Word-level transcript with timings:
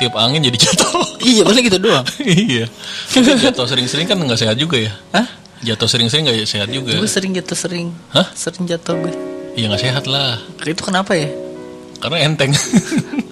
tiap 0.00 0.14
angin 0.18 0.40
jadi 0.44 0.58
jatuh. 0.58 1.04
Iya 1.24 1.42
paling 1.46 1.64
gitu 1.66 1.78
doang. 1.80 2.04
iya. 2.48 2.64
Jatuh 3.14 3.66
sering-sering 3.66 4.06
kan 4.08 4.18
nggak 4.18 4.40
sehat 4.40 4.56
juga 4.58 4.80
ya. 4.80 4.92
Hah? 5.14 5.26
Jatuh 5.64 5.88
sering-sering 5.88 6.28
nggak 6.28 6.48
sehat 6.48 6.68
juga. 6.68 6.96
Gue 6.98 7.08
sering 7.08 7.32
jatuh 7.32 7.56
sering. 7.56 7.88
Hah? 8.12 8.28
Sering 8.36 8.68
jatuh 8.68 8.94
gue. 8.98 9.12
Iya 9.54 9.70
nggak 9.70 9.82
sehat 9.82 10.04
lah. 10.10 10.38
Itu 10.62 10.82
kenapa 10.84 11.14
ya? 11.14 11.30
Karena 12.02 12.28
enteng. 12.28 12.52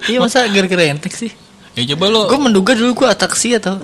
Iya 0.03 0.19
masa 0.19 0.51
gara-gara 0.51 0.83
entek 0.83 1.15
sih? 1.15 1.31
ya 1.79 1.95
coba 1.95 2.11
lo. 2.11 2.21
Gue 2.27 2.41
menduga 2.43 2.75
dulu 2.75 3.07
gue 3.07 3.07
ataksia 3.07 3.63
tau 3.63 3.79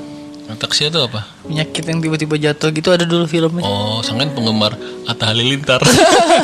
Taksi 0.57 0.89
itu 0.89 0.97
apa? 0.97 1.29
Penyakit 1.45 1.85
yang 1.85 2.01
tiba-tiba 2.01 2.35
jatuh 2.41 2.73
gitu 2.73 2.89
ada 2.89 3.05
dulu 3.05 3.29
filmnya 3.29 3.61
Oh, 3.69 4.01
sangkan 4.01 4.33
penggemar 4.33 4.73
Atta 5.05 5.29
Halilintar. 5.29 5.77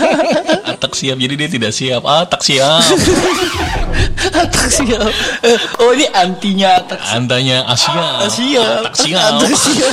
Atak 0.77 0.93
siap, 0.93 1.16
jadi 1.16 1.32
dia 1.41 1.48
tidak 1.48 1.73
siap. 1.73 2.05
Ah, 2.05 2.29
tak 2.29 2.45
siap. 2.45 2.85
Ataksia 4.34 4.98
Eh, 5.43 5.59
Oh 5.79 5.91
ini 5.93 6.07
antinya 6.11 6.79
ataksia 6.79 7.14
Antanya 7.14 7.59
Asia. 7.66 8.05
Asia 8.23 8.65
Tak 8.83 8.95
siap. 8.97 9.33
Ataksia 9.37 9.88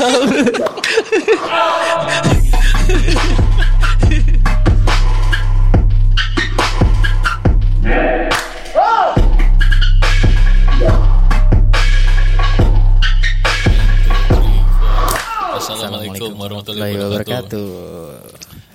Assalamualaikum 15.52 16.38
warahmatullahi 16.38 16.94
wabarakatuh. 16.96 17.70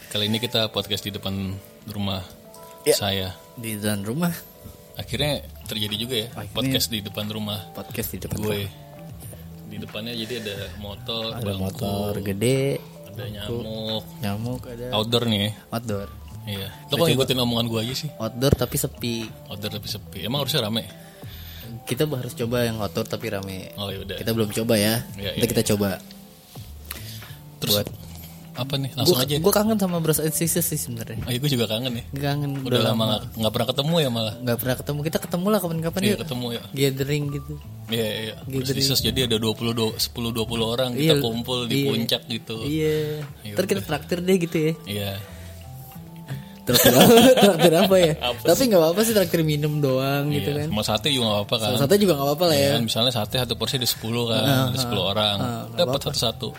Kali 0.09 0.25
ini 0.27 0.39
kita 0.39 0.69
podcast 0.69 1.03
di 1.03 1.13
depan 1.13 1.55
rumah 1.87 2.23
Ya. 2.83 2.95
saya. 2.95 3.29
Di 3.55 3.79
dalam 3.79 4.03
rumah 4.03 4.33
Akhirnya 4.97 5.33
terjadi 5.65 5.95
juga 5.95 6.15
ya 6.17 6.29
Akhirnya- 6.33 6.53
podcast 6.53 6.89
di 6.89 6.99
depan 7.01 7.25
rumah 7.29 7.61
Podcast 7.71 8.09
di 8.11 8.19
depan 8.19 8.39
gue. 8.41 8.65
Di 9.67 9.77
depannya 9.77 10.13
jadi 10.15 10.35
ada 10.41 10.57
motor, 10.79 11.37
Ada 11.37 11.45
bangku, 11.45 11.61
motor 11.61 12.13
gede 12.23 12.81
ada 13.07 13.25
nyamuk, 13.29 14.05
Nyamuk 14.21 14.61
ada 14.69 14.87
outdoor 14.93 15.25
nih. 15.27 15.41
ya. 15.41 15.51
Outdoor 15.73 16.09
Iya. 16.47 16.69
Lo 16.87 16.95
kok 16.95 17.07
ngikutin 17.11 17.39
omongan 17.43 17.67
gue 17.67 17.81
aja 17.83 17.95
sih? 17.97 18.11
Outdoor 18.17 18.55
tapi 18.55 18.77
sepi 18.79 19.15
Outdoor 19.51 19.73
tapi 19.77 19.89
sepi. 19.91 20.19
Emang 20.23 20.47
harusnya 20.47 20.63
rame? 20.63 20.87
Kita 21.83 22.07
harus 22.07 22.35
coba 22.39 22.63
yang 22.63 22.79
outdoor 22.79 23.05
tapi 23.05 23.27
rame 23.29 23.75
Oh 23.75 23.91
ya. 23.91 23.99
Kita 24.07 24.31
belum 24.31 24.55
coba 24.55 24.79
ya 24.79 25.03
Iya, 25.19 25.35
Nanti 25.35 25.43
iya, 25.43 25.51
kita 25.51 25.63
coba 25.75 25.99
Terus 27.59 27.83
apa 28.57 28.75
nih? 28.75 28.91
Langsung 28.93 29.17
aja. 29.17 29.37
Gue 29.37 29.51
kangen 29.51 29.77
sama 29.77 29.97
Bros 29.99 30.17
and 30.17 30.33
Sisters 30.33 30.65
sih 30.65 30.77
sebenarnya 30.77 31.21
Oh, 31.21 31.29
iya, 31.29 31.37
gue 31.37 31.49
juga 31.49 31.67
kangen 31.67 31.93
nih. 31.93 32.05
Kangen 32.11 32.51
Udah 32.59 32.81
lama 32.83 33.03
nggak 33.07 33.23
nggak 33.37 33.53
pernah 33.53 33.69
ketemu 33.69 33.95
ya 33.97 34.09
malah. 34.09 34.35
nggak 34.39 34.59
pernah 34.59 34.77
ketemu 34.77 34.99
kita 35.03 35.19
ketemu 35.21 35.47
lah 35.47 35.59
kapan-kapan 35.59 36.01
Iya 36.01 36.09
yuk 36.09 36.19
ketemu 36.23 36.47
ya. 36.49 36.63
gathering 36.73 37.25
gitu 37.31 37.53
Iya 37.87 38.09
iya. 38.19 38.35
Terus 38.43 38.73
dises, 38.73 39.01
jadi 39.01 39.21
ada 39.25 39.37
20 39.37 39.47
do, 39.71 39.87
10 39.93 40.03
20 40.33 40.43
orang 40.67 40.91
kita 40.93 41.13
Iya, 41.13 41.23
kumpul 41.23 41.59
di 41.65 41.77
iya. 41.79 41.87
puncak 41.87 42.23
gitu. 42.27 42.57
iya 42.63 43.23
Ya 43.43 43.53
ntar 43.53 43.65
kita 43.65 43.81
traktir 43.81 44.19
deh 44.21 44.37
gitu 44.37 44.57
ya 44.59 44.73
Iya. 44.85 45.13
traktir 46.67 46.91
apa, 46.93 47.07
traktir 47.47 47.75
apa 47.77 47.95
ya 47.97 48.13
Apa 48.19 48.43
tapi 48.45 48.63
nggak 48.67 48.81
apa-apa 48.81 49.01
sih 49.01 49.15
traktir 49.15 49.41
minum 49.41 49.79
doang 49.79 50.27
gitu 50.29 50.51
Iya. 50.51 50.59
kan 50.59 50.69
Sama 50.69 50.83
sate 50.83 51.09
juga 51.09 51.25
gak 51.29 51.37
apa-apa 51.39 51.55
kan. 51.57 51.69
Salah 51.71 51.81
satu 51.81 51.95
juga 51.95 52.13
nggak 52.13 52.27
apa-apa 52.27 52.45
lah 52.45 52.57
Iya 52.57 52.65
ya 52.65 52.71
kan, 52.73 52.83
misalnya 52.83 53.13
sate 53.13 53.37
satu 53.37 53.55
porsi 53.55 53.77
di 53.77 53.87
10 53.87 54.03
kan, 54.27 54.43
ada 54.67 54.75
10 54.77 54.99
orang. 54.99 55.37
Dapat 55.73 56.01
satu-satu. 56.03 56.49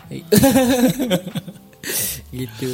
gitu 2.34 2.70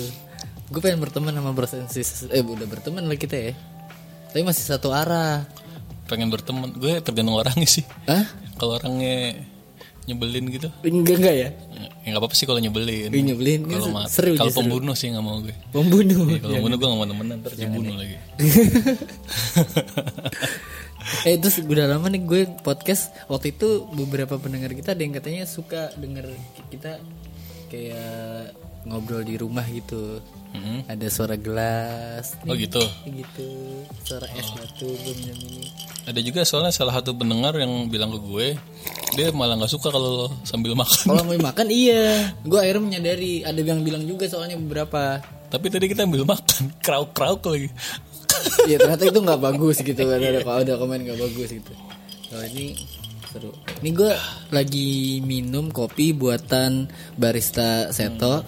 gue 0.72 0.80
pengen 0.80 0.98
berteman 0.98 1.32
sama 1.32 1.52
Bros 1.52 1.76
and 1.76 1.88
Sisters 1.88 2.30
eh 2.30 2.40
udah 2.40 2.64
berteman 2.64 3.04
lah 3.04 3.16
kita 3.16 3.36
ya 3.36 3.52
tapi 4.30 4.42
masih 4.42 4.66
satu 4.66 4.90
arah 4.90 5.46
Pengen 6.04 6.28
berteman. 6.28 6.68
Gue 6.76 7.00
tergantung 7.00 7.32
orangnya 7.32 7.64
sih. 7.64 7.80
Hah? 8.04 8.28
Kalau 8.60 8.76
orangnya 8.76 9.40
nyebelin 10.04 10.52
gitu. 10.52 10.68
enggak 10.84 11.16
enggak 11.16 11.32
ya 11.32 11.48
Ya 12.04 12.12
nggak 12.12 12.20
apa-apa 12.20 12.36
sih 12.36 12.44
kalau 12.44 12.60
nyebelin. 12.60 13.08
Ini 13.08 13.32
nyebelin 13.32 13.64
Kalau 13.64 13.88
ma- 13.88 14.04
seru 14.04 14.36
kalau 14.36 14.52
seru. 14.52 14.68
pembunuh 14.68 14.92
sih 14.92 15.08
nggak 15.08 15.24
mau 15.24 15.40
gue. 15.40 15.56
pembunuh 15.72 16.28
Iya, 16.28 16.44
Kalau 16.44 16.54
pembunuh 16.60 16.76
gue 16.76 16.84
nggak 16.84 17.00
mau 17.00 17.08
temenan, 17.08 17.38
terus 17.40 17.56
dibunuh 17.56 17.94
lagi. 17.96 18.16
eh 21.24 21.36
terus 21.40 21.60
udah 21.60 21.84
lama 21.88 22.06
nih 22.08 22.20
gue 22.20 22.42
podcast 22.60 23.12
waktu 23.28 23.56
itu 23.56 23.88
beberapa 23.92 24.36
pendengar 24.36 24.72
kita 24.72 24.92
ada 24.92 25.00
yang 25.00 25.14
katanya 25.16 25.44
suka 25.48 25.92
denger 25.96 26.32
kita 26.68 27.00
kayak 27.68 28.52
ngobrol 28.84 29.20
di 29.20 29.34
rumah 29.34 29.64
gitu 29.64 30.20
Mm-mm. 30.52 30.86
ada 30.86 31.06
suara 31.08 31.34
gelas 31.34 32.38
Oh 32.44 32.54
gitu. 32.54 32.78
gitu 33.04 33.48
suara 34.02 34.28
es 34.30 34.48
batu 34.50 34.86
gue 34.86 35.14
minum 35.16 35.38
ini 35.40 35.66
Ada 36.04 36.20
juga 36.20 36.40
soalnya 36.42 36.70
salah 36.70 36.94
satu 36.94 37.10
pendengar 37.12 37.56
yang 37.56 37.88
bilang 37.88 38.12
ke 38.12 38.20
gue, 38.20 38.46
dia 39.14 39.32
malah 39.32 39.56
nggak 39.56 39.72
suka 39.72 39.88
kalau 39.88 40.28
sambil 40.42 40.76
makan. 40.76 41.00
kalau 41.08 41.24
mau 41.24 41.34
makan 41.48 41.66
iya 41.66 42.28
gue 42.40 42.54
akhirnya 42.54 42.84
menyadari 42.84 43.40
ada 43.40 43.56
yang 43.56 43.80
bilang 43.80 44.04
juga 44.04 44.28
soalnya 44.28 44.54
beberapa 44.54 45.18
Tapi 45.48 45.66
tadi 45.68 45.86
kita 45.86 46.04
ambil 46.04 46.22
makan, 46.24 46.60
krauk-krauk 46.84 47.40
lagi. 47.44 47.72
Iya 48.66 48.76
ternyata 48.76 49.04
itu 49.06 49.18
nggak 49.18 49.40
bagus 49.40 49.76
gitu 49.80 50.02
kan 50.10 50.18
ada 50.18 50.40
kalau 50.40 50.58
ada 50.60 50.72
komen 50.76 51.00
nggak 51.02 51.18
bagus 51.18 51.48
gitu 51.50 51.72
kalau 52.28 52.44
ini 52.46 52.76
seru 53.34 53.50
ini 53.82 53.90
gue 53.90 54.12
lagi 54.54 55.18
minum 55.26 55.74
kopi 55.74 56.14
buatan 56.14 56.86
barista 57.18 57.90
Seto 57.90 58.46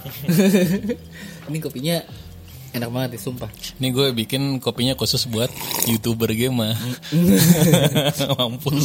ini 1.50 1.58
kopinya 1.58 1.98
enak 2.70 2.90
banget 2.94 3.10
ya 3.18 3.20
sumpah 3.26 3.50
Ini 3.82 3.88
gue 3.90 4.06
bikin 4.14 4.62
kopinya 4.62 4.94
khusus 4.94 5.24
buat 5.32 5.48
youtuber 5.88 6.28
game 6.36 6.60
mah. 6.60 6.76
Mampus. 8.36 8.84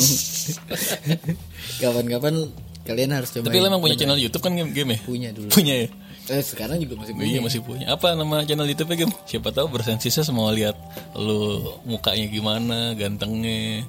kapan-kapan 1.78 2.50
kalian 2.88 3.12
harus 3.12 3.36
coba 3.36 3.52
Tapi 3.52 3.60
lo 3.60 3.68
emang 3.68 3.84
punya 3.84 4.00
channel 4.00 4.16
YouTube 4.16 4.42
kan 4.48 4.56
game, 4.56 4.72
game 4.72 4.96
ya? 4.96 5.00
punya 5.04 5.30
dulu 5.36 5.52
Punya 5.52 5.76
ya? 5.86 5.88
eh 6.32 6.40
sekarang 6.40 6.80
juga 6.80 7.04
masih 7.04 7.14
punya 7.18 7.28
Iya 7.28 7.40
masih 7.44 7.60
punya. 7.66 7.86
Apa 7.92 8.16
nama 8.16 8.48
channel 8.48 8.70
YouTube-nya 8.72 8.98
game? 9.04 9.14
Siapa 9.28 9.52
tahu 9.52 9.68
bersensisnya 9.68 10.24
semua 10.24 10.56
lihat 10.56 10.80
lu 11.18 11.60
mukanya 11.84 12.26
gimana, 12.32 12.96
gantengnya. 12.96 13.84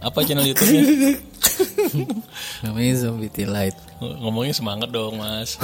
Apa 0.00 0.22
channel 0.24 0.44
YouTube-nya? 0.44 0.82
namanya 2.64 2.92
Zombie 2.96 3.30
Light. 3.48 3.76
Ngomongnya 4.00 4.54
semangat 4.56 4.92
dong 4.92 5.20
mas. 5.20 5.56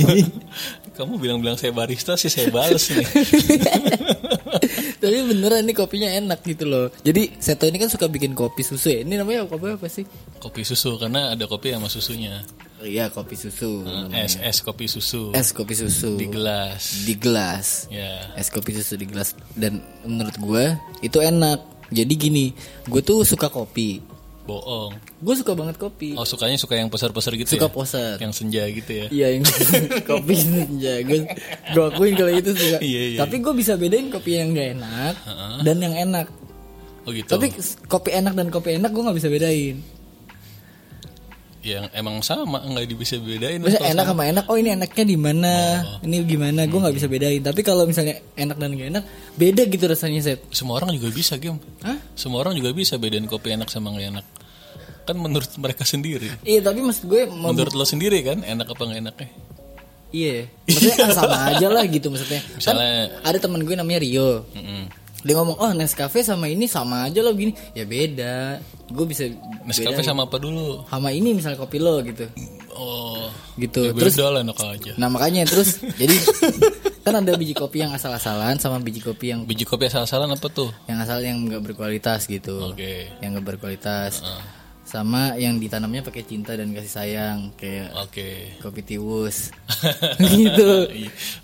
Kamu 0.98 1.16
bilang-bilang 1.16 1.56
saya 1.56 1.72
barista 1.72 2.12
sih 2.20 2.28
saya 2.28 2.52
bales 2.52 2.92
nih. 2.92 3.06
Tapi 5.00 5.16
beneran 5.24 5.64
nih 5.64 5.72
kopinya 5.72 6.12
enak 6.12 6.44
gitu 6.44 6.68
loh. 6.68 6.92
Jadi 7.00 7.40
Seto 7.40 7.64
ini 7.64 7.80
kan 7.80 7.88
suka 7.88 8.04
bikin 8.12 8.36
kopi 8.36 8.60
susu 8.60 8.92
ya? 8.92 9.00
Ini 9.00 9.16
namanya 9.16 9.48
kopi 9.48 9.80
apa 9.80 9.88
sih? 9.88 10.04
Kopi 10.36 10.60
susu 10.60 11.00
karena 11.00 11.32
ada 11.32 11.48
kopi 11.48 11.72
sama 11.72 11.88
susunya. 11.88 12.44
Iya 12.84 13.08
kopi 13.08 13.32
susu. 13.32 13.88
Es 14.12 14.36
es 14.36 14.60
kopi 14.60 14.92
susu. 14.92 15.32
Es 15.32 15.56
kopi 15.56 15.72
susu. 15.72 16.20
Di 16.20 16.28
gelas. 16.28 17.08
Di 17.08 17.14
gelas. 17.16 17.88
Ya. 17.88 18.36
Es 18.36 18.52
kopi 18.52 18.76
susu 18.76 19.00
di 19.00 19.08
gelas. 19.08 19.32
Dan 19.56 19.80
menurut 20.04 20.36
gue 20.36 20.64
itu 21.00 21.16
enak 21.16 21.79
jadi 21.90 22.12
gini 22.14 22.54
gue 22.86 23.02
tuh 23.02 23.26
suka 23.26 23.50
kopi. 23.50 24.00
Bohong. 24.40 24.96
Gue 25.22 25.34
suka 25.36 25.52
banget 25.54 25.76
kopi. 25.78 26.16
Oh 26.18 26.26
sukanya 26.26 26.58
suka 26.58 26.74
yang 26.74 26.90
poser-poser 26.90 27.38
gitu 27.38 27.54
suka 27.54 27.68
ya? 27.68 27.70
poser. 27.70 28.14
Yang 28.18 28.32
senja 28.42 28.62
gitu 28.66 28.90
ya? 28.90 29.06
Iya 29.12 29.26
yang 29.38 29.44
kopi 30.10 30.34
senja. 30.34 30.94
Gue 31.06 31.28
gue 31.70 31.84
akuin 31.86 32.14
kalau 32.18 32.32
itu 32.34 32.50
suka. 32.56 32.78
Iya, 32.90 33.00
iya. 33.14 33.18
tapi 33.20 33.38
gue 33.38 33.52
bisa 33.54 33.76
bedain 33.76 34.08
kopi 34.10 34.40
yang 34.40 34.56
gak 34.56 34.68
enak 34.80 35.14
dan 35.62 35.76
yang 35.78 35.94
enak. 35.94 36.26
Oh 37.06 37.10
gitu. 37.14 37.30
Tapi 37.30 37.52
kopi 37.86 38.10
enak 38.16 38.34
dan 38.34 38.48
kopi 38.50 38.80
enak 38.80 38.90
gue 38.90 39.02
nggak 39.02 39.18
bisa 39.18 39.28
bedain 39.30 39.99
Yang 41.60 41.92
emang 41.92 42.24
sama 42.24 42.64
nggak 42.64 42.88
bisa 42.96 43.20
bedain 43.20 43.60
kalau 43.60 43.84
enak 43.84 44.04
sama 44.08 44.22
enak 44.32 44.44
oh 44.48 44.56
ini 44.56 44.72
enaknya 44.72 45.04
di 45.04 45.16
mana? 45.20 45.54
Oh. 45.84 46.06
ini 46.08 46.24
gimana? 46.24 46.64
Gue 46.64 46.80
nggak 46.80 46.96
bisa 46.96 47.08
bedain. 47.08 47.40
Tapi 47.44 47.60
kalau 47.60 47.84
misalnya 47.84 48.16
enak 48.32 48.56
dan 48.56 48.72
gak 48.72 48.88
enak 48.96 49.04
beda 49.36 49.62
gitu 49.68 49.84
rasanya 49.84 50.20
set 50.24 50.40
Semua 50.48 50.80
orang 50.80 50.96
juga 50.96 51.12
bisa 51.12 51.36
game 51.36 51.60
Hah? 51.84 52.00
Semua 52.16 52.40
orang 52.40 52.56
juga 52.56 52.72
bisa 52.72 52.96
bedain 52.96 53.28
kopi 53.28 53.52
enak 53.52 53.68
sama 53.68 53.92
nggak 53.92 54.08
enak. 54.08 54.26
Kan 55.04 55.16
menurut 55.20 55.52
mereka 55.60 55.84
sendiri. 55.84 56.32
Iya 56.48 56.64
tapi 56.64 56.80
maksud 56.80 57.04
gue 57.04 57.28
Menurut 57.28 57.76
lo 57.76 57.84
sendiri 57.84 58.24
kan 58.24 58.40
enak 58.40 58.64
apa 58.64 58.80
nggak 58.80 59.00
enaknya? 59.04 59.28
Iya, 60.10 60.50
maksudnya 60.66 61.06
ah, 61.06 61.14
sama 61.14 61.36
aja 61.54 61.66
lah 61.70 61.84
gitu 61.86 62.10
maksudnya. 62.10 62.42
Misalnya- 62.58 63.14
kan 63.22 63.30
ada 63.30 63.38
teman 63.38 63.62
gue 63.62 63.74
namanya 63.78 64.02
Rio. 64.02 64.42
Mm-mm. 64.58 64.82
Dia 65.20 65.34
ngomong, 65.36 65.56
"Oh, 65.60 65.72
Nescafe 65.72 66.24
sama 66.24 66.48
ini 66.48 66.64
sama 66.64 67.04
aja 67.04 67.20
loh 67.20 67.36
begini." 67.36 67.52
Ya 67.72 67.84
beda. 67.84 68.58
Gue 68.88 69.04
bisa 69.04 69.28
Nescafe 69.68 70.00
sama 70.00 70.24
apa 70.24 70.40
dulu 70.40 70.82
sama 70.88 71.12
ini 71.12 71.36
misalnya 71.36 71.60
kopi 71.60 71.76
lo 71.76 72.00
gitu. 72.00 72.24
Oh 72.72 73.28
Gitu. 73.60 73.80
ya 73.82 73.92
terus 73.92 74.16
lah 74.16 74.40
enak 74.40 74.56
aja 74.56 74.92
nah 74.96 75.12
makanya 75.12 75.44
terus 75.44 75.84
jadi 76.00 76.16
kan 77.04 77.20
ada 77.20 77.36
biji 77.36 77.52
kopi 77.52 77.84
yang 77.84 77.92
asal-asalan 77.92 78.56
sama 78.56 78.80
biji 78.80 79.04
kopi 79.04 79.36
yang 79.36 79.44
Biji 79.44 79.68
kopi 79.68 79.92
asal-asalan 79.92 80.32
apa 80.32 80.48
tuh? 80.48 80.72
yang 80.88 80.96
asal 80.96 81.20
yang 81.20 81.44
nggak 81.44 81.60
berkualitas 81.60 82.24
gitu. 82.24 82.72
Oke 82.72 83.12
Yang 83.20 83.30
nggak 83.36 83.46
berkualitas. 83.52 84.24
Sama 84.90 85.38
yang 85.38 85.54
ditanamnya 85.56 86.02
pakai 86.02 86.26
cinta 86.26 86.50
dan 86.52 86.74
kasih 86.74 86.90
sayang 86.90 87.54
kayak 87.54 87.94
Oke. 87.96 88.58
kopi 88.58 88.82
tiwus 88.82 89.54
gitu 90.34 90.90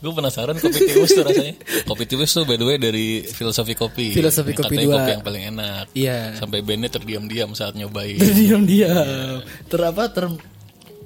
gue 0.02 0.12
penasaran 0.12 0.58
kopi 0.58 0.78
tiwus 0.82 1.10
tuh 1.12 1.22
rasanya. 1.22 1.54
Kopi 1.86 2.04
tiwus 2.04 2.30
tuh 2.32 2.42
by 2.42 2.58
the 2.58 2.66
way 2.66 2.74
dari 2.76 3.22
filosofi 3.22 3.72
kopi. 3.72 4.10
Filosofi 4.10 4.50
Yang 4.50 4.60
kopi 4.60 4.74
dua. 4.82 4.94
kopi 4.98 5.10
yang 5.14 5.22
paling 5.22 5.44
enak. 5.48 5.84
iya 5.94 6.34
Sampai 6.34 6.60
bandnya 6.60 6.90
terdiam-diam 6.90 7.54
saat 7.54 7.72
nyobain. 7.72 8.18
terdiam 8.18 8.66
diam 8.66 9.38
ter 9.70 9.80
apa 9.80 10.10
ter 10.10 10.26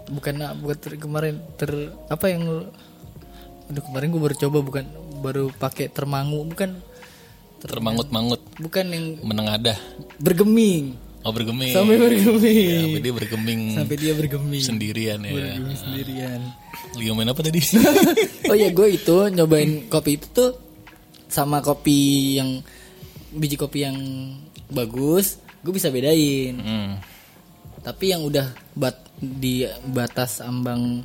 bukan 0.09 0.35
bukan 0.59 0.77
ter, 0.77 0.93
kemarin 0.97 1.37
ter 1.55 1.71
apa 2.09 2.27
yang 2.27 2.43
aduh 3.69 3.85
kemarin 3.85 4.09
gue 4.09 4.23
baru 4.23 4.35
coba 4.41 4.59
bukan 4.61 4.85
baru 5.21 5.45
pakai 5.53 5.87
termangu 5.87 6.43
bukan 6.43 6.81
Termangut-mangut, 7.61 8.41
bukan 8.57 8.89
yang 8.89 9.07
menengadah. 9.21 9.77
bergeming 10.17 10.97
Oh 11.21 11.37
bergeming. 11.37 11.69
sampai 11.77 12.01
Ya, 12.01 12.03
bergeming 12.09 12.81
sampai 12.81 13.01
dia 13.05 13.13
bergeming 13.13 13.61
sampai 13.77 13.97
dia 14.01 14.13
bergeming 14.17 14.63
sendirian 14.65 15.19
ya. 15.21 15.33
bergeming 15.37 15.77
sendirian 15.77 16.41
Lagi 16.97 17.09
main 17.13 17.29
apa 17.29 17.41
tadi? 17.45 17.61
oh 18.51 18.57
ya 18.57 18.69
gue 18.73 18.89
itu 18.89 19.17
nyobain 19.29 19.85
kopi 19.93 20.17
itu 20.17 20.27
tuh 20.33 20.57
sama 21.29 21.61
kopi 21.61 22.41
yang 22.41 22.65
biji 23.37 23.61
kopi 23.61 23.85
yang 23.85 23.97
bagus 24.73 25.39
gue 25.61 25.73
bisa 25.77 25.93
bedain 25.93 26.57
hmm. 26.57 26.93
tapi 27.85 28.17
yang 28.17 28.25
udah 28.25 28.51
bat 28.73 28.97
di 29.21 29.69
batas 29.93 30.41
ambang 30.41 31.05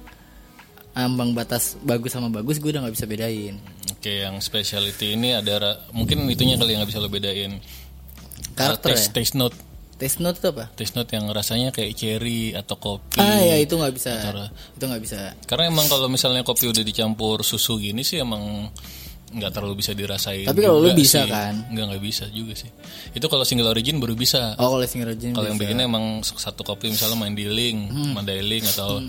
ambang 0.95 1.35
batas 1.35 1.75
bagus 1.83 2.15
sama 2.15 2.31
bagus 2.31 2.57
gue 2.57 2.71
udah 2.71 2.87
nggak 2.87 2.95
bisa 2.95 3.05
bedain 3.05 3.59
Oke, 4.05 4.21
yang 4.21 4.37
specialty 4.37 5.17
ini 5.17 5.33
ada 5.33 5.81
mungkin 5.89 6.29
itunya 6.29 6.61
kali 6.61 6.77
yang 6.77 6.85
nggak 6.85 6.93
bisa 6.93 7.01
lo 7.01 7.09
bedain. 7.09 7.57
karakter 8.53 8.93
taste, 8.93 9.09
ya 9.09 9.13
taste 9.17 9.33
note, 9.33 9.57
taste 9.95 10.19
note 10.19 10.37
itu 10.37 10.47
apa 10.49 10.67
taste 10.71 10.93
note 10.93 11.07
yang 11.09 11.25
rasanya 11.29 11.69
kayak 11.69 11.93
cherry 11.93 12.51
atau 12.51 12.75
kopi. 12.75 13.15
ah 13.15 13.39
ya 13.39 13.55
itu 13.55 13.73
nggak 13.73 13.91
bisa 13.91 14.11
Antara- 14.13 14.51
itu 14.51 14.83
nggak 14.83 15.01
bisa 15.01 15.19
Karena 15.43 15.63
emang 15.67 15.87
kalau 15.87 16.07
misalnya 16.07 16.41
kopi 16.41 16.67
udah 16.67 16.81
dicampur 16.81 17.41
susu 17.41 17.77
gini 17.77 18.01
sih 18.01 18.19
emang 18.19 18.67
nggak 19.25 19.51
terlalu 19.51 19.79
bisa 19.79 19.91
dirasain. 19.91 20.43
Tapi 20.43 20.59
kalau 20.61 20.79
lu 20.79 20.91
bisa 20.91 21.23
sih. 21.23 21.27
kan? 21.27 21.67
Nggak 21.67 21.85
nggak 21.91 22.03
bisa 22.03 22.23
juga 22.29 22.55
sih. 22.55 22.71
Itu 23.11 23.27
kalau 23.27 23.43
single 23.43 23.67
origin 23.67 23.97
baru 23.97 24.15
bisa. 24.15 24.55
oh 24.55 24.69
kalau 24.69 24.85
single 24.85 25.11
origin 25.11 25.31
Kalau 25.31 25.43
yang 25.45 25.57
bikinnya 25.57 25.83
emang 25.83 26.23
satu 26.23 26.63
kopi 26.63 26.87
misalnya 26.87 27.15
Mandailing, 27.17 27.77
Hmm. 27.87 28.11
Mandailing 28.15 28.63
atau 28.65 29.03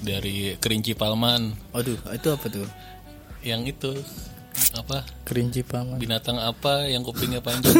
dari 0.00 0.56
Kerinci 0.56 0.92
Palman, 0.92 1.52
aduh 1.70 1.96
itu 2.08 2.28
apa 2.28 2.46
tuh 2.48 2.64
yang 3.40 3.64
itu 3.64 3.92
apa? 4.76 5.02
Kerinci 5.26 5.62
paman. 5.62 5.98
Binatang 6.02 6.38
apa 6.42 6.86
yang 6.90 7.06
kupingnya 7.06 7.38
panjang? 7.38 7.70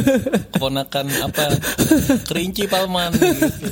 Keponakan 0.56 1.06
apa? 1.24 1.44
Kerinci 2.24 2.64
palman 2.68 3.12
gitu. 3.12 3.68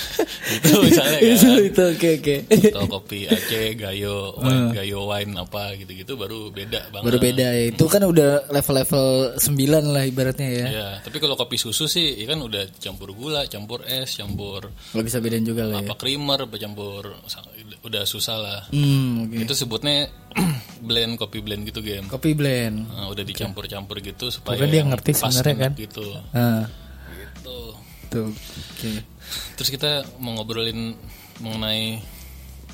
itu 0.56 0.74
misalnya 0.82 1.18
itu 1.18 1.46
kan. 1.46 1.66
Itu 1.66 1.82
oke 1.94 2.08
oke. 2.22 2.36
Atau 2.46 2.86
kopi 2.86 3.18
Aceh 3.26 3.74
gayo 3.74 4.34
wine 4.38 4.70
gayo 4.74 4.98
wine 5.06 5.32
apa 5.38 5.74
gitu-gitu 5.78 6.14
baru 6.14 6.50
beda 6.54 6.90
banget. 6.94 7.06
Baru 7.10 7.18
beda 7.18 7.46
ya. 7.54 7.64
Itu 7.70 7.84
kan 7.90 8.02
udah 8.06 8.50
level-level 8.50 9.06
9 9.38 9.94
lah 9.94 10.02
ibaratnya 10.06 10.48
ya. 10.50 10.66
Ya 10.70 10.88
tapi 11.02 11.18
kalau 11.18 11.34
kopi 11.34 11.58
susu 11.58 11.90
sih 11.90 12.16
ya 12.18 12.26
kan 12.30 12.38
udah 12.42 12.70
campur 12.78 13.12
gula 13.14 13.46
campur 13.50 13.82
es 13.86 14.14
campur 14.14 14.70
nggak 14.94 15.06
bisa 15.06 15.18
bedain 15.18 15.46
juga 15.46 15.66
lah 15.66 15.82
ya. 15.82 15.90
apa 15.90 15.94
creamer 15.98 16.38
apa 16.46 16.56
campur 16.58 17.18
udah 17.82 18.02
susah 18.06 18.36
lah. 18.38 18.60
Hmm 18.70 19.26
oke. 19.26 19.36
Itu 19.42 19.54
sebutnya 19.58 20.06
blend 20.80 21.14
kopi 21.14 21.38
blend 21.38 21.62
gitu 21.62 21.80
game 21.80 22.06
kopi 22.06 22.32
blend 22.32 22.84
Nah, 22.86 23.06
udah 23.06 23.22
dicampur-campur 23.22 24.00
gitu 24.00 24.28
supaya 24.28 24.56
Pokoknya 24.56 24.72
dia 24.72 24.82
ngerti 24.84 25.10
sebenarnya 25.12 25.56
kan. 25.56 25.72
gitu 25.76 26.04
ah 26.32 26.64
gitu 27.12 27.58
tuh 28.08 28.28
oke 28.28 28.92
Terus 29.54 29.68
kita 29.68 29.90
mau 30.18 30.34
ngobrolin 30.34 30.98
mengenai 31.38 32.02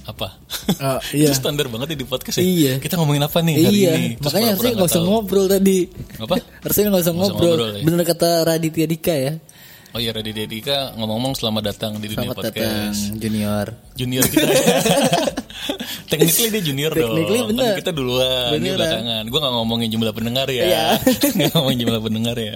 apa? 0.07 0.39
Oh, 0.79 1.03
iya. 1.19 1.29
Itu 1.29 1.35
standar 1.37 1.67
banget 1.67 1.93
ya 1.93 1.97
di 1.99 2.07
podcast 2.07 2.39
ya. 2.39 2.47
Iya. 2.47 2.73
Kita 2.79 2.95
ngomongin 2.95 3.21
apa 3.21 3.43
nih 3.43 3.55
hari 3.59 3.75
iya 3.77 3.91
ini? 3.93 4.09
Terus 4.15 4.25
makanya 4.25 4.47
harusnya 4.49 4.63
nggak 4.65 4.79
nggak 4.79 4.89
usah 4.89 4.97
tahu. 4.97 5.09
ngobrol 5.11 5.47
tadi 5.47 5.79
Apa? 6.17 6.35
harusnya 6.63 6.85
nggak 6.87 7.03
usah 7.03 7.15
ngobrol, 7.15 7.43
ngobrol 7.53 7.71
ya. 7.75 7.83
bener 7.83 8.01
kata 8.07 8.29
Raditya 8.47 8.87
Dika 8.87 9.15
ya 9.15 9.33
Oh 9.97 9.99
iya 9.99 10.13
Raditya 10.13 10.45
Dika 10.45 10.93
ngomong-ngomong 10.93 11.33
selamat 11.33 11.73
datang 11.73 11.97
di 11.97 12.13
dunia 12.13 12.29
selamat 12.29 12.37
datang 12.45 12.69
podcast. 12.69 13.01
junior 13.17 13.67
Junior 13.97 14.25
kita. 14.29 14.45
Technically 16.13 16.49
dia 16.53 16.63
junior 16.63 16.93
Technically 16.93 17.41
dong. 17.41 17.49
bener. 17.49 17.73
Kan 17.73 17.81
kita 17.81 17.93
duluan, 17.97 18.29
dia 18.53 18.61
Beneran. 18.61 18.77
belakangan. 18.77 19.23
Gue 19.25 19.39
gak 19.41 19.55
ngomongin 19.57 19.89
jumlah 19.89 20.13
pendengar 20.13 20.47
ya. 20.53 20.65
Iya. 20.69 20.85
Gak 21.41 21.49
ngomongin 21.57 21.79
jumlah 21.81 22.01
pendengar 22.05 22.37
ya. 22.37 22.53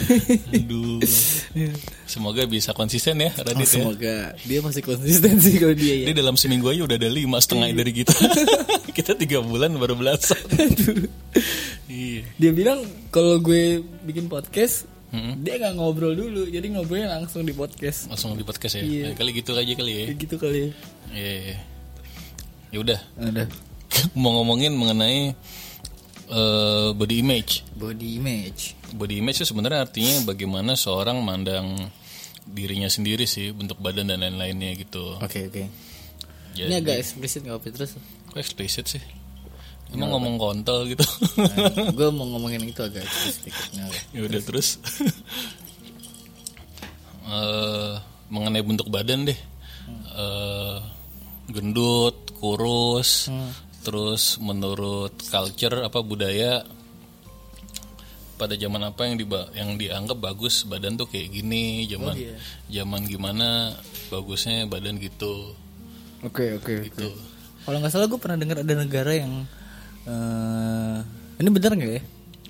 Aduh. 0.60 1.00
Semoga 2.04 2.44
bisa 2.44 2.76
konsisten 2.76 3.16
ya 3.16 3.32
Oh, 3.32 3.40
Radit 3.40 3.64
ya. 3.64 3.72
semoga 3.80 4.16
dia 4.44 4.60
masih 4.60 4.82
konsisten 4.84 5.40
sih 5.40 5.56
kalau 5.56 5.72
dia 5.72 6.04
ya 6.04 6.12
Dia 6.12 6.16
dalam 6.20 6.36
seminggu 6.36 6.68
aja 6.68 6.84
udah 6.84 7.00
ada 7.00 7.08
lima 7.08 7.40
setengah 7.40 7.72
dari 7.72 7.92
kita. 7.96 8.12
kita 8.92 9.16
tiga 9.16 9.40
bulan 9.40 9.72
baru 9.72 9.96
belasan. 9.96 10.36
iya. 11.88 12.28
dia 12.36 12.52
bilang 12.52 12.84
kalau 13.08 13.40
gue 13.40 13.80
bikin 14.04 14.28
podcast 14.28 14.84
Mm-mm. 15.14 15.34
dia 15.40 15.54
nggak 15.56 15.74
ngobrol 15.74 16.10
dulu 16.12 16.50
jadi 16.50 16.66
ngobrolnya 16.68 17.14
langsung 17.14 17.46
di 17.46 17.54
podcast 17.54 18.10
Langsung 18.10 18.34
di 18.34 18.42
podcast 18.42 18.74
ya. 18.74 18.82
Iya. 18.82 19.06
Kali 19.14 19.30
gitu 19.30 19.54
aja 19.54 19.70
kali 19.70 19.92
ya. 19.94 20.06
Gitu 20.10 20.34
kali 20.34 20.74
Iya. 21.14 21.32
iya. 21.46 21.56
Ya 22.68 22.78
udah. 22.82 22.98
ada 23.16 23.46
Mau 24.18 24.34
ngomongin 24.34 24.74
mengenai 24.74 25.30
eh, 26.26 26.88
body 26.90 27.16
image. 27.22 27.62
body 27.74 28.18
image 28.18 28.74
Body 28.90 29.18
image 29.18 29.38
itu 29.38 29.46
sebenarnya 29.46 29.86
artinya 29.86 30.22
bagaimana 30.24 30.74
seorang 30.74 31.18
mandang 31.18 31.78
dirinya 32.44 32.86
sendiri 32.86 33.24
sih, 33.24 33.50
bentuk 33.50 33.80
badan 33.80 34.06
dan 34.06 34.20
lain-lainnya 34.20 34.76
gitu. 34.76 35.16
oke 35.16 35.40
oke 35.48 35.62
Jadi, 36.54 36.68
ini 36.70 36.74
agak 36.76 37.02
eksplisit 37.02 37.42
nggak 37.42 37.56
apa 37.58 37.66
terus 37.70 37.98
kok 37.98 38.38
explicit 38.38 38.86
sih? 38.86 39.02
Emang 39.94 40.10
ngomong 40.10 40.34
kontol 40.36 40.90
gitu. 40.90 41.06
Nah, 41.38 41.90
gue 41.94 42.08
mau 42.10 42.26
ngomongin 42.34 42.66
itu 42.66 42.82
agak 42.82 43.06
eksplisit 43.06 43.48
dikit. 43.48 43.68
Nah, 43.78 43.88
ya 44.14 44.20
udah 44.26 44.40
terus. 44.42 44.68
Eh 47.24 47.96
mengenai 48.28 48.60
bentuk 48.60 48.92
badan 48.92 49.24
deh. 49.24 49.38
Eh, 50.12 50.78
gendut 51.48 52.36
kurus 52.36 53.32
terus 53.84 54.40
menurut 54.40 55.12
culture 55.28 55.84
apa 55.84 56.00
budaya 56.00 56.64
pada 58.40 58.56
zaman 58.56 58.82
apa 58.88 59.06
yang 59.06 59.20
diba 59.20 59.46
yang 59.52 59.76
dianggap 59.76 60.18
bagus 60.18 60.64
badan 60.64 60.96
tuh 60.96 61.06
kayak 61.06 61.30
gini 61.30 61.86
zaman 61.86 62.16
iya. 62.16 62.34
zaman 62.82 63.06
gimana 63.06 63.76
bagusnya 64.08 64.66
badan 64.66 64.98
gitu. 64.98 65.54
Oke 66.24 66.56
oke 66.56 66.72
oke. 66.80 66.84
Gitu. 66.90 67.08
Kalau 67.64 67.78
nggak 67.80 67.92
salah 67.92 68.08
gue 68.08 68.20
pernah 68.20 68.38
dengar 68.40 68.60
ada 68.64 68.74
negara 68.74 69.12
yang 69.14 69.44
eh 70.04 70.98
ini 71.38 71.48
bener 71.48 71.72
nggak 71.72 71.92
ya 71.92 72.02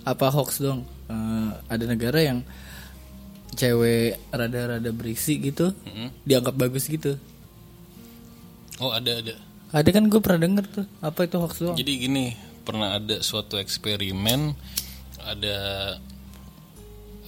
apa 0.05 0.27
hoax 0.31 0.61
dong 0.61 0.83
Eh, 1.05 1.51
ada 1.69 1.85
negara 1.85 2.17
yang 2.17 2.41
cewek 3.53 4.17
rada-rada 4.33 4.89
berisi 4.89 5.37
gitu 5.37 5.77
Mm-mm. 5.85 6.09
dianggap 6.25 6.56
bagus 6.56 6.89
gitu 6.89 7.20
oh 8.81 8.89
ada 8.89 9.20
ada 9.20 9.37
ada 9.69 9.89
kan 9.93 10.08
gue 10.08 10.17
pernah 10.19 10.41
denger 10.49 10.65
tuh 10.65 10.87
apa 11.05 11.29
itu 11.29 11.37
hoax 11.37 11.61
doang 11.61 11.77
Jadi 11.77 11.93
gini, 12.01 12.32
pernah 12.65 12.96
ada 12.96 13.20
suatu 13.20 13.61
eksperimen, 13.61 14.56
ada 15.29 15.58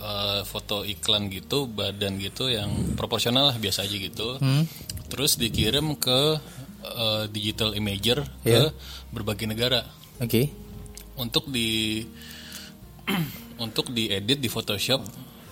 eh, 0.00 0.40
foto 0.48 0.80
iklan 0.80 1.28
gitu, 1.28 1.68
badan 1.68 2.16
gitu 2.16 2.48
yang 2.48 2.96
proporsional 2.96 3.52
lah 3.52 3.56
biasa 3.60 3.84
aja 3.84 3.96
gitu. 3.98 4.40
Hmm? 4.40 4.64
Terus 5.12 5.36
dikirim 5.36 6.00
ke 6.00 6.40
digital 7.28 7.74
imager 7.74 8.22
Iya. 8.40 8.70
ke 8.70 8.78
berbagai 9.10 9.50
negara 9.50 9.82
oke 10.20 10.42
untuk 11.16 11.48
di 11.48 12.04
untuk 13.64 13.88
diedit 13.92 14.38
di 14.40 14.48
Photoshop 14.52 15.00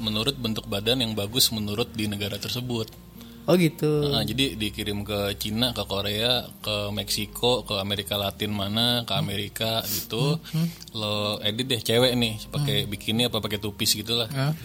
menurut 0.03 0.35
bentuk 0.37 0.67
badan 0.67 1.01
yang 1.01 1.15
bagus 1.15 1.55
menurut 1.55 1.89
di 1.95 2.11
negara 2.11 2.37
tersebut. 2.37 2.91
oh 3.45 3.55
gitu 3.61 4.09
Nah, 4.09 4.25
jadi 4.25 4.57
dikirim 4.57 5.05
ke 5.05 5.37
Cina, 5.37 5.77
ke 5.77 5.85
Korea, 5.85 6.49
ke 6.65 6.89
Meksiko, 6.91 7.63
ke 7.69 7.77
Amerika 7.77 8.17
Latin 8.17 8.51
mana, 8.57 9.05
ke 9.05 9.13
Amerika 9.15 9.85
gitu. 9.85 10.41
Lo 10.97 11.39
edit 11.45 11.69
deh 11.69 11.81
cewek 11.81 12.17
nih, 12.17 12.41
pakai 12.49 12.89
bikini 12.89 13.29
apa 13.29 13.45
pakai 13.45 13.61
tupis 13.61 13.93
gitulah. 13.95 14.27
Hah? 14.33 14.57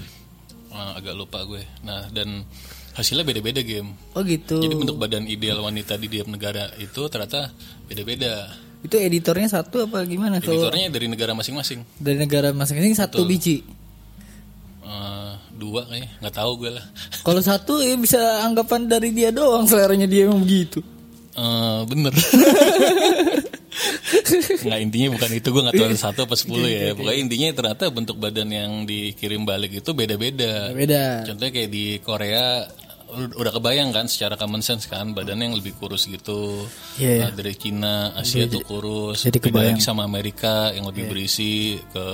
Nah, 0.71 0.95
agak 0.95 1.13
lupa 1.17 1.43
gue. 1.43 1.59
Nah, 1.83 2.07
dan 2.09 2.47
hasilnya 2.95 3.27
beda-beda 3.27 3.61
game. 3.63 3.95
oh 4.15 4.23
gitu 4.23 4.63
Jadi 4.63 4.75
bentuk 4.75 4.95
badan 4.95 5.27
ideal 5.27 5.59
wanita 5.59 5.99
di 5.99 6.07
tiap 6.07 6.27
negara 6.31 6.71
itu 6.79 7.03
ternyata 7.11 7.51
beda-beda. 7.85 8.47
Itu 8.79 8.95
editornya 8.95 9.49
satu 9.49 9.85
apa 9.85 10.03
gimana 10.03 10.39
Editornya 10.39 10.87
dari 10.87 11.05
negara 11.05 11.31
masing-masing. 11.31 11.83
dari 11.95 12.15
negara 12.15 12.49
masing-masing 12.51 12.95
satu 12.95 13.23
biji 13.23 13.61
Eh, 14.81 15.33
dua 15.53 15.85
kayaknya, 15.85 16.09
nggak 16.17 16.33
tahu 16.33 16.51
gue 16.59 16.71
lah. 16.73 16.85
kalau 17.27 17.37
satu 17.39 17.77
ya 17.77 17.93
bisa 17.93 18.17
anggapan 18.41 18.85
dari 18.85 19.13
dia 19.13 19.29
doang 19.29 19.63
seleranya 19.63 20.05
dia 20.05 20.25
emang 20.25 20.41
begitu 20.41 20.81
Eh, 21.31 21.79
bener. 21.85 22.09
nggak 24.59 24.79
intinya 24.81 25.07
bukan 25.13 25.29
itu 25.31 25.47
gue 25.47 25.61
nggak 25.61 25.75
tahu 25.77 25.87
ada 25.87 25.99
satu 25.99 26.19
apa 26.25 26.35
sepuluh 26.35 26.67
ya. 26.67 26.91
Pokoknya 26.91 27.19
intinya 27.21 27.47
ternyata 27.53 27.83
bentuk 27.87 28.17
badan 28.17 28.49
yang 28.49 28.71
dikirim 28.83 29.45
balik 29.45 29.77
itu 29.77 29.93
beda-beda. 29.93 30.73
beda 30.73 31.23
Contohnya 31.23 31.51
kayak 31.53 31.69
di 31.69 31.85
Korea 32.01 32.65
udah 33.09 33.51
kebayang 33.51 33.89
kan 33.89 34.05
secara 34.05 34.33
common 34.33 34.59
sense 34.59 34.85
kan 34.85 35.11
badannya 35.11 35.45
yang 35.45 35.55
lebih 35.55 35.73
kurus 35.75 36.05
gitu 36.05 36.69
Iya, 36.95 37.09
iya. 37.11 37.23
Nah, 37.23 37.31
dari 37.33 37.53
Cina 37.53 37.93
Asia 38.13 38.45
tuh 38.45 38.61
kurus 38.61 39.23
jadi 39.23 39.35
beda 39.35 39.45
kebayang. 39.47 39.65
Iya. 39.65 39.75
lagi 39.75 39.83
sama 39.83 40.01
Amerika 40.03 40.53
yang 40.69 40.85
lebih 40.85 41.07
berisi 41.07 41.51
ke 41.87 42.05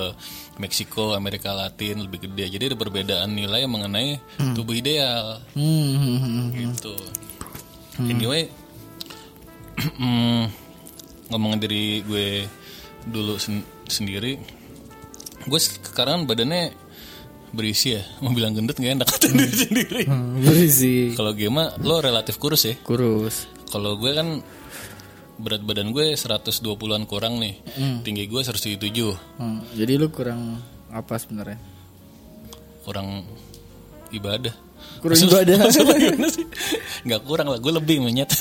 Meksiko 0.56 1.12
Amerika 1.12 1.52
Latin 1.52 2.00
lebih 2.02 2.26
gede 2.26 2.48
jadi 2.50 2.64
ada 2.70 2.78
perbedaan 2.78 3.30
nilai 3.30 3.64
mengenai 3.66 4.20
tubuh 4.54 4.72
ideal 4.74 5.44
Hmm, 5.52 5.64
hmm, 5.94 6.18
hmm, 6.18 6.20
hmm. 6.24 6.48
gitu 6.72 6.96
anyway 8.02 8.48
mm, 10.00 10.44
ngomongin 11.28 11.60
dari 11.60 11.84
gue 12.02 12.48
dulu 13.04 13.36
sen- 13.36 13.62
sendiri 13.86 14.40
gue 15.42 15.60
sekarang 15.60 16.24
badannya 16.24 16.72
berisi 17.56 17.96
ya. 17.96 18.04
Mau 18.20 18.36
bilang 18.36 18.52
gendut 18.52 18.76
gak 18.76 19.00
enak? 19.00 19.08
Kata 19.16 19.32
diri 19.32 19.56
sendiri. 19.56 20.04
Hmm, 20.06 20.44
berisi. 20.44 21.16
Kalau 21.16 21.32
Gema 21.32 21.74
lo 21.80 22.04
relatif 22.04 22.36
kurus 22.36 22.68
ya? 22.68 22.76
Kurus. 22.84 23.48
Kalau 23.72 23.96
gue 23.96 24.12
kan 24.12 24.44
berat 25.36 25.64
badan 25.64 25.92
gue 25.96 26.16
120-an 26.16 27.04
kurang 27.08 27.40
nih. 27.40 27.60
Tinggi 28.04 28.28
gue 28.28 28.42
107 28.44 28.76
Hmm, 29.40 29.64
jadi 29.76 29.96
lu 29.96 30.12
kurang 30.12 30.60
apa 30.92 31.16
sebenarnya? 31.16 31.60
Kurang 32.84 33.24
ibadah. 34.12 34.54
Kurang 35.02 35.18
ibadah? 35.18 35.58
Nggak 37.08 37.22
kurang 37.26 37.48
lah, 37.52 37.60
gue 37.60 37.74
lebih 37.74 38.00
menyet. 38.04 38.32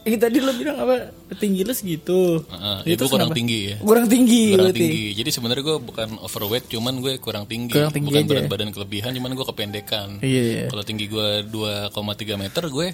Eh 0.00 0.16
tadi 0.16 0.40
lu 0.40 0.48
bilang 0.54 0.80
apa? 0.80 1.12
Tinggi 1.36 1.60
lu 1.60 1.70
segitu. 1.70 2.40
Heeh, 2.42 2.78
Itu 2.88 3.04
itu 3.04 3.12
kurang 3.12 3.28
kenapa? 3.28 3.36
tinggi 3.36 3.58
ya. 3.66 3.76
Kurang 3.78 4.06
tinggi 4.08 4.42
Kurang 4.48 4.64
berarti. 4.66 4.80
tinggi. 4.80 5.04
Jadi 5.12 5.30
sebenarnya 5.30 5.62
gue 5.62 5.76
bukan 5.78 6.08
overweight, 6.20 6.66
cuman 6.66 6.94
gue 6.98 7.12
kurang 7.18 7.44
tinggi. 7.44 7.76
Kurang 7.76 7.92
tinggi 7.92 8.08
bukan 8.08 8.22
aja. 8.22 8.30
berat 8.30 8.46
badan 8.48 8.70
kelebihan, 8.70 9.10
cuman 9.12 9.30
gue 9.30 9.46
kependekan. 9.46 10.08
Iya, 10.24 10.42
iya. 10.42 10.64
Kalau 10.66 10.82
tinggi 10.82 11.04
gue 11.04 11.28
2,3 11.44 11.92
meter, 12.34 12.62
gue 12.66 12.86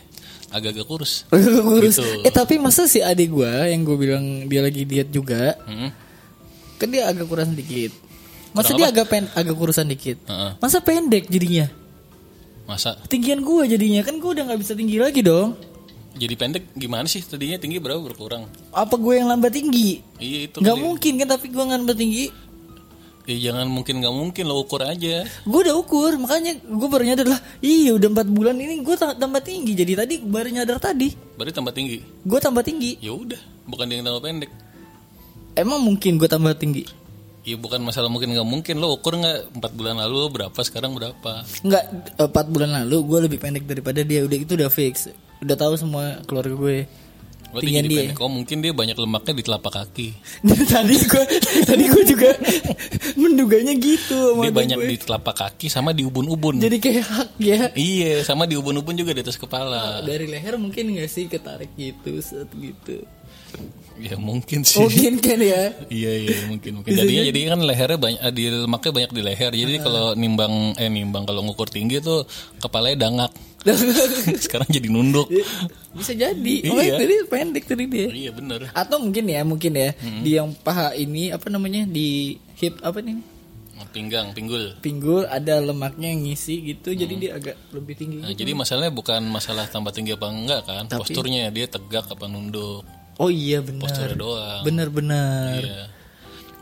agak-agak 0.49 0.83
kurus. 0.85 1.13
kurus. 1.65 1.95
Gitu. 1.95 2.27
Eh 2.27 2.33
tapi 2.33 2.59
masa 2.59 2.87
si 2.87 2.99
adik 2.99 3.31
gua 3.33 3.67
yang 3.67 3.83
gue 3.83 3.95
bilang 3.97 4.25
dia 4.45 4.61
lagi 4.61 4.83
diet 4.83 5.07
juga, 5.09 5.55
Hmm. 5.63 5.95
kan 6.77 6.91
dia 6.91 7.07
agak 7.07 7.27
kurang 7.27 7.51
sedikit. 7.51 7.95
Masa 8.51 8.73
Kurang 8.73 8.79
dia 8.79 8.87
agak 8.89 9.07
pen 9.07 9.25
agak 9.31 9.55
kurusan 9.55 9.87
dikit. 9.87 10.19
Heeh. 10.25 10.53
Masa 10.57 10.79
pendek 10.81 11.27
jadinya? 11.27 11.71
Masa 12.65 12.99
Tinggian 13.07 13.41
gua 13.41 13.63
jadinya 13.63 14.03
kan 14.03 14.19
gua 14.19 14.35
udah 14.35 14.45
nggak 14.51 14.59
bisa 14.59 14.75
tinggi 14.75 14.99
lagi 14.99 15.23
dong. 15.23 15.55
Jadi 16.17 16.35
pendek 16.35 16.73
gimana 16.73 17.05
sih? 17.05 17.21
Tadinya 17.21 17.61
tinggi 17.61 17.79
berapa 17.79 18.01
berkurang? 18.01 18.49
Apa 18.73 18.97
gue 18.97 19.15
yang 19.21 19.29
lambat 19.29 19.53
tinggi? 19.53 20.01
Iya 20.17 20.51
itu. 20.51 20.59
Nggak 20.65 20.77
kali. 20.77 20.85
mungkin 20.85 21.13
kan 21.21 21.29
tapi 21.37 21.45
nggak 21.53 21.79
lambat 21.79 21.97
tinggi. 22.01 22.27
Ya, 23.27 23.51
jangan 23.51 23.67
mungkin 23.67 23.99
nggak 23.99 24.15
mungkin 24.15 24.45
lo 24.47 24.63
ukur 24.63 24.87
aja. 24.87 25.27
Gue 25.43 25.61
udah 25.67 25.75
ukur 25.75 26.15
makanya 26.15 26.63
gue 26.63 26.89
baru 26.89 27.03
nyadar 27.11 27.27
lah. 27.27 27.41
Iya 27.59 27.99
udah 27.99 28.23
4 28.23 28.31
bulan 28.31 28.55
ini 28.55 28.87
gue 28.87 28.95
tambah 28.95 29.43
tinggi. 29.43 29.75
Jadi 29.75 29.93
tadi 29.99 30.15
baru 30.23 30.49
nyadar 30.55 30.79
tadi. 30.79 31.11
Berarti 31.35 31.53
tambah 31.53 31.75
tinggi. 31.75 31.99
Gue 32.23 32.39
tambah 32.39 32.63
tinggi. 32.63 33.03
Ya 33.03 33.11
udah, 33.11 33.39
bukan 33.67 33.91
dia 33.91 33.99
yang 33.99 34.07
tambah 34.07 34.23
pendek. 34.23 34.51
Emang 35.59 35.83
mungkin 35.83 36.23
gue 36.23 36.29
tambah 36.31 36.55
tinggi? 36.55 36.87
Ya 37.43 37.59
bukan 37.59 37.83
masalah 37.83 38.07
mungkin 38.07 38.31
nggak 38.31 38.47
mungkin 38.47 38.79
lo 38.79 38.95
ukur 38.95 39.19
nggak 39.19 39.59
empat 39.59 39.73
bulan 39.75 39.99
lalu 40.03 40.15
lo 40.19 40.29
berapa 40.31 40.61
sekarang 40.67 40.95
berapa 40.95 41.47
Enggak, 41.67 42.15
4 42.19 42.31
bulan 42.55 42.71
lalu 42.83 42.97
gue 43.11 43.19
lebih 43.27 43.39
pendek 43.43 43.67
daripada 43.67 44.07
dia. 44.07 44.23
Udah 44.23 44.39
itu 44.39 44.55
udah 44.55 44.71
fix. 44.71 45.11
Udah 45.39 45.57
tahu 45.57 45.75
semua 45.77 46.21
keluarga 46.25 46.53
gue. 46.53 46.79
Berarti 47.47 47.63
Tinggian 47.63 47.87
dia. 47.87 47.99
pendek. 48.11 48.19
Oh 48.19 48.29
mungkin 48.29 48.57
dia 48.59 48.73
banyak 48.75 48.97
lemaknya 48.97 49.33
di 49.33 49.45
telapak 49.45 49.73
kaki. 49.75 50.09
tadi 50.73 50.95
gue 50.99 51.25
tadi 51.63 51.85
gue 51.87 52.05
juga 52.05 52.31
menduganya 53.23 53.73
gitu 53.73 54.37
Dia 54.37 54.51
banyak 54.51 54.77
gue. 54.77 54.91
di 54.91 54.97
telapak 54.99 55.35
kaki 55.37 55.67
sama 55.67 55.93
di 55.93 56.03
ubun-ubun. 56.03 56.59
Jadi 56.59 56.77
kayak 56.77 57.05
hak 57.07 57.31
ya. 57.39 57.71
Iya, 57.73 58.21
sama 58.23 58.45
di 58.45 58.59
ubun-ubun 58.59 58.93
juga 58.93 59.13
di 59.13 59.23
atas 59.23 59.37
kepala. 59.37 60.03
Dari 60.03 60.27
leher 60.27 60.59
mungkin 60.59 60.93
gak 60.93 61.09
sih 61.09 61.27
ketarik 61.27 61.71
gitu 61.75 62.19
set 62.19 62.51
gitu. 62.53 63.07
Ya 63.97 64.13
mungkin 64.15 64.61
sih. 64.61 64.77
Mungkin 64.79 65.19
kan 65.25 65.41
ya. 65.41 65.73
Iya 65.89 66.13
iya 66.23 66.37
mungkin 66.47 66.81
mungkin. 66.81 66.93
Jadinya 66.93 67.23
jadi 67.27 67.41
kan 67.49 67.61
lehernya 67.61 67.97
banyak 67.97 68.21
di 68.31 68.45
lemaknya 68.53 68.93
banyak 68.93 69.13
di 69.13 69.23
leher. 69.25 69.53
Jadi 69.53 69.75
Ah. 69.75 69.83
kalau 69.83 70.07
nimbang 70.13 70.53
eh 70.77 70.89
nimbang 70.89 71.25
kalau 71.25 71.41
ngukur 71.43 71.65
tinggi 71.67 71.99
tuh 71.99 72.29
kepalanya 72.61 73.09
dangak. 73.09 73.33
Sekarang 74.45 74.69
jadi 74.69 74.87
nunduk. 74.87 75.27
Bisa 75.91 76.13
jadi. 76.13 76.55
Iya. 76.61 76.71
Oh, 76.71 76.79
tadi 76.79 77.15
pendek 77.27 77.65
tadi 77.65 77.85
dia. 77.89 78.07
Iya 78.07 78.31
bener. 78.31 78.69
Atau 78.71 79.01
mungkin 79.01 79.25
ya, 79.27 79.43
mungkin 79.43 79.73
ya 79.73 79.91
di 80.23 80.31
yang 80.35 80.53
paha 80.55 80.93
ini 80.93 81.33
apa 81.33 81.49
namanya 81.49 81.83
di 81.83 82.37
hip 82.57 82.79
apa 82.81 83.01
nih? 83.01 83.17
Pinggang, 83.87 84.37
pinggul. 84.37 84.77
Pinggul 84.79 85.25
ada 85.25 85.57
lemaknya 85.57 86.13
yang 86.13 86.21
ngisi 86.23 86.61
gitu, 86.67 86.93
jadi 86.93 87.15
dia 87.17 87.31
agak 87.33 87.57
lebih 87.73 87.97
tinggi. 87.97 88.21
Nah, 88.21 88.29
gitu. 88.29 88.45
jadi 88.45 88.53
masalahnya 88.53 88.93
bukan 88.93 89.25
masalah 89.25 89.65
tambah 89.65 89.89
tinggi 89.89 90.13
apa 90.13 90.29
enggak 90.29 90.61
kan, 90.65 90.85
Tapi- 90.85 91.01
posturnya 91.01 91.49
dia 91.49 91.65
tegak 91.65 92.05
apa 92.05 92.25
nunduk, 92.27 92.85
Oh 93.17 93.33
iya 93.33 93.65
benar. 93.65 93.89
posturnya 93.89 94.17
doang. 94.17 94.63
Benar-benar. 94.65 95.61
Iya. 95.65 95.81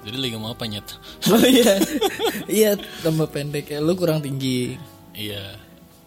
Jadi 0.05 0.17
lagi 0.21 0.37
mau 0.37 0.53
apa 0.53 0.65
nyet? 0.69 0.87
Oh 1.33 1.41
iya. 1.43 1.81
iya, 2.47 2.71
tambah 3.01 3.27
pendek 3.33 3.73
ya. 3.73 3.79
Lu 3.83 3.97
kurang 3.99 4.23
tinggi. 4.23 4.79
Iya. 5.17 5.59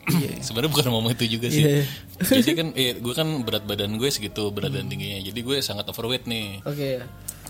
Sebenarnya 0.45 0.71
bukan 0.71 0.87
ngomong 0.87 1.11
itu 1.17 1.25
juga 1.27 1.51
sih. 1.51 1.65
Iya. 1.65 1.83
Jadi 2.23 2.51
kan, 2.59 2.67
eh, 2.77 2.95
gue 2.95 3.13
kan 3.17 3.27
berat 3.43 3.67
badan 3.67 3.99
gue 3.99 4.07
segitu 4.07 4.53
berat 4.53 4.71
dan 4.71 4.87
tingginya. 4.87 5.19
Jadi 5.19 5.39
gue 5.43 5.57
sangat 5.59 5.89
overweight 5.91 6.29
nih. 6.29 6.63
Oke. 6.63 7.03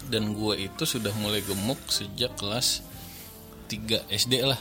Dan 0.10 0.34
gue 0.34 0.54
itu 0.72 0.84
sudah 0.88 1.14
mulai 1.22 1.44
gemuk 1.46 1.78
sejak 1.92 2.34
kelas 2.40 2.82
3 3.70 4.08
SD 4.10 4.42
lah. 4.42 4.58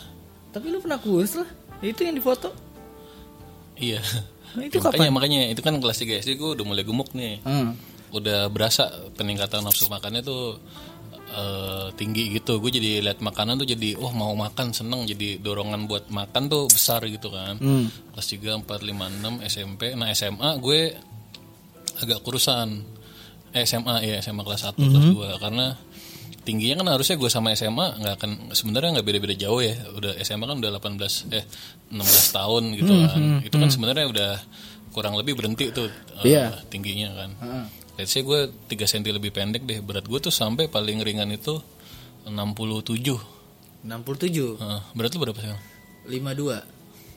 Tapi 0.52 0.68
lu 0.68 0.82
pernah 0.82 1.00
kurus 1.00 1.38
lah. 1.40 1.48
Itu 1.80 2.04
yang 2.04 2.18
difoto. 2.18 2.52
Iya. 3.76 4.00
Nah, 4.56 4.64
itu 4.64 4.80
makanya 4.80 5.12
makanya 5.12 5.40
itu 5.52 5.60
kan 5.60 5.76
kelas 5.76 6.00
3 6.00 6.20
SD 6.24 6.36
gue 6.36 6.50
udah 6.56 6.64
mulai 6.66 6.84
gemuk 6.84 7.12
nih. 7.16 7.40
Hmm. 7.46 7.76
Udah 8.10 8.46
berasa 8.46 8.86
peningkatan 9.12 9.62
nafsu 9.62 9.86
makannya 9.86 10.20
tuh 10.20 10.58
eh, 11.28 11.86
tinggi 11.94 12.32
gitu. 12.32 12.58
Gue 12.58 12.70
jadi 12.70 13.00
lihat 13.00 13.18
makanan 13.18 13.56
tuh 13.56 13.66
jadi 13.66 13.94
oh 13.96 14.10
mau 14.10 14.32
makan 14.32 14.70
seneng 14.70 15.04
jadi 15.04 15.38
dorongan 15.38 15.84
buat 15.84 16.08
makan 16.08 16.46
tuh 16.46 16.66
besar 16.66 17.02
gitu 17.04 17.28
kan. 17.28 17.56
Hmm. 17.56 17.90
Kelas 18.12 18.26
3 18.28 18.62
4 18.62 18.64
5 18.64 19.42
6 19.42 19.42
SMP. 19.44 19.82
Nah, 19.92 20.08
SMA 20.10 20.50
gue 20.58 20.80
agak 21.96 22.20
kurusan. 22.20 22.84
Eh, 23.50 23.64
SMA 23.64 24.04
ya, 24.04 24.20
SMA 24.20 24.42
kelas 24.42 24.68
1 24.68 24.76
kelas 24.76 25.06
2 25.08 25.40
karena 25.40 25.72
tingginya 26.44 26.78
kan 26.78 26.88
harusnya 26.92 27.16
gue 27.16 27.26
sama 27.26 27.50
SMA 27.52 27.98
nggak 27.98 28.14
akan 28.14 28.30
sebenarnya 28.52 28.90
nggak 28.94 29.06
beda-beda 29.08 29.34
jauh 29.34 29.58
ya 29.58 29.74
udah 29.90 30.14
SMA 30.20 30.44
kan 30.44 30.62
udah 30.62 30.70
18 30.78 31.34
eh 31.34 31.42
16 31.90 31.98
tahun 32.30 32.62
gitu 32.76 32.92
kan 33.02 33.18
itu 33.42 33.56
kan 33.56 33.66
sebenarnya 33.66 34.06
udah 34.06 34.30
kurang 34.94 35.18
lebih 35.18 35.34
berhenti 35.34 35.74
tuh 35.74 35.90
eh, 36.22 36.36
Iya. 36.36 36.54
tingginya 36.70 37.10
kan 37.18 37.30
Heeh. 37.42 37.64
Let's 37.96 38.10
say 38.10 38.20
gue 38.20 38.40
3 38.66 38.72
cm 38.86 39.04
lebih 39.12 39.30
pendek 39.30 39.62
deh 39.62 39.80
berat 39.80 40.04
gue 40.04 40.18
tuh 40.18 40.30
sampai 40.30 40.66
paling 40.66 41.00
ringan 41.00 41.28
itu 41.30 41.58
67 42.24 43.16
67. 43.82 44.58
Heeh, 44.58 44.80
berat 44.92 45.10
lu 45.10 45.20
berapa 45.20 45.38
sekarang? 45.38 45.62
52. 46.04 46.58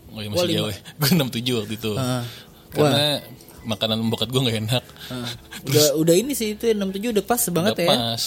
Oh 0.09 0.19
iya 0.19 0.29
masih 0.29 0.49
jauh 0.51 0.69
ya 0.69 0.77
gue 0.99 1.09
67 1.11 1.59
waktu 1.59 1.73
itu 1.75 1.91
Heeh. 1.93 2.23
karena 2.71 3.05
makanan 3.59 3.99
bokap 4.07 4.29
gue 4.29 4.41
nggak 4.41 4.57
enak 4.63 4.83
Heeh. 5.07 5.29
Udah 5.69 5.85
udah 5.99 6.15
ini 6.15 6.33
sih 6.33 6.55
itu 6.55 6.65
67 6.65 7.13
udah 7.13 7.23
pas 7.23 7.41
banget 7.49 7.73
Udah 7.75 7.85
ya. 7.85 7.89
pas 7.89 8.23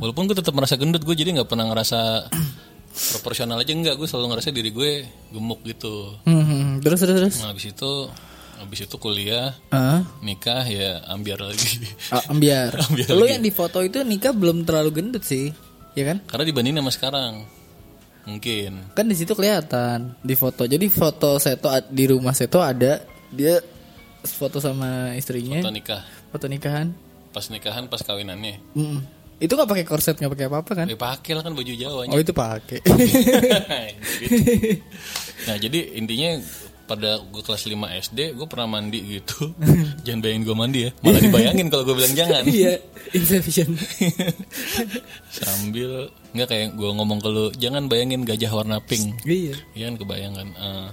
walaupun 0.00 0.22
gue 0.26 0.36
tetap 0.36 0.52
merasa 0.52 0.74
gendut 0.74 1.02
gue 1.02 1.12
jadi 1.12 1.34
nggak 1.34 1.46
pernah 1.46 1.66
ngerasa 1.66 2.30
proporsional 3.12 3.58
aja 3.58 3.72
enggak 3.72 3.94
gue 3.94 4.06
selalu 4.06 4.26
ngerasa 4.32 4.48
diri 4.50 4.70
gue 4.70 4.90
gemuk 5.28 5.60
gitu 5.64 6.16
Hmm, 6.24 6.40
hmm. 6.40 6.70
Terus 6.80 6.98
terus 6.98 7.16
terus. 7.18 7.36
nah 7.40 7.52
habis 7.52 7.66
itu 7.66 7.92
habis 8.58 8.80
itu 8.80 8.96
kuliah 8.96 9.52
Heeh. 9.68 10.00
nikah 10.20 10.62
ya 10.62 11.04
ambiar 11.06 11.40
lagi 11.40 11.84
Ah, 12.08 12.22
ambiar. 12.26 12.72
Ambiar 12.86 13.08
Lu 13.10 13.22
lagi. 13.22 13.32
yang 13.32 13.42
di 13.42 13.50
foto 13.50 13.80
itu 13.80 14.00
nikah 14.00 14.30
belum 14.30 14.62
terlalu 14.62 14.90
gendut 14.94 15.22
sih. 15.22 15.52
Ya 15.92 16.04
kan? 16.06 16.20
karena 16.22 16.44
dibandingin 16.44 16.78
sama 16.78 16.90
sekarang 16.90 17.32
mungkin 18.22 18.92
Kan 18.92 19.06
di 19.06 19.14
situ 19.14 19.32
kelihatan 19.32 20.12
di 20.20 20.34
foto. 20.34 20.64
Jadi 20.64 20.86
foto 20.86 21.36
Seto 21.36 21.66
di 21.86 22.04
rumah 22.04 22.32
Seto 22.32 22.58
ada 22.58 23.00
dia 23.28 23.60
foto 24.22 24.58
sama 24.58 25.12
istrinya, 25.12 25.58
atau 25.58 25.70
nikah 25.70 26.02
foto 26.28 26.46
nikahan. 26.46 26.90
pas 27.30 27.46
nikahan 27.46 27.86
pas 27.86 28.00
kawinannya 28.00 28.58
Mm. 28.72 28.98
Itu 29.36 29.52
nggak 29.52 29.68
pakai 29.68 29.84
korset 29.84 30.16
nggak 30.16 30.32
pakai 30.32 30.46
apa-apa 30.46 30.72
kan? 30.74 30.86
ya 30.86 30.96
pakai 30.96 31.32
lah 31.32 31.42
kan 31.42 31.52
baju 31.52 31.68
Jawa 31.70 32.08
Oh 32.08 32.16
itu 32.16 32.32
pakai. 32.32 32.80
nah 35.46 35.56
jadi 35.56 35.78
intinya 35.94 36.40
pada 36.86 37.18
gue 37.18 37.42
kelas 37.42 37.66
5 37.66 37.74
SD 38.06 38.18
gue 38.32 38.46
pernah 38.46 38.66
mandi 38.70 39.18
gitu 39.18 39.50
jangan 40.06 40.20
bayangin 40.22 40.42
gue 40.42 40.56
mandi 40.56 40.80
ya 40.86 40.90
malah 41.02 41.18
dibayangin 41.20 41.66
kalau 41.66 41.82
gue 41.82 41.94
bilang 41.98 42.14
jangan 42.14 42.42
Iya, 42.56 42.78
Inception. 43.10 43.74
sambil 45.36 46.10
nggak 46.30 46.48
kayak 46.48 46.68
gue 46.74 46.90
ngomong 46.92 47.18
ke 47.18 47.28
lu 47.28 47.44
jangan 47.54 47.86
bayangin 47.86 48.22
gajah 48.22 48.50
warna 48.50 48.78
pink 48.78 49.18
iya. 49.24 49.54
Iya 49.74 49.84
kan 49.90 49.96
kebayangan 49.98 50.48
Eh, 50.56 50.88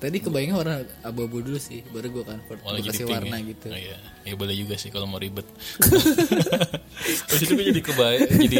Tadi 0.00 0.16
kebayangnya 0.16 0.56
warna 0.56 0.74
abu-abu 1.04 1.44
dulu 1.44 1.60
sih, 1.60 1.84
baru 1.92 2.08
gue 2.08 2.24
kan 2.24 2.40
kasih 2.80 3.04
pink 3.04 3.12
warna 3.12 3.36
ya. 3.36 3.48
gitu. 3.52 3.66
Oh, 3.68 3.76
iya. 3.76 3.96
ya 4.24 4.32
boleh 4.32 4.56
juga 4.56 4.74
sih 4.80 4.88
kalau 4.88 5.04
mau 5.04 5.20
ribet 5.20 5.44
terus 7.28 7.40
itu 7.44 7.52
gue 7.52 7.66
jadi 7.68 7.80
kebayang 7.84 8.28
jadi 8.48 8.58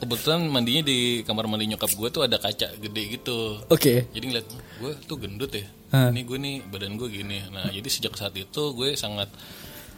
kebetulan 0.00 0.40
mandinya 0.48 0.82
di 0.82 1.20
kamar 1.22 1.44
mandi 1.44 1.68
nyokap 1.68 1.92
gue 1.92 2.08
tuh 2.08 2.22
ada 2.24 2.40
kaca 2.40 2.72
gede 2.80 3.02
gitu. 3.20 3.60
Oke. 3.68 4.08
jadi 4.16 4.24
ngeliat 4.24 4.48
gue 4.80 4.92
tuh 5.04 5.16
gendut 5.20 5.52
ya. 5.52 5.68
Hah. 5.92 6.08
ini 6.08 6.24
gue 6.24 6.38
nih 6.40 6.56
badan 6.72 6.96
gue 6.96 7.08
gini. 7.12 7.44
Nah 7.52 7.68
jadi 7.68 7.84
sejak 7.84 8.16
saat 8.16 8.32
itu 8.34 8.62
gue 8.72 8.96
sangat 8.96 9.28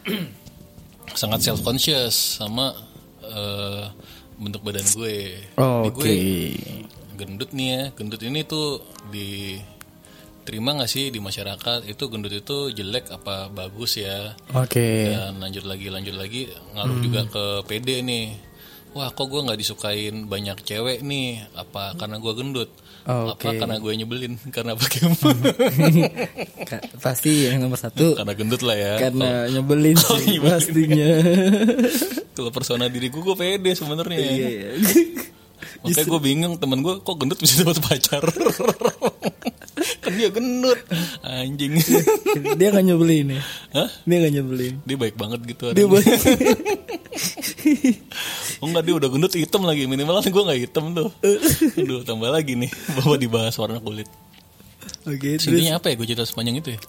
sangat 1.21 1.39
self 1.39 1.63
conscious 1.63 2.43
sama 2.43 2.75
eh, 3.23 3.87
bentuk 4.35 4.65
badan 4.67 4.83
gue 4.91 5.39
Oke. 5.55 5.95
gue 5.95 6.13
gendut 7.15 7.55
nih 7.55 7.67
ya. 7.71 7.81
Gendut 7.95 8.21
ini 8.27 8.43
tuh 8.43 8.83
di 9.07 9.55
terima 10.43 10.75
nggak 10.75 10.91
sih 10.91 11.07
di 11.15 11.23
masyarakat? 11.23 11.87
Itu 11.87 12.11
gendut 12.11 12.35
itu 12.35 12.75
jelek 12.75 13.07
apa 13.07 13.47
bagus 13.47 13.95
ya? 13.95 14.35
Oke. 14.51 15.15
dan 15.15 15.39
lanjut 15.39 15.63
lagi 15.63 15.87
lanjut 15.87 16.15
lagi 16.19 16.51
ngaruh 16.75 16.97
juga 16.99 17.21
ke 17.31 17.43
PD 17.71 18.03
nih 18.03 18.52
wah 18.93 19.09
kok 19.09 19.25
gue 19.25 19.41
nggak 19.41 19.57
disukain 19.57 20.25
banyak 20.25 20.57
cewek 20.61 21.01
nih? 21.01 21.41
Apa 21.53 21.93
karena 21.93 22.17
gue 22.17 22.33
gendut? 22.33 22.69
Apa 23.03 23.35
Oke. 23.35 23.59
karena 23.59 23.75
gue 23.75 23.91
nyebelin? 23.93 24.39
Karena 24.55 24.73
pakai 24.73 24.99
Ka- 26.63 26.83
Pasti 26.97 27.45
yang 27.45 27.59
nomor 27.59 27.75
satu 27.75 28.15
karena 28.15 28.31
gendut 28.31 28.63
lah 28.63 28.73
ya. 28.73 28.93
karena 29.01 29.49
nyebelin 29.49 29.99
sih 30.01 30.39
nyebelin. 30.39 30.47
pastinya. 30.47 31.09
kalau 32.31 32.49
persona 32.49 32.87
diri 32.87 33.11
gue 33.11 33.19
gue 33.19 33.35
pede 33.35 33.75
sebenarnya. 33.75 34.17
Iya 34.17 34.47
iya. 34.47 34.71
makanya 35.83 36.07
gue 36.07 36.21
bingung 36.23 36.53
temen 36.55 36.79
gue 36.79 36.95
kok 36.97 37.15
gendut 37.17 37.35
bisa 37.37 37.59
dapat 37.59 37.77
pacar 37.81 38.23
kan 40.03 40.13
dia 40.13 40.29
gendut 40.29 40.79
anjing 41.21 41.73
Dia 42.59 42.67
nggak 42.69 42.85
nyebelin 42.85 43.27
ya. 43.33 43.41
Hah? 43.71 43.89
Dia 44.03 44.17
nggak 44.19 44.33
nyebelin. 44.33 44.73
dia 44.83 44.97
baik 44.97 45.15
banget 45.15 45.39
gitu 45.45 45.71
Dia 45.71 45.85
baik. 45.85 46.05
Oh 48.59 48.67
enggak 48.67 48.83
dia 48.83 48.95
udah 48.95 49.07
gendut 49.07 49.33
hitam 49.33 49.61
lagi 49.61 49.85
minimal 49.85 50.17
kan 50.17 50.27
gue 50.27 50.43
nggak 50.43 50.59
hitam 50.61 50.85
tuh 50.91 51.09
aduh 51.79 52.01
tambah 52.01 52.27
lagi 52.27 52.55
nih 52.55 52.71
bahwa 52.95 53.15
dibahas 53.15 53.55
warna 53.55 53.77
kulit 53.77 54.07
Oke. 55.03 55.35
Terus 55.35 55.47
intinya 55.49 55.77
apa 55.77 55.91
ya 55.91 55.95
gue 55.95 56.07
cerita 56.07 56.23
sepanjang 56.23 56.57
itu 56.57 56.69
ya 56.71 56.79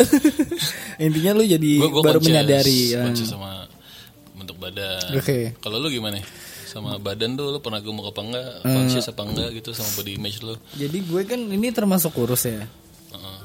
intinya 0.98 1.34
lu 1.34 1.42
jadi 1.44 1.70
gue 1.76 1.88
gue 1.88 2.02
baru 2.02 2.18
menyadari. 2.18 2.94
ya. 2.94 3.02
conscious 3.04 3.26
sama 3.28 3.66
bentuk 4.32 4.56
badan 4.56 5.12
Oke. 5.14 5.58
kalau 5.58 5.76
lu 5.76 5.88
gimana 5.88 6.22
sama 6.64 6.94
badan 6.96 7.34
tuh 7.34 7.50
lu 7.50 7.58
pernah 7.58 7.78
gemuk 7.78 8.06
apa 8.06 8.20
enggak 8.20 8.46
Eh. 8.60 8.70
conscious 8.72 9.06
apa 9.06 9.22
enggak 9.24 9.48
gitu 9.52 9.70
sama 9.70 9.90
body 9.94 10.12
image 10.14 10.38
lu 10.40 10.54
Jadi 10.72 10.98
gue 11.00 11.22
kan 11.24 11.40
ini 11.40 11.68
termasuk 11.68 12.10
kurus 12.12 12.46
ya. 12.46 12.62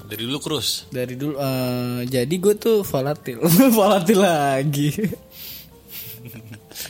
Dari 0.09 0.25
dulu 0.25 0.37
kurus 0.41 0.89
Dari 0.89 1.13
dulu 1.13 1.37
eh, 1.37 1.99
jadi 2.09 2.35
gue 2.35 2.53
tuh 2.57 2.81
volatil. 2.81 3.37
volatil 3.77 4.19
lagi. 4.19 4.89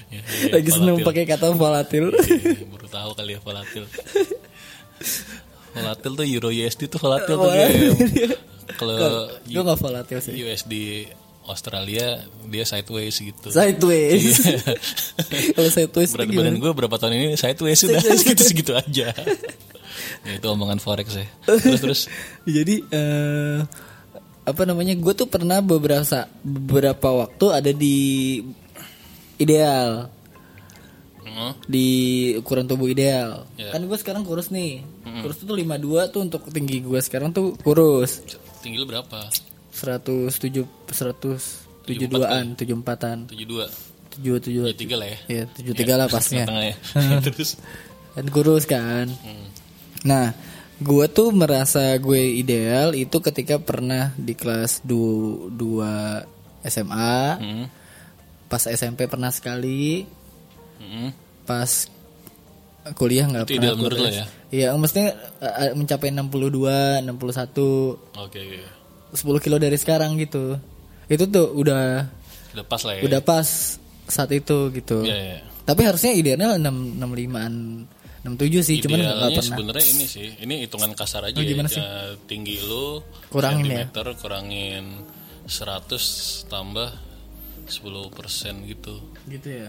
Ya, 0.10 0.22
iya, 0.22 0.54
lagi 0.54 0.70
seneng 0.70 1.02
volatil. 1.02 1.08
pakai 1.10 1.24
kata 1.26 1.46
volatil. 1.54 2.06
Iya, 2.14 2.66
baru 2.70 2.88
tahu 2.90 3.12
kali 3.18 3.34
ya 3.34 3.40
volatil 3.42 3.84
volatil 5.76 6.12
tuh 6.14 6.26
euro 6.26 6.50
USD 6.50 6.82
tuh 6.90 7.00
volatil 7.02 7.36
tuh 7.38 7.50
kayak 7.50 7.70
kalau 8.78 9.30
gue 9.50 9.62
gak 9.62 9.80
volatil 9.82 10.18
sih. 10.22 10.34
USD 10.38 10.74
Australia 11.50 12.22
dia 12.46 12.66
sideways 12.66 13.18
gitu 13.18 13.50
Sideways. 13.50 14.46
Kalau 15.58 15.70
sideways 15.74 16.10
berat 16.14 16.30
badan 16.30 16.58
gue 16.62 16.72
berapa 16.74 16.96
tahun 17.02 17.14
ini 17.18 17.28
sideways 17.34 17.82
sudah 17.82 18.02
segitu 18.02 18.44
segitu 18.46 18.72
aja 18.78 19.10
ya, 20.22 20.32
itu 20.36 20.48
omongan 20.48 20.78
forex 20.78 21.08
ya 21.14 21.26
terus 21.46 21.80
terus 21.80 22.02
Jadi 22.60 22.82
eh 22.90 23.60
apa 24.42 24.66
namanya? 24.66 24.98
Gue 24.98 25.14
tuh 25.14 25.26
pernah 25.26 25.62
beberapa 25.62 26.02
beberapa 26.42 27.08
waktu 27.16 27.46
ada 27.54 27.70
di 27.70 28.42
ideal 29.38 30.10
Heeh. 31.22 31.52
di 31.70 31.88
ukuran 32.36 32.66
tubuh 32.66 32.90
ideal. 32.90 33.46
Ya. 33.54 33.70
Kan 33.70 33.86
gue 33.86 33.94
sekarang 33.94 34.26
kurus 34.26 34.50
nih. 34.50 34.82
Kurus 35.22 35.38
tuh 35.38 35.54
52 35.54 35.70
tuh 36.10 36.22
untuk 36.24 36.42
tinggi 36.50 36.82
gue 36.82 36.98
sekarang 36.98 37.30
tuh 37.30 37.54
kurus. 37.62 38.26
tinggi 38.60 38.76
lu 38.76 38.84
berapa 38.84 39.30
107 39.72 40.66
172-an, 40.90 42.58
74-an. 42.58 43.18
72 43.30 43.70
77 44.20 44.68
ya 44.68 44.74
tiga 44.76 44.96
lah 44.98 45.08
ya 45.08 45.18
Ya, 45.30 45.44
73 45.48 45.94
lah 45.96 46.08
pasnya. 46.18 46.44
ya 46.50 46.74
terus 47.24 47.56
Kan 48.18 48.26
kurus 48.34 48.66
kan. 48.66 49.06
Hmm. 49.08 49.49
Nah, 50.06 50.32
gue 50.80 51.06
tuh 51.12 51.32
merasa 51.32 51.92
gue 52.00 52.40
ideal 52.40 52.96
itu 52.96 53.20
ketika 53.20 53.60
pernah 53.60 54.16
di 54.16 54.32
kelas 54.32 54.84
2 54.84 55.52
SMA, 56.64 57.20
hmm. 57.36 57.66
pas 58.48 58.64
SMP 58.64 59.08
pernah 59.08 59.32
sekali, 59.32 60.08
Hmm. 60.80 61.12
pas 61.44 61.68
kuliah 62.96 63.28
nggak 63.28 63.44
Itu 63.44 63.52
pernah. 63.52 63.64
ideal 63.68 63.76
menurut 63.76 63.98
lo 64.00 64.08
ya? 64.10 64.26
Iya, 64.50 64.68
maksudnya 64.74 65.08
mencapai 65.76 66.10
62, 66.16 67.04
61, 67.04 68.00
oke 68.16 68.40
oke 68.40 68.60
10 69.12 69.44
kilo 69.44 69.58
dari 69.60 69.76
sekarang 69.76 70.16
gitu. 70.18 70.56
Itu 71.12 71.28
tuh 71.28 71.52
udah 71.52 72.08
udah 72.56 72.66
pas 72.66 72.82
lah 72.88 72.94
ya 72.98 73.02
udah 73.06 73.22
pas 73.22 73.46
saat 74.08 74.32
itu 74.32 74.72
gitu. 74.74 75.04
Iya, 75.04 75.18
iya. 75.20 75.38
Tapi 75.68 75.82
harusnya 75.86 76.16
idealnya 76.16 76.56
6 76.58 76.98
65-an 76.98 77.54
67 78.20 78.68
sih, 78.68 78.76
cuman 78.84 79.00
nggak 79.00 79.16
pernah. 79.16 79.48
sebenarnya 79.48 79.86
ini 79.96 80.06
sih, 80.06 80.28
ini 80.44 80.68
hitungan 80.68 80.92
kasar 80.92 81.24
aja 81.32 81.40
Oh, 81.40 81.44
ya. 81.44 81.50
gimana 81.56 81.70
sih? 81.72 81.80
Ya, 81.80 82.20
tinggi 82.28 82.60
lu 82.60 83.00
Kurangin 83.32 83.68
ya? 83.72 83.86
kurangin 84.20 85.08
100 85.48 86.46
tambah 86.52 86.90
10% 87.70 88.68
gitu. 88.68 89.00
Gitu 89.30 89.48
ya. 89.66 89.68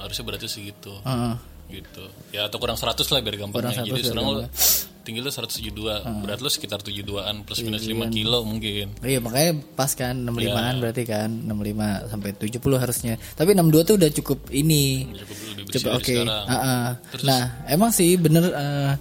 Harusnya 0.00 0.24
berarti 0.24 0.48
segitu. 0.48 0.94
Heeh. 1.04 1.34
Gitu. 1.68 2.04
Ya 2.32 2.48
atau 2.48 2.56
kurang 2.60 2.76
100 2.80 3.04
lah 3.12 3.20
biar 3.20 3.36
gampangnya. 3.36 3.72
Kurang 3.72 3.76
100 3.76 3.86
Jadi 3.86 3.92
biar 3.92 4.04
sekarang 4.08 4.26
lu 4.28 4.42
tinggi 5.02 5.18
lu 5.18 5.28
172, 5.28 5.74
berat 6.22 6.38
lu 6.38 6.48
sekitar 6.48 6.78
72-an 6.78 7.42
plus 7.42 7.60
minus 7.60 7.84
5 7.84 8.08
kilo 8.08 8.46
mungkin. 8.46 8.94
Iya 9.02 9.18
makanya 9.18 9.58
pas 9.74 9.90
kan 9.92 10.14
65-an 10.14 10.74
berarti 10.78 11.02
kan 11.04 11.30
65 11.44 12.10
sampai 12.10 12.30
70 12.38 12.82
harusnya. 12.82 13.14
Tapi 13.34 13.50
62 13.52 13.82
tuh 13.84 13.94
udah 13.98 14.10
cukup 14.14 14.38
ini. 14.54 15.10
Cukup 15.10 15.36
lebih 15.58 15.66
dari 15.68 15.96
oke. 15.98 16.14
sekarang. 16.14 16.44
Ah-ah. 16.46 16.86
Nah, 17.26 17.42
emang 17.66 17.90
sih 17.90 18.14
bener 18.16 18.44
eh, 18.48 18.92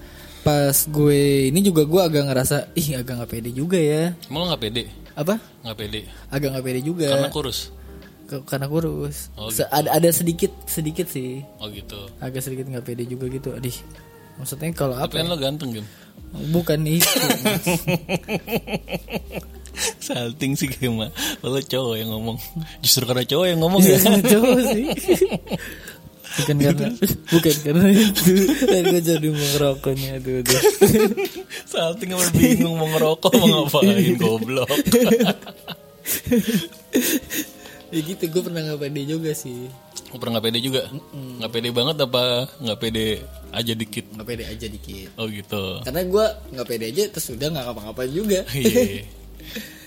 pas 0.42 0.74
gue 0.74 1.54
ini 1.54 1.60
juga 1.62 1.86
gue 1.86 2.02
agak 2.02 2.24
ngerasa 2.34 2.74
ih 2.74 2.98
agak 2.98 3.22
nggak 3.22 3.32
pede 3.32 3.50
juga 3.54 3.78
ya. 3.78 4.18
Emang 4.26 4.46
lu 4.46 4.48
gak 4.50 4.62
pede? 4.66 4.84
Apa? 5.14 5.38
Gak 5.38 5.78
pede? 5.78 6.02
Agak 6.34 6.50
nggak 6.58 6.66
pede 6.66 6.80
juga. 6.82 7.08
Karena 7.14 7.30
kurus? 7.30 7.70
Karena 8.48 8.68
kurus. 8.72 9.28
Oh, 9.36 9.52
Se- 9.52 9.68
ada 9.68 9.92
ada 9.92 10.10
sedikit 10.10 10.50
sedikit 10.66 11.06
sih. 11.06 11.44
Oh 11.60 11.68
gitu. 11.70 12.10
Agak 12.24 12.42
sedikit 12.42 12.66
nggak 12.72 12.86
pede 12.88 13.04
juga 13.06 13.28
gitu. 13.28 13.52
Adih. 13.54 13.76
Maksudnya 14.42 14.74
kalau 14.74 14.98
Tapi 14.98 15.06
apa? 15.06 15.22
kan 15.22 15.26
ya? 15.30 15.30
lo 15.30 15.38
ganteng 15.38 15.70
kan? 15.78 15.86
Bukan 16.50 16.80
itu. 16.90 17.06
Salting 20.02 20.58
sih 20.58 20.66
kayak 20.66 20.90
mah. 20.90 21.10
Lo 21.46 21.62
cowok 21.62 21.96
yang 22.02 22.10
ngomong. 22.10 22.42
Justru 22.82 23.06
karena 23.06 23.22
cowok 23.22 23.46
yang 23.54 23.60
ngomong 23.62 23.82
ya. 23.86 24.02
Cowok 24.34 24.60
sih. 24.74 24.86
Bukan 26.32 26.58
karena 26.64 26.88
bukan 27.30 27.56
karena 27.62 27.88
itu. 27.92 28.34
Dan 28.66 28.84
gue 28.88 29.02
jadi 29.04 29.28
mau 29.30 29.48
ngerokoknya 29.54 30.12
tuh. 30.26 30.42
Salting 31.70 32.18
apa 32.18 32.26
bingung 32.34 32.82
mau 32.82 32.88
ngerokok 32.90 33.32
mau 33.38 33.48
ngapain 33.68 34.18
goblok. 34.18 34.72
ya 37.94 38.00
gitu 38.00 38.24
gue 38.26 38.42
pernah 38.42 38.64
nggak 38.64 38.80
pede 38.80 39.02
juga 39.04 39.36
sih. 39.36 39.68
Lo 40.12 40.20
pernah 40.20 40.44
gak 40.44 40.46
pede 40.52 40.60
juga? 40.60 40.92
Gak 41.40 41.52
pede 41.56 41.70
banget 41.72 41.96
apa 42.04 42.52
gak 42.60 42.80
pede 42.84 43.24
aja 43.56 43.74
dikit? 43.76 44.06
Nggak 44.12 44.28
pede 44.28 44.44
aja 44.44 44.66
dikit. 44.68 45.10
Oh 45.16 45.28
gitu. 45.32 45.64
Karena 45.88 46.02
gue 46.04 46.26
nggak 46.56 46.68
pede 46.68 46.86
aja 46.92 47.04
terus 47.08 47.28
udah 47.32 47.48
nggak 47.48 47.66
ngapa-ngapain 47.68 48.12
juga. 48.12 48.40
Iya. 48.62 49.04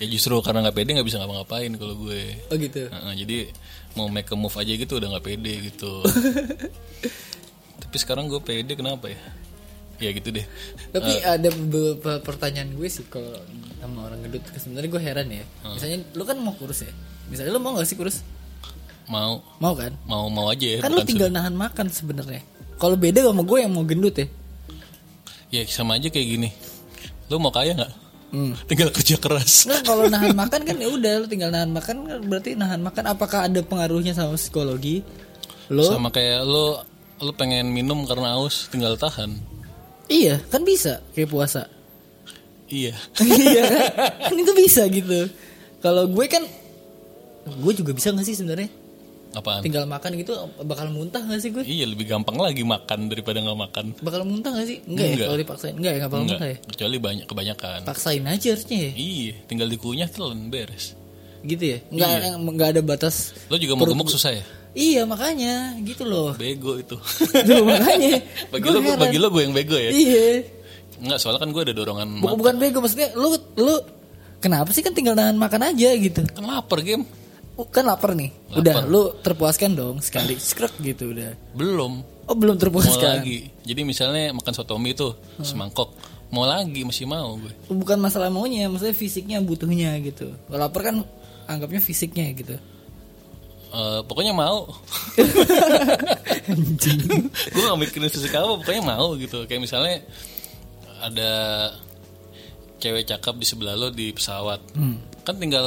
ya 0.02 0.06
justru 0.10 0.34
karena 0.42 0.66
gak 0.66 0.76
pede 0.76 0.98
gak 0.98 1.06
bisa 1.06 1.22
ngapa-ngapain 1.22 1.70
kalau 1.78 1.94
gue. 1.94 2.22
Oh 2.50 2.56
gitu. 2.58 2.90
Nah, 2.90 3.14
jadi 3.14 3.48
mau 3.94 4.10
make 4.10 4.26
a 4.32 4.36
move 4.36 4.56
aja 4.58 4.72
gitu 4.74 4.98
udah 4.98 5.08
gak 5.14 5.26
pede 5.30 5.52
gitu. 5.70 6.02
Tapi 7.84 7.96
sekarang 8.02 8.26
gue 8.26 8.42
pede 8.42 8.74
kenapa 8.74 9.12
ya? 9.12 9.20
Ya 10.02 10.10
gitu 10.10 10.34
deh. 10.34 10.42
Tapi 10.90 11.22
ada 11.22 11.48
beberapa 11.54 12.18
pertanyaan 12.26 12.74
gue 12.74 12.88
sih 12.90 13.06
kalau 13.06 13.38
sama 13.78 14.10
orang 14.10 14.26
gendut. 14.26 14.42
Sebenarnya 14.58 14.90
gue 14.90 15.02
heran 15.06 15.28
ya. 15.30 15.44
Misalnya 15.70 15.98
lu 16.18 16.26
kan 16.26 16.36
mau 16.42 16.52
kurus 16.58 16.82
ya. 16.82 16.92
Misalnya 17.30 17.54
lu 17.54 17.62
mau 17.62 17.78
gak 17.78 17.86
sih 17.86 17.94
kurus? 17.94 18.26
Mau 19.04 19.44
Mau 19.60 19.74
kan? 19.76 19.92
mau 20.04 20.26
mau 20.28 20.48
aja 20.48 20.64
ya. 20.64 20.78
Kan 20.80 20.92
lu 20.92 21.04
tinggal 21.04 21.28
nahan 21.28 21.52
makan 21.52 21.88
sebenarnya. 21.88 22.40
Kalau 22.74 22.96
beda 22.96 23.20
sama 23.22 23.44
gue 23.44 23.58
yang 23.60 23.72
mau 23.72 23.84
gendut 23.84 24.16
ya. 24.16 24.26
Ya 25.52 25.62
sama 25.68 25.96
aja 25.96 26.08
kayak 26.08 26.26
gini. 26.26 26.50
Lu 27.28 27.38
mau 27.38 27.52
kaya 27.52 27.76
nggak? 27.76 27.92
Hmm. 28.34 28.52
Tinggal 28.66 28.90
kerja 28.90 29.14
keras. 29.14 29.70
Nah, 29.70 29.78
kalau 29.86 30.10
nahan 30.10 30.34
makan 30.34 30.66
kan 30.66 30.74
ya 30.74 30.88
udah 30.90 31.22
lu 31.22 31.26
tinggal 31.30 31.54
nahan 31.54 31.70
makan 31.70 32.02
kan 32.02 32.18
berarti 32.26 32.58
nahan 32.58 32.82
makan 32.82 33.04
apakah 33.06 33.46
ada 33.46 33.62
pengaruhnya 33.62 34.10
sama 34.10 34.34
psikologi? 34.34 35.06
Lo 35.70 35.86
Sama 35.86 36.10
kayak 36.10 36.42
lu 36.42 36.74
lu 37.22 37.30
pengen 37.32 37.70
minum 37.70 38.02
karena 38.04 38.34
haus, 38.34 38.66
tinggal 38.68 38.98
tahan. 38.98 39.38
iya 40.04 40.36
kan 40.50 40.66
bisa 40.66 40.98
kayak 41.14 41.30
puasa. 41.30 41.70
Iya. 42.66 42.92
Iya 43.22 43.64
kan 44.26 44.34
itu 44.34 44.52
bisa 44.52 44.82
gitu. 44.90 45.30
Kalau 45.78 46.10
gue 46.10 46.26
kan 46.26 46.42
gue 47.46 47.72
juga 47.72 47.94
bisa 47.94 48.10
gak 48.10 48.26
sih 48.26 48.34
sebenarnya? 48.34 48.66
Apaan? 49.34 49.60
Tinggal 49.60 49.84
makan 49.84 50.10
gitu 50.14 50.32
bakal 50.62 50.88
muntah 50.88 51.20
gak 51.20 51.38
sih 51.38 51.50
gue? 51.50 51.62
Iya 51.62 51.84
lebih 51.84 52.06
gampang 52.06 52.34
lagi 52.34 52.62
makan 52.62 53.06
daripada 53.06 53.38
nggak 53.38 53.58
makan. 53.60 53.84
Bakal 53.98 54.22
muntah 54.22 54.50
gak 54.50 54.64
sih? 54.64 54.78
Enggak, 54.84 55.04
ya 55.04 55.12
Enggak. 55.12 55.26
kalau 55.26 55.40
dipaksain. 55.40 55.74
Enggak 55.74 55.90
ya 55.90 55.98
nggak 55.98 56.10
bakal 56.10 56.22
Enggak, 56.22 56.38
muntah 56.38 56.48
ya? 56.48 56.56
Kecuali 56.66 56.96
banyak 56.98 57.26
kebanyakan. 57.26 57.78
Paksain 57.84 58.24
aja 58.24 58.48
harusnya 58.50 58.78
ya? 58.78 58.90
Iya 58.94 59.32
tinggal 59.44 59.68
dikunyah 59.68 60.08
telan 60.08 60.40
beres. 60.48 60.84
Gitu 61.42 61.64
ya? 61.66 61.78
Nggak 61.86 62.08
Iya. 62.10 62.30
nggak 62.40 62.68
ada 62.72 62.80
batas 62.80 63.14
lo 63.46 63.56
juga 63.56 63.74
mau 63.74 63.84
gemuk 63.84 64.08
susah 64.08 64.32
ya? 64.32 64.44
Iya 64.74 65.02
makanya 65.04 65.78
gitu 65.82 66.02
loh. 66.02 66.34
Bego 66.34 66.74
itu. 66.76 66.98
Tuh, 67.46 67.62
makanya. 67.62 68.18
Bagi 68.52 68.66
lo 68.66 68.78
heran. 68.80 68.98
bagi 68.98 69.18
lo 69.18 69.28
gue 69.28 69.42
yang 69.42 69.52
bego 69.52 69.76
ya? 69.76 69.90
Iya. 69.90 70.26
Enggak, 70.94 71.18
soalnya 71.18 71.42
kan 71.42 71.50
gue 71.50 71.62
ada 71.62 71.74
dorongan 71.74 72.08
bukan 72.18 72.36
bukan 72.38 72.54
bego 72.56 72.78
maksudnya 72.78 73.10
lu 73.14 73.34
lu 73.54 73.74
kenapa 74.38 74.70
sih 74.70 74.80
kan 74.80 74.90
tinggal 74.90 75.14
nahan 75.14 75.34
makan 75.34 75.70
aja 75.70 75.90
gitu? 75.94 76.22
Kan 76.26 76.44
lapar 76.44 76.80
game. 76.80 77.02
Oh, 77.54 77.62
kan 77.64 77.86
lapar 77.86 78.18
nih 78.18 78.34
udah 78.50 78.82
lu 78.84 79.14
terpuaskan 79.22 79.72
dong 79.72 80.02
sekali 80.02 80.34
skrek 80.34 80.74
gitu 80.82 81.14
udah 81.14 81.38
Belum. 81.54 82.02
oh 82.02 82.34
belum 82.34 82.54
Mau 82.54 82.62
terpuaskan 82.62 83.22
lagi. 83.22 83.46
Jadi 83.62 83.80
misalnya 83.82 84.34
makan 84.34 84.52
soto 84.52 84.74
mie 84.74 84.92
tuh 84.92 85.14
semangkok. 85.38 85.94
Mau 86.28 86.42
lagi 86.42 86.82
masih 86.82 87.06
mau 87.06 87.38
gue. 87.38 87.52
bukan 87.70 87.94
masalah 87.96 88.26
maunya 88.26 88.66
maksudnya 88.66 88.90
fisiknya 88.92 89.38
butuhnya 89.38 89.94
gitu 90.02 90.34
kalau 90.46 90.66
lapar 90.66 90.82
kan 90.82 90.96
anggapnya 91.46 91.78
fisiknya 91.78 92.26
gitu 92.34 92.58
Eh, 93.74 94.00
pokoknya 94.06 94.30
mau. 94.30 94.70
gue 97.50 97.58
gak 97.60 97.78
mikirin 97.78 98.06
fisik 98.06 98.30
apa, 98.30 98.54
pokoknya 98.54 98.82
mau 98.84 99.18
gitu. 99.18 99.42
Kayak 99.50 99.66
misalnya 99.66 99.98
ada 101.02 101.30
cewek 102.78 103.02
cakep 103.04 103.34
di 103.34 103.46
sebelah 103.46 103.74
lo 103.74 103.90
di 103.90 104.14
pesawat. 104.14 104.60
Kan 105.26 105.34
tinggal 105.38 105.66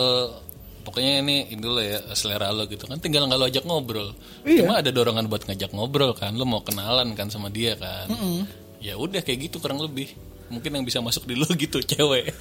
pokoknya 0.87 1.19
ini 1.19 1.51
dulu 1.59 1.83
ya 1.83 1.99
selera 2.15 2.55
lo 2.55 2.63
gitu 2.71 2.87
kan. 2.87 2.95
Tinggal 3.03 3.27
nggak 3.27 3.39
lo 3.39 3.45
ajak 3.51 3.63
ngobrol. 3.67 4.15
Cuma 4.47 4.79
ada 4.79 4.87
dorongan 4.87 5.27
buat 5.27 5.43
ngajak 5.43 5.75
ngobrol 5.75 6.15
kan. 6.15 6.31
Lo 6.39 6.47
mau 6.47 6.63
kenalan 6.63 7.11
kan 7.11 7.27
sama 7.27 7.51
dia 7.51 7.75
kan. 7.75 8.07
Ya 8.79 8.95
udah 8.95 9.19
kayak 9.19 9.51
gitu 9.51 9.59
kurang 9.59 9.83
lebih. 9.83 10.15
Mungkin 10.47 10.79
yang 10.79 10.87
bisa 10.87 11.03
masuk 11.03 11.27
di 11.27 11.35
lo 11.35 11.43
gitu 11.59 11.83
cewek. 11.83 12.31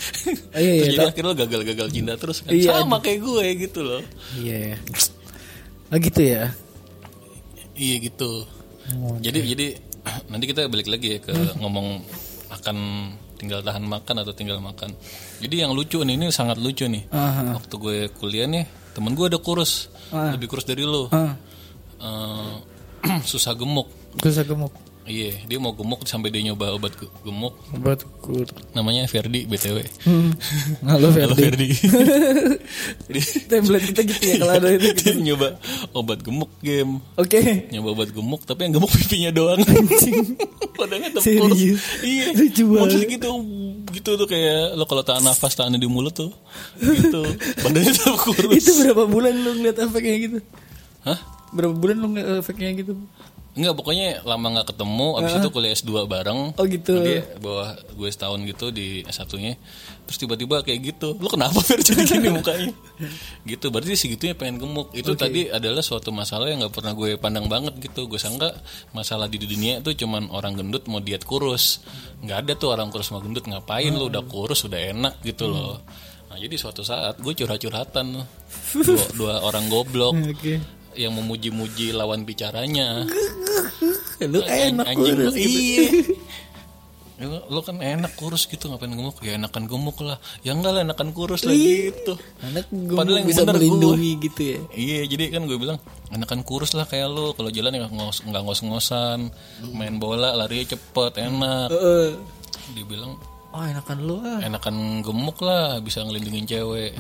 Oh, 0.54 0.62
iya, 0.62 0.62
iya, 0.62 0.82
Terus 0.87 0.94
jadi 0.94 0.98
tak- 1.02 1.11
akhirnya 1.11 1.26
lo 1.26 1.35
gagal-gagal 1.35 1.87
cinta 1.90 2.14
terus 2.14 2.38
kan. 2.46 2.54
Iya, 2.54 2.70
sama 2.87 3.02
kayak 3.02 3.18
gue 3.18 3.46
gitu 3.66 3.80
loh. 3.82 4.02
Iya 4.38 4.78
oh 5.87 5.98
gitu 5.98 6.20
ya? 6.22 6.50
Iya 7.76 7.96
gitu. 8.02 8.30
Jadi 9.22 9.38
jadi 9.42 9.66
nanti 10.30 10.44
kita 10.46 10.70
balik 10.70 10.87
lagi 10.87 11.18
ya 11.18 11.20
ke 11.22 11.35
ngomong 11.59 12.02
akan 12.50 12.76
tinggal 13.37 13.61
tahan 13.61 13.85
makan 13.85 14.16
atau 14.20 14.33
tinggal 14.33 14.59
makan. 14.59 14.92
Jadi 15.38 15.55
yang 15.61 15.70
lucu 15.70 16.01
nih 16.01 16.16
ini 16.16 16.27
sangat 16.29 16.57
lucu 16.57 16.85
nih. 16.85 17.05
Aha. 17.09 17.55
Waktu 17.55 17.75
gue 17.77 17.96
kuliah 18.12 18.44
nih 18.44 18.64
temen 18.92 19.12
gue 19.12 19.29
ada 19.29 19.37
kurus, 19.37 19.92
Ah. 20.09 20.33
lebih 20.33 20.49
kurus 20.49 20.64
dari 20.64 20.83
lo. 20.83 21.09
ah 21.11 21.37
Eh, 21.96 22.55
susah 23.31 23.53
gemuk. 23.53 23.88
terus 24.16 24.40
gemuk 24.40 24.72
Iya, 25.06 25.38
dia 25.46 25.58
mau 25.58 25.70
gemuk 25.70 26.02
sampai 26.02 26.28
dia 26.28 26.42
nyoba 26.42 26.74
obat 26.74 26.90
ge- 26.92 27.06
gemuk. 27.22 27.54
obat 27.70 28.02
kur 28.18 28.42
Namanya 28.74 29.06
Ferdi 29.06 29.46
BTW. 29.46 29.78
hmm. 30.02 30.30
halo 30.82 31.14
Halo 31.14 31.30
Ferdi 31.30 31.38
Ferdi. 31.38 31.68
Jadi 33.06 33.20
template 33.50 33.86
kita 33.86 34.00
gitu 34.02 34.24
ya 34.24 34.36
kalau 34.40 34.54
ada 34.56 34.68
itu 34.68 34.90
dia 34.98 35.14
nyoba 35.14 35.62
obat 35.94 36.18
gemuk 36.20 36.50
game. 36.58 36.98
oke. 37.14 37.38
Nyoba 37.70 37.88
obat 37.94 38.10
gemuk 38.10 38.42
tapi 38.42 38.66
yang 38.66 38.74
gemuk 38.74 38.90
pipinya 38.98 39.30
doang. 39.30 39.62
Padahal 40.74 41.00
tetap 41.06 41.22
kurus 41.22 41.60
iya. 42.02 42.26
Lucu 42.34 42.62
banget. 42.66 42.80
maksudnya 42.82 43.06
gitu 43.08 43.28
gitu 43.86 44.10
tuh 44.12 44.26
kayak 44.26 44.74
lo 44.74 44.84
kalau 44.84 45.06
tahan 45.06 45.22
nafas 45.22 45.54
tahan 45.54 45.78
di 45.78 45.86
mulut 45.86 46.12
tuh 46.12 46.34
gitu. 46.82 47.22
Badannya 47.62 47.94
tetap 47.94 48.18
kurus 48.18 48.58
itu 48.58 48.72
berapa 48.82 49.06
bulan 49.06 49.38
lu 49.38 49.54
ngeliat 49.54 49.78
efeknya 49.78 50.16
gitu? 50.18 50.38
Hah? 51.00 51.18
Berapa 51.54 51.72
bulan 51.72 51.96
lu 51.96 52.10
ngeliat 52.10 52.42
efeknya 52.42 52.74
gitu 52.74 52.98
Enggak 53.56 53.72
pokoknya 53.72 54.20
lama 54.28 54.46
nggak 54.52 54.68
ketemu 54.76 55.08
abis 55.16 55.32
itu 55.40 55.48
kuliah 55.48 55.72
S2 55.72 55.90
bareng. 56.04 56.40
Oh, 56.60 56.64
gitu. 56.68 56.94
dia 57.00 57.24
bawah 57.40 57.72
gue 57.72 58.08
setahun 58.12 58.40
gitu 58.44 58.68
di 58.68 59.00
S1 59.08 59.32
nya 59.40 59.52
terus 60.06 60.18
tiba-tiba 60.22 60.62
kayak 60.62 60.80
gitu. 60.94 61.16
Lo 61.18 61.26
kenapa 61.32 61.58
Fer 61.66 61.80
jadi 61.80 62.04
gini 62.04 62.28
mukanya? 62.30 62.70
Gitu 63.42 63.66
berarti 63.72 63.96
segitunya 63.96 64.36
pengen 64.36 64.60
gemuk. 64.60 64.92
Itu 64.92 65.16
tadi 65.16 65.48
adalah 65.48 65.80
suatu 65.80 66.12
masalah 66.12 66.52
yang 66.52 66.62
nggak 66.62 66.74
pernah 66.76 66.92
gue 66.92 67.16
pandang 67.16 67.48
banget 67.48 67.74
gitu. 67.80 68.06
Gue 68.06 68.20
sangka 68.20 68.52
masalah 68.92 69.26
di 69.26 69.40
dunia 69.40 69.80
itu 69.80 70.04
cuman 70.04 70.30
orang 70.30 70.54
gendut 70.54 70.84
mau 70.86 71.00
diet 71.00 71.24
kurus. 71.24 71.80
Nggak 72.22 72.38
ada 72.44 72.52
tuh 72.54 72.68
orang 72.76 72.92
kurus 72.92 73.08
mau 73.08 73.24
gendut. 73.24 73.48
Ngapain 73.48 73.90
lo 73.90 74.12
udah 74.12 74.22
kurus 74.28 74.68
udah 74.68 74.80
enak 74.94 75.14
gitu 75.24 75.48
loh. 75.48 75.80
Nah 76.30 76.36
jadi 76.44 76.54
suatu 76.60 76.84
saat 76.84 77.16
gue 77.16 77.32
curhat-curhatan 77.32 78.06
dua, 78.86 79.04
dua 79.16 79.34
orang 79.40 79.72
goblok 79.72 80.12
oke. 80.12 80.54
yang 80.92 81.16
memuji-muji 81.16 81.96
lawan 81.96 82.28
bicaranya 82.28 83.08
lu 84.32 84.40
enak 84.42 84.84
anjing 84.86 85.16
kurus 85.16 85.34
lu, 85.34 85.40
gitu. 85.40 85.48
iya 85.48 85.84
Ya, 87.16 87.32
lo 87.48 87.64
kan 87.64 87.80
enak 87.80 88.12
kurus 88.20 88.44
gitu 88.44 88.68
ngapain 88.68 88.92
gemuk? 88.92 89.24
Ya 89.24 89.40
enakan 89.40 89.64
gemuk 89.64 89.96
lah. 90.04 90.20
Ya 90.44 90.52
enggak 90.52 90.76
lah 90.76 90.84
enakan 90.84 91.16
kurus 91.16 91.48
lah 91.48 91.56
gitu. 91.56 92.12
anak 92.44 92.68
gue 92.68 92.92
Padahal 92.92 93.24
yang 93.24 93.28
bisa 93.32 93.40
bener 93.48 93.56
melindungi 93.56 94.12
gitu 94.20 94.40
ya. 94.44 94.60
Iya 94.76 95.00
jadi 95.08 95.22
kan 95.32 95.48
gue 95.48 95.56
bilang 95.56 95.80
enakan 96.12 96.44
kurus 96.44 96.76
lah 96.76 96.84
kayak 96.84 97.08
lo 97.08 97.32
kalau 97.32 97.48
jalan 97.48 97.72
ya 97.72 97.88
nggak 97.88 97.96
ngos 97.96 98.20
nggak 98.20 98.42
ngos-ngosan 98.44 99.32
main 99.72 99.96
bola 99.96 100.36
larinya 100.36 100.76
cepet 100.76 101.12
enak. 101.24 101.72
Heeh. 101.72 102.08
dia 102.76 102.84
bilang 102.84 103.16
oh 103.50 103.62
enakan 103.62 103.98
lu 104.00 104.16
ah 104.18 104.38
enakan 104.40 104.74
gemuk 105.00 105.38
lah 105.40 105.78
bisa 105.78 106.02
ngelindungin 106.02 106.44
cewek 106.44 106.92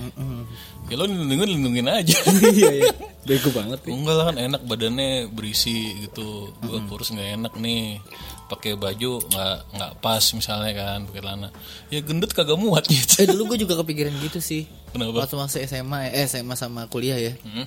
ya 0.86 0.94
lo 0.94 1.04
lindungin 1.04 1.48
lindungin 1.50 1.86
aja 1.86 2.16
iya 2.54 2.70
iya 2.82 2.92
bego 3.26 3.50
banget 3.50 3.82
ya. 3.82 3.90
Enggak 3.90 4.14
lah 4.14 4.24
kan 4.30 4.38
enak 4.38 4.62
badannya 4.62 5.26
berisi 5.26 5.74
gitu. 5.98 6.54
Gua 6.62 6.78
kurus 6.86 7.10
nggak 7.10 7.30
enak 7.34 7.52
nih. 7.58 7.98
Pakai 8.46 8.78
baju 8.78 9.18
nggak 9.20 9.56
nggak 9.74 9.92
pas 9.98 10.22
misalnya 10.30 10.70
kan 10.72 11.10
pakai 11.10 11.20
celana. 11.20 11.48
Ya 11.90 11.98
gendut 12.00 12.30
kagak 12.30 12.54
muat 12.54 12.86
gitu. 12.86 13.18
eh 13.18 13.26
dulu 13.26 13.50
gue 13.50 13.66
juga 13.66 13.74
kepikiran 13.76 14.14
gitu 14.22 14.38
sih 14.38 14.70
Kenapa? 14.94 15.26
waktu 15.26 15.34
masuk 15.34 15.58
SMA 15.60 16.14
eh 16.14 16.22
SMA 16.24 16.54
sama 16.54 16.86
kuliah 16.86 17.18
ya 17.18 17.34
Hmm? 17.42 17.66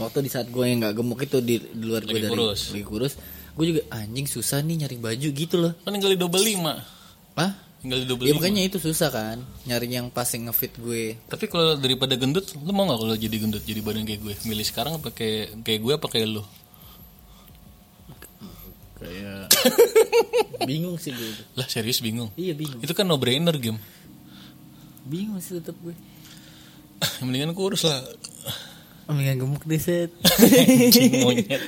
waktu 0.00 0.24
di 0.24 0.30
saat 0.32 0.48
gue 0.48 0.64
yang 0.64 0.80
nggak 0.80 0.96
gemuk 0.96 1.20
itu 1.20 1.36
di, 1.38 1.60
di 1.60 1.84
luar 1.84 2.02
gue 2.02 2.16
dari 2.16 2.32
kurus. 2.32 2.72
lagi 2.72 2.82
kurus 2.82 3.12
gue 3.52 3.66
juga 3.68 3.82
anjing 3.92 4.24
susah 4.24 4.62
nih 4.62 4.86
nyari 4.86 4.96
baju 4.96 5.28
gitu 5.28 5.56
loh 5.58 5.76
Kan 5.78 5.92
tinggal 5.92 6.08
di 6.08 6.18
double 6.18 6.40
lima. 6.40 6.80
Hah? 7.36 7.52
Tinggal 7.78 8.02
di 8.02 8.06
double 8.10 8.26
Ya 8.26 8.34
makanya 8.34 8.62
itu 8.66 8.82
susah 8.82 9.06
kan 9.06 9.38
nyari 9.62 9.86
yang 9.86 10.10
pas 10.10 10.26
yang 10.34 10.50
ngefit 10.50 10.74
gue. 10.82 11.14
Tapi 11.30 11.46
kalau 11.46 11.78
daripada 11.78 12.18
gendut, 12.18 12.50
lu 12.58 12.74
mau 12.74 12.82
nggak 12.90 12.98
kalau 12.98 13.14
jadi 13.14 13.36
gendut 13.38 13.62
jadi 13.62 13.78
badan 13.86 14.02
kayak 14.02 14.20
gue? 14.26 14.34
Milih 14.50 14.66
sekarang 14.66 14.98
apa 14.98 15.14
kayak 15.14 15.62
kayak 15.62 15.80
gue 15.86 15.92
apa 15.94 16.06
kayak 16.10 16.26
lu? 16.26 16.42
Kayak 18.98 19.46
bingung 20.68 20.98
sih 20.98 21.14
gue. 21.14 21.30
Lah 21.54 21.70
serius 21.70 22.02
bingung. 22.02 22.34
Iya 22.34 22.58
bingung. 22.58 22.82
Itu 22.82 22.98
kan 22.98 23.06
no 23.06 23.14
brainer 23.14 23.54
game. 23.54 23.78
Bingung 25.06 25.38
sih 25.38 25.62
tetap 25.62 25.78
gue. 25.78 25.94
Mendingan 27.22 27.54
kurus 27.54 27.86
lah. 27.86 28.02
Mendingan 29.06 29.46
gemuk 29.46 29.62
deh 29.62 29.78
set. 29.78 30.10
Monyet. 31.22 31.62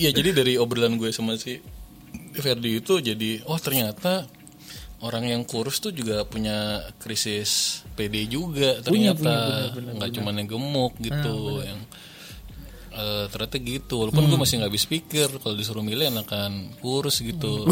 ya 0.00 0.08
jadi 0.08 0.32
dari 0.32 0.56
obrolan 0.56 0.96
gue 0.96 1.12
sama 1.12 1.36
si 1.36 1.60
Ferdi 2.34 2.82
itu 2.82 2.98
jadi 2.98 3.42
oh 3.46 3.58
ternyata 3.58 4.26
orang 5.04 5.28
yang 5.28 5.42
kurus 5.44 5.84
tuh 5.84 5.92
juga 5.92 6.24
punya 6.24 6.80
krisis 6.96 7.84
PD 7.92 8.24
juga 8.26 8.80
ternyata. 8.80 9.70
nggak 10.00 10.10
cuma 10.16 10.30
yang 10.32 10.48
gemuk 10.48 10.92
gitu 10.98 11.60
yang 11.60 11.80
eh, 12.94 13.24
ternyata 13.28 13.56
gitu. 13.60 13.94
Walaupun 14.00 14.24
gue 14.30 14.38
masih 14.40 14.62
nggak 14.62 14.70
habis 14.70 14.86
pikir 14.88 15.28
kalau 15.42 15.54
disuruh 15.58 15.84
milih 15.84 16.08
enakan 16.14 16.72
kurus 16.80 17.20
gitu. 17.20 17.68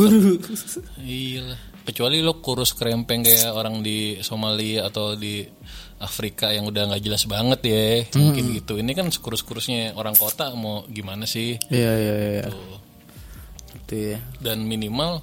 Iya. 1.03 1.57
Lah. 1.57 1.61
kecuali 1.83 2.23
lo 2.23 2.39
kurus 2.39 2.79
kerempeng 2.79 3.27
kayak 3.27 3.59
orang 3.59 3.83
di 3.83 4.23
Somalia 4.23 4.87
atau 4.87 5.19
di 5.19 5.43
Afrika 5.99 6.55
yang 6.55 6.71
udah 6.71 6.95
nggak 6.95 7.03
jelas 7.03 7.27
banget 7.27 7.61
ya 7.67 8.07
mungkin 8.19 8.55
gitu. 8.55 8.79
Ini 8.79 8.93
kan 8.95 9.11
kurus-kurusnya 9.11 9.99
orang 9.99 10.15
kota 10.15 10.55
mau 10.55 10.87
gimana 10.87 11.27
sih? 11.27 11.59
Iya 11.71 11.93
iya 11.99 12.15
iya. 12.39 12.47
Tuh. 12.51 12.82
Itu 13.93 14.17
ya. 14.17 14.19
dan 14.41 14.65
minimal 14.65 15.21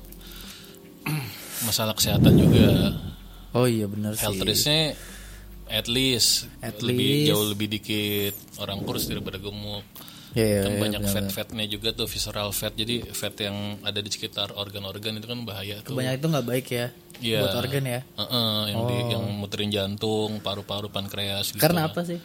masalah 1.66 1.98
kesehatan 1.98 2.38
juga 2.38 2.94
Oh 3.50 3.66
iya 3.66 3.90
benar 3.90 4.14
sih. 4.14 4.22
health 4.22 4.46
risknya 4.46 4.94
at 5.66 5.86
least 5.86 6.46
At 6.62 6.78
lebih 6.80 7.26
least. 7.26 7.28
jauh 7.28 7.46
lebih 7.48 7.68
dikit 7.68 8.38
orang 8.58 8.78
kurus 8.82 9.10
daripada 9.10 9.38
gemuk 9.38 9.82
Iya 10.30 10.46
iya. 10.46 10.62
kan 10.62 10.72
iya, 10.72 10.80
banyak 10.80 11.02
benar. 11.02 11.14
fat-fatnya 11.26 11.66
juga 11.66 11.90
tuh 11.90 12.06
visceral 12.06 12.54
fat 12.54 12.78
jadi 12.78 13.02
fat 13.10 13.34
yang 13.36 13.82
ada 13.82 13.98
di 13.98 14.08
sekitar 14.08 14.54
organ-organ 14.54 15.18
itu 15.18 15.26
kan 15.26 15.42
bahaya 15.42 15.82
tuh 15.82 15.98
Banyak 15.98 16.22
itu 16.22 16.28
nggak 16.30 16.46
baik 16.46 16.68
ya. 16.70 16.86
Iya. 17.18 17.40
Buat 17.42 17.58
organ 17.60 17.84
ya. 17.84 18.00
Heeh, 18.06 18.58
yang 18.70 18.82
di 18.86 18.98
yang 19.10 19.26
muterin 19.34 19.74
jantung 19.74 20.38
paru-paru 20.40 20.86
pankreas 20.88 21.50
gitu 21.50 21.58
Karena 21.58 21.90
apa 21.90 22.06
sih? 22.06 22.22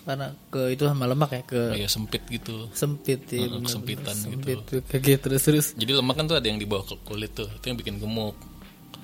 Karena 0.00 0.32
ke 0.48 0.72
itu 0.72 0.84
sama 0.84 1.04
lemak 1.04 1.30
ya 1.30 1.42
ke 1.44 1.62
kayak 1.76 1.90
sempit 1.92 2.22
gitu 2.26 2.66
sempit 2.72 3.20
ya. 3.28 3.36
Heeh, 3.36 3.46
benar-benar. 3.46 3.68
kesempitan 3.68 4.16
Sempit 4.16 4.58
gitu 4.58 4.74
tuh 4.80 4.98
kayak 4.98 5.20
terus 5.20 5.42
terus. 5.44 5.66
jadi 5.74 5.92
lemak 5.94 6.16
kan 6.16 6.24
tuh 6.24 6.36
ada 6.36 6.46
yang 6.46 6.56
di 6.56 6.64
bawah 6.64 6.84
kulit 7.02 7.30
tuh 7.32 7.46
itu 7.46 7.64
yang 7.66 7.78
bikin 7.78 7.96
gemuk 7.96 8.34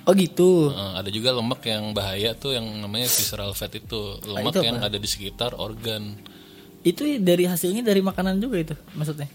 Oh 0.07 0.15
gitu. 0.15 0.71
Eh, 0.71 0.93
ada 0.97 1.11
juga 1.11 1.35
lemak 1.35 1.67
yang 1.67 1.91
bahaya 1.91 2.31
tuh 2.33 2.55
yang 2.55 2.63
namanya 2.79 3.07
visceral 3.07 3.51
fat 3.53 3.75
itu 3.75 4.23
lemak 4.23 4.55
itu 4.55 4.63
yang 4.65 4.79
ada 4.79 4.95
di 4.95 5.05
sekitar 5.05 5.53
organ 5.53 6.15
Itu 6.81 7.03
dari 7.19 7.43
hasilnya 7.45 7.83
dari 7.83 7.99
makanan 8.01 8.39
juga 8.39 8.57
itu 8.63 8.75
maksudnya? 8.95 9.27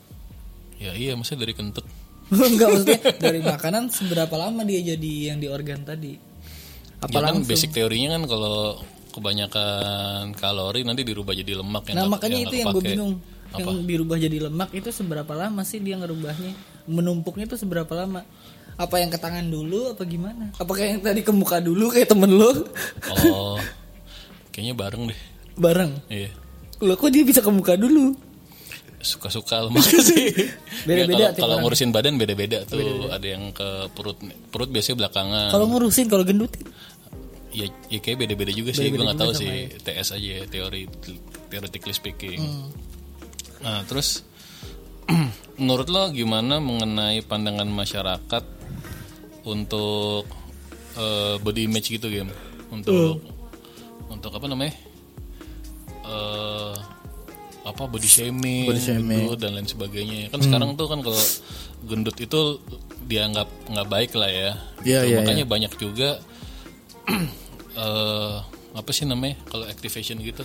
ya 0.80 0.96
iya 0.96 1.12
maksudnya 1.14 1.44
dari 1.44 1.54
kentut 1.54 1.84
Enggak 2.32 2.68
maksudnya 2.72 3.00
dari 3.20 3.40
makanan 3.40 3.92
seberapa 3.92 4.32
lama 4.34 4.64
dia 4.64 4.96
jadi 4.96 5.14
yang 5.30 5.38
di 5.38 5.46
organ 5.46 5.84
tadi? 5.84 6.16
Apa 6.98 7.12
ya 7.12 7.20
kan 7.20 7.24
langsung? 7.38 7.46
basic 7.46 7.70
teorinya 7.70 8.16
kan 8.16 8.24
kalau 8.26 8.80
kebanyakan 9.12 10.34
kalori 10.34 10.82
nanti 10.82 11.02
dirubah 11.02 11.32
jadi 11.32 11.54
lemak 11.56 11.84
yang 11.86 11.96
Nah 11.96 12.02
nggak- 12.02 12.14
makanya 12.14 12.38
yang 12.38 12.46
itu 12.46 12.56
yang 12.58 12.68
gue 12.70 12.84
bingung. 12.84 13.14
Yang 13.52 13.84
dirubah 13.84 14.18
jadi 14.18 14.38
lemak 14.42 14.70
itu 14.72 14.90
seberapa 14.90 15.34
lama 15.34 15.62
sih 15.62 15.78
dia 15.78 15.96
ngerubahnya? 15.96 16.56
Menumpuknya 16.86 17.46
itu 17.46 17.56
seberapa 17.56 17.92
lama? 17.92 18.24
Apa 18.74 18.98
yang 18.98 19.08
ke 19.08 19.18
tangan 19.18 19.44
dulu 19.46 19.92
apa 19.92 20.04
gimana? 20.04 20.56
Apakah 20.56 20.82
yang 20.82 21.00
tadi 21.00 21.20
ke 21.20 21.30
muka 21.30 21.60
dulu 21.60 21.92
kayak 21.92 22.08
temen 22.08 22.32
lo? 22.32 22.64
oh 23.28 23.60
kayaknya 24.52 24.74
bareng 24.74 25.04
deh 25.06 25.20
Bareng. 25.54 25.92
iya 26.08 26.32
Lo 26.80 26.96
kok 26.96 27.08
dia 27.08 27.22
bisa 27.22 27.40
ke 27.40 27.48
muka 27.48 27.76
dulu? 27.76 28.16
suka-suka 29.00 29.66
lemak 29.66 29.82
sih 30.10 30.30
Beda-beda 30.86 31.18
Ya, 31.20 31.30
kalau 31.34 31.58
ngurusin 31.60 31.90
badan 31.90 32.16
beda-beda 32.16 32.62
tuh 32.64 33.10
ada 33.10 33.26
yang 33.26 33.50
ke 33.50 33.66
perut 33.92 34.14
perut 34.48 34.70
biasanya 34.70 35.02
belakangan 35.02 35.50
Kalau 35.50 35.66
ngurusin 35.68 36.06
kalau 36.06 36.22
gendutin. 36.22 36.62
Ya, 37.52 37.66
ya 37.88 38.00
kayak 38.00 38.18
beda-beda 38.20 38.50
juga 38.50 38.72
sih 38.72 38.88
gue 38.88 38.98
nggak 38.98 39.18
tahu 39.18 39.32
sih 39.34 39.52
TS 39.78 40.16
aja 40.16 40.30
ya, 40.34 40.44
teori 40.46 40.88
theoretically 41.48 41.92
speaking 41.92 42.40
Hmm. 42.40 42.70
nah 43.60 43.80
terus 43.84 44.24
menurut 45.60 45.88
lo 45.88 46.10
gimana 46.10 46.58
mengenai 46.58 47.22
pandangan 47.22 47.68
masyarakat 47.68 48.44
untuk 49.44 50.26
eh, 50.94 51.36
body 51.38 51.62
image 51.64 51.88
gitu 51.90 52.08
game 52.08 52.32
untuk 52.70 53.20
Hmm. 53.20 54.12
untuk 54.12 54.32
apa 54.32 54.46
namanya 54.46 54.76
eh 56.04 56.74
apa 57.62 57.86
body 57.86 58.10
shaming, 58.10 58.66
Body 58.66 58.82
shaming. 58.82 59.22
gendut 59.22 59.38
dan 59.38 59.54
lain 59.54 59.70
sebagainya 59.70 60.34
kan 60.34 60.42
sekarang 60.42 60.74
tuh 60.74 60.90
kan 60.90 61.00
kalau 61.00 61.22
gendut 61.84 62.18
itu 62.18 62.58
dianggap 63.04 63.46
nggak 63.70 63.86
baik 63.88 64.12
lah 64.16 64.28
ya 64.28 64.52
Iya, 64.82 65.00
Gitu. 65.00 65.08
iya, 65.08 65.16
makanya 65.16 65.46
banyak 65.46 65.74
juga 65.78 66.10
eh 67.76 68.36
apa 68.72 68.90
sih 68.96 69.08
namanya? 69.08 69.36
Kalau 69.48 69.68
activation 69.68 70.20
gitu. 70.24 70.44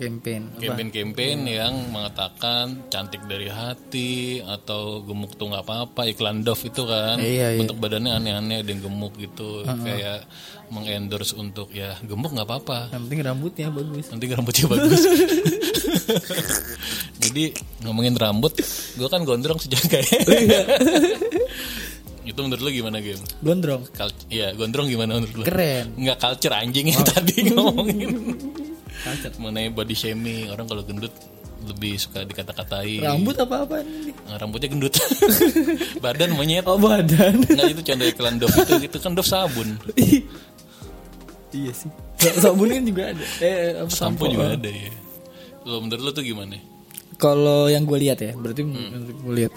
Campaign. 0.00 0.56
Apa? 0.56 0.64
campaign-campaign 0.64 1.38
yang 1.44 1.92
mengatakan 1.92 2.88
cantik 2.88 3.20
dari 3.28 3.52
hati 3.52 4.40
atau 4.40 5.04
gemuk 5.04 5.36
tuh 5.36 5.52
nggak 5.52 5.60
apa-apa 5.60 6.08
iklan 6.08 6.40
Dove 6.40 6.72
itu 6.72 6.88
kan. 6.88 7.20
Iya, 7.20 7.52
iya. 7.52 7.60
bentuk 7.60 7.76
badannya 7.76 8.16
aneh-aneh 8.16 8.64
ada 8.64 8.70
yang 8.72 8.80
gemuk 8.80 9.12
gitu. 9.20 9.60
Kayak 9.68 10.24
mengendorse 10.72 11.36
untuk 11.36 11.68
ya 11.76 12.00
gemuk 12.00 12.32
nggak 12.32 12.48
apa-apa. 12.48 12.96
Yang 12.96 13.12
penting 13.12 13.20
rambutnya 13.28 13.68
bagus. 13.68 14.08
nanti 14.08 14.24
rambutnya 14.32 14.66
bagus. 14.72 15.02
Jadi 17.28 17.44
ngomongin 17.84 18.16
rambut 18.16 18.56
gue 18.96 19.08
kan 19.12 19.20
gondrong 19.28 19.60
sejak 19.60 19.84
kayak 19.84 20.08
itu 22.22 22.36
menurut 22.36 22.60
lu 22.60 22.70
gimana 22.70 22.98
game 22.98 23.20
Gondrong. 23.40 23.82
Kal 23.90 24.10
ya 24.26 24.52
gondrong 24.52 24.86
gimana 24.86 25.16
menurut 25.16 25.34
lu 25.34 25.44
Keren. 25.44 25.94
nggak 25.94 26.16
culture 26.16 26.52
anjing 26.52 26.88
yang 26.88 27.00
tadi 27.02 27.34
ngomongin 27.48 28.10
Culture. 29.00 29.32
mengenai 29.36 29.68
body 29.68 29.92
shaming 29.92 30.48
orang 30.48 30.64
kalau 30.64 30.82
gendut 30.82 31.12
lebih 31.60 31.92
suka 31.94 32.24
dikata-katai 32.24 33.00
Rambut 33.00 33.36
apa 33.36 33.64
apa 33.64 33.76
ini? 33.80 34.16
Nah, 34.24 34.36
rambutnya 34.36 34.68
gendut 34.68 34.96
badan 36.04 36.32
monyet 36.32 36.64
Oh 36.64 36.76
badan. 36.76 37.40
nggak 37.40 37.68
itu 37.70 37.82
contoh 37.84 38.06
iklan 38.06 38.34
Dove 38.36 38.56
itu 38.58 38.74
itu 38.82 38.98
kan 38.98 39.12
Dove 39.12 39.26
sabun 39.26 39.68
iya 41.50 41.72
sih. 41.72 41.90
Sabunnya 42.36 42.78
juga 42.80 43.10
ada. 43.10 43.24
Eh 43.40 43.74
apa 43.76 43.90
sampo 43.90 44.24
juga 44.24 44.54
ada 44.54 44.68
ya 44.68 44.92
lo 45.60 45.76
menurut 45.78 46.00
lo 46.00 46.10
tuh 46.10 46.22
gimana 46.22 46.56
Kalau 47.14 47.68
yang 47.68 47.84
gue 47.84 47.98
lihat 47.98 48.16
ya, 48.18 48.32
berarti 48.32 48.64
Hmm. 48.64 49.12
gue 49.20 49.34
lihat, 49.36 49.52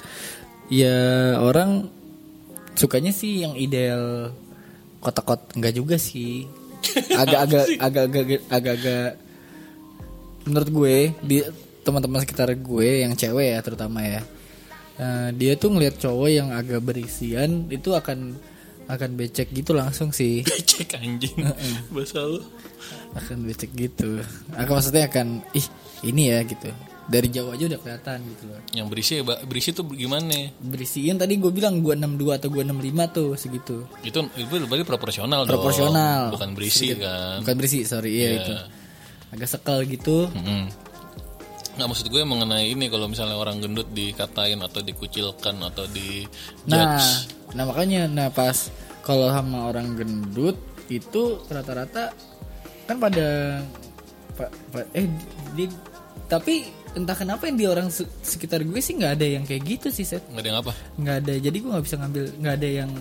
ya 0.67 0.99
orang 1.39 1.87
sukanya 2.73 3.11
sih 3.13 3.45
yang 3.45 3.53
ideal 3.57 4.33
kotak-kotak 5.03 5.53
enggak 5.57 5.73
juga 5.75 5.95
sih. 5.99 6.47
Agak-agak 7.11 7.65
agak-agak 7.79 8.41
agak-agak 8.51 9.09
menurut 10.43 10.69
gue 10.69 10.95
di 11.23 11.37
teman-teman 11.83 12.23
sekitar 12.23 12.51
gue 12.55 13.03
yang 13.03 13.15
cewek 13.15 13.55
ya 13.55 13.59
terutama 13.63 14.03
ya. 14.03 14.21
eh, 14.93 15.29
dia 15.33 15.57
tuh 15.57 15.73
ngelihat 15.73 15.97
cowok 15.97 16.29
yang 16.29 16.53
agak 16.53 16.85
berisian 16.85 17.65
itu 17.73 17.97
akan 17.97 18.37
akan 18.85 19.09
becek 19.15 19.49
gitu 19.55 19.73
langsung 19.73 20.11
sih. 20.11 20.43
cek 20.69 20.99
anjing 20.99 21.33
bahasa 21.89 22.19
lo 22.23 22.43
akan 23.15 23.37
becek 23.47 23.71
gitu. 23.73 24.21
Akan 24.53 24.73
maksudnya 24.79 25.07
akan 25.07 25.41
ih 25.55 25.67
ini 26.03 26.29
ya 26.29 26.43
gitu. 26.43 26.69
Dari 27.03 27.27
jauh 27.27 27.51
aja 27.51 27.67
udah 27.67 27.79
kelihatan 27.79 28.17
gitu 28.25 28.43
loh. 28.47 28.59
yang 28.71 28.87
berisi 28.87 29.19
ya, 29.19 29.23
berisi 29.43 29.75
tuh 29.75 29.83
gimana? 29.87 30.55
Berisiin 30.57 31.19
tadi 31.19 31.35
gue 31.35 31.51
bilang 31.51 31.83
gue 31.83 31.91
62 31.91 32.39
atau 32.39 32.47
gue 32.47 32.63
65 32.63 32.71
tuh 33.11 33.29
segitu. 33.35 33.77
Itu 34.01 34.23
itu 34.33 34.53
berarti 34.63 34.87
proporsional, 34.87 35.43
proporsional. 35.43 36.31
Dong 36.31 36.39
bukan 36.39 36.49
berisi 36.55 36.95
kan? 36.95 37.43
Bukan 37.43 37.55
berisi 37.55 37.83
sorry. 37.83 38.11
Iya 38.13 38.29
itu. 38.39 38.53
Agak 39.31 39.49
sekal 39.49 39.83
gitu. 39.83 40.31
Mm-mm. 40.31 40.71
Nggak 41.73 41.87
maksud 41.89 42.07
gue 42.07 42.21
mengenai 42.21 42.69
ini 42.69 42.85
kalau 42.85 43.09
misalnya 43.09 43.33
orang 43.33 43.57
gendut 43.57 43.89
dikatain 43.89 44.61
atau 44.61 44.79
dikucilkan 44.79 45.57
atau 45.59 45.89
di 45.89 46.21
nah 46.69 47.01
judge. 47.01 47.33
nah 47.51 47.65
makanya 47.65 48.05
nah 48.05 48.29
pas 48.29 48.69
kalau 49.01 49.27
sama 49.27 49.67
orang 49.67 49.97
gendut 49.97 50.53
itu 50.85 51.41
rata-rata 51.49 52.13
kan 52.85 52.95
pada 52.95 53.57
pa- 54.33 54.53
pa- 54.69 54.89
eh 54.93 55.09
di, 55.51 55.65
tapi 56.25 56.69
entah 56.93 57.17
kenapa 57.17 57.49
yang 57.49 57.57
di 57.57 57.65
orang 57.65 57.89
se- 57.89 58.09
sekitar 58.21 58.61
gue 58.61 58.81
sih 58.81 58.93
nggak 58.97 59.13
ada 59.17 59.25
yang 59.25 59.43
kayak 59.43 59.61
gitu 59.65 59.87
sih 59.89 60.05
set 60.05 60.21
nggak 60.29 60.41
ada 60.45 60.49
yang 60.49 60.59
apa? 60.61 60.71
Nggak 60.97 61.15
ada. 61.25 61.33
Jadi 61.41 61.57
gue 61.57 61.69
nggak 61.73 61.85
bisa 61.85 61.95
ngambil 61.97 62.23
nggak 62.37 62.55
ada 62.61 62.69
yang 62.69 62.91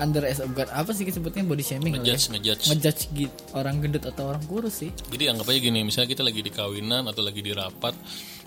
under 0.00 0.24
as 0.24 0.40
bukan 0.40 0.68
apa 0.72 0.90
sih 0.96 1.04
disebutnya? 1.04 1.44
Body 1.44 1.64
shaming 1.64 1.92
kali 1.96 2.12
ya? 2.12 2.16
ngejudge 2.16 2.24
ngejudge. 2.32 2.64
Ngejudge 2.72 3.02
gitu 3.12 3.36
orang 3.52 3.74
gendut 3.80 4.04
atau 4.08 4.24
orang 4.32 4.42
kurus 4.48 4.84
sih. 4.84 4.90
Jadi 5.12 5.24
anggap 5.28 5.48
aja 5.52 5.58
gini 5.60 5.80
misalnya 5.84 6.08
kita 6.12 6.22
lagi 6.24 6.40
di 6.40 6.52
kawinan 6.52 7.04
atau 7.08 7.22
lagi 7.24 7.40
di 7.44 7.52
rapat 7.52 7.94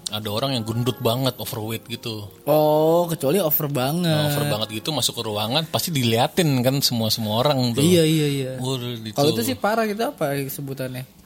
ada 0.06 0.30
orang 0.30 0.54
yang 0.54 0.62
gendut 0.62 1.02
banget 1.02 1.34
overweight 1.42 1.86
gitu. 1.90 2.30
Oh 2.46 3.10
kecuali 3.10 3.42
over 3.42 3.70
banget. 3.70 4.06
Nah, 4.10 4.30
over 4.30 4.46
banget 4.50 4.70
gitu 4.82 4.94
masuk 4.94 5.18
ke 5.18 5.24
ruangan 5.26 5.66
pasti 5.66 5.90
diliatin 5.90 6.62
kan 6.62 6.78
semua 6.82 7.10
semua 7.10 7.42
orang 7.42 7.74
tuh. 7.74 7.82
Iya 7.82 8.06
iya 8.06 8.28
iya. 8.30 8.52
Waduh, 8.62 9.02
gitu. 9.02 9.18
kalau 9.18 9.34
itu 9.34 9.42
sih 9.42 9.58
parah 9.58 9.86
gitu 9.90 10.02
apa 10.06 10.34
sebutannya 10.50 11.25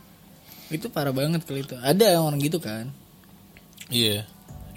itu 0.70 0.88
parah 0.88 1.12
banget 1.12 1.42
kalau 1.46 1.60
itu. 1.60 1.76
Ada 1.76 2.18
yang 2.18 2.24
orang 2.30 2.40
gitu 2.42 2.62
kan? 2.62 2.90
Iya. 3.90 4.26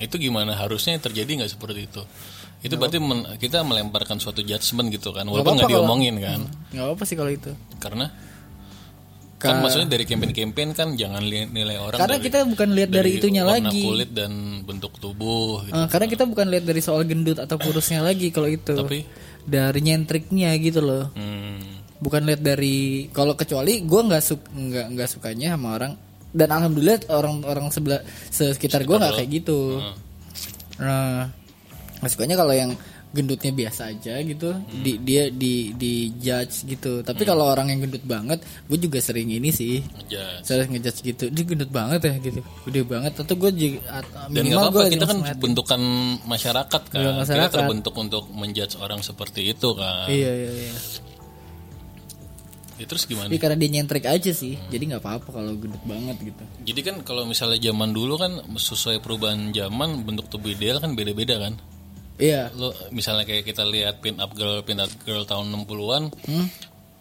Itu 0.00 0.16
gimana? 0.18 0.56
Harusnya 0.56 0.96
terjadi 0.98 1.44
nggak 1.44 1.52
seperti 1.52 1.86
itu? 1.86 2.02
Itu 2.62 2.78
berarti 2.78 3.02
men- 3.02 3.26
kita 3.36 3.66
melemparkan 3.66 4.22
suatu 4.22 4.38
judgement 4.40 4.86
gitu 4.90 5.10
kan, 5.10 5.26
walaupun 5.26 5.58
nggak 5.58 5.66
diomongin 5.66 6.14
kan, 6.22 6.46
nggak 6.70 6.94
apa 6.94 7.02
sih 7.02 7.18
kalau 7.18 7.34
itu. 7.34 7.50
Karena? 7.82 8.06
Kan 9.42 9.58
maksudnya 9.58 9.90
dari 9.90 10.06
campaign-campaign 10.06 10.70
kan 10.70 10.94
jangan 10.94 11.18
li- 11.26 11.50
nilai 11.50 11.74
orang 11.74 11.98
karena 11.98 12.14
dari, 12.14 12.26
kita 12.30 12.46
bukan 12.46 12.68
lihat 12.78 12.90
dari, 12.94 13.18
itunya 13.18 13.42
warna 13.42 13.74
lagi. 13.74 13.82
kulit 13.82 14.14
dan 14.14 14.62
bentuk 14.62 14.94
tubuh 15.02 15.66
gitu. 15.66 15.74
Eh, 15.74 15.86
karena 15.90 16.06
kita 16.06 16.22
bukan 16.30 16.46
lihat 16.46 16.62
dari 16.62 16.78
soal 16.78 17.02
gendut 17.02 17.42
atau 17.42 17.58
kurusnya 17.58 18.06
lagi 18.06 18.30
kalau 18.30 18.46
itu. 18.46 18.70
Tapi? 18.78 19.02
Dari 19.42 19.80
nyentriknya 19.82 20.54
gitu 20.62 20.78
loh. 20.78 21.10
Hmm, 21.18 21.81
bukan 22.02 22.26
lihat 22.26 22.42
dari 22.42 23.06
kalau 23.14 23.38
kecuali 23.38 23.86
gue 23.86 24.00
nggak 24.02 24.22
su 24.22 24.34
nggak 24.42 24.86
nggak 24.98 25.08
sukanya 25.08 25.54
sama 25.54 25.78
orang. 25.78 25.92
Dan 26.32 26.48
alhamdulillah 26.48 26.98
orang-orang 27.12 27.68
sebelah 27.70 28.00
sekitar 28.28 28.82
gue 28.82 28.96
nggak 28.98 29.14
kayak 29.14 29.30
gitu. 29.30 29.78
Hmm. 29.78 29.94
nah 30.82 31.30
nggak 32.02 32.10
sukanya 32.10 32.34
kalau 32.34 32.50
yang 32.56 32.72
gendutnya 33.12 33.52
biasa 33.52 33.92
aja 33.92 34.16
gitu. 34.24 34.56
Di 34.80 34.96
dia 35.04 35.28
di 35.28 35.76
di 35.76 36.08
judge 36.16 36.64
gitu. 36.64 37.04
Tapi 37.04 37.28
kalau 37.28 37.52
orang 37.52 37.68
yang 37.68 37.84
gendut 37.84 38.00
banget 38.08 38.40
gue 38.40 38.78
juga 38.80 38.98
sering 39.04 39.28
ini 39.28 39.52
sih. 39.52 39.84
Sering 40.40 40.72
ngejudge 40.72 41.00
gitu. 41.04 41.24
Dia 41.28 41.44
gendut 41.44 41.68
banget 41.68 42.00
ya 42.08 42.14
gitu. 42.18 42.40
Gede 42.64 42.80
banget. 42.88 43.12
Atau 43.20 43.36
gue 43.36 43.52
juga 43.52 44.00
Dan 44.32 44.48
minimal 44.48 44.72
apa-apa 44.72 44.80
gue 44.88 44.96
kita 44.96 45.04
kan 45.04 45.18
bentukan 45.36 45.80
masyarakat 46.24 46.82
kan, 46.88 46.98
Iya, 47.04 47.10
masyarakat. 47.20 47.52
kita 47.52 47.56
terbentuk 47.60 47.94
untuk 48.00 48.24
menjudge 48.32 48.80
orang 48.80 49.04
seperti 49.04 49.52
itu 49.52 49.76
kan. 49.76 50.08
iya 50.08 50.32
iya 50.32 50.50
iya 50.72 50.74
Ya, 52.82 52.90
terus 52.90 53.06
gimana? 53.06 53.30
tapi 53.30 53.38
karena 53.38 53.54
dia 53.54 53.70
nyentrik 53.70 54.02
aja 54.02 54.32
sih 54.32 54.58
jadi 54.66 54.82
nggak 54.90 55.00
apa-apa 55.00 55.30
kalau 55.30 55.54
gendut 55.54 55.78
banget 55.84 56.18
gitu 56.20 56.42
Jadi 56.66 56.80
kan 56.82 56.96
kalau 57.00 57.22
misalnya 57.22 57.62
zaman 57.62 57.94
dulu 57.94 58.18
kan 58.18 58.32
sesuai 58.50 58.98
perubahan 58.98 59.50
zaman 59.50 60.02
bentuk 60.02 60.26
tubuh 60.26 60.50
ideal 60.50 60.76
kan 60.76 60.92
beda-beda 60.92 61.38
kan. 61.38 61.54
iya 62.18 62.50
Lo 62.50 62.74
misalnya 62.90 63.22
kayak 63.22 63.46
kita 63.46 63.62
lihat 63.64 63.98
pin 63.98 64.18
up 64.18 64.30
girl, 64.32 64.60
pin 64.60 64.76
up 64.76 64.90
girl 65.00 65.22
tahun 65.22 65.54
60-an, 65.54 66.10
Hmm? 66.22 66.46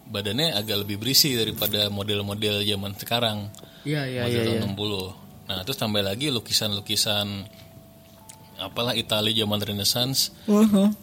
badannya 0.04 0.52
agak 0.52 0.82
lebih 0.82 0.98
berisi 0.98 1.32
daripada 1.32 1.88
model-model 1.88 2.62
zaman 2.62 2.94
sekarang. 2.94 3.50
iya 3.82 4.06
iya 4.06 4.22
model 4.22 4.38
iya 4.38 4.46
tahun 4.54 4.78
60. 4.78 5.18
Nah, 5.42 5.58
terus 5.62 5.76
tambah 5.76 6.00
lagi 6.00 6.30
lukisan-lukisan 6.30 7.26
apalah 8.58 8.94
Italia 8.94 9.34
zaman 9.36 9.58
Renaissance 9.58 10.30
Uh-huh. 10.44 10.94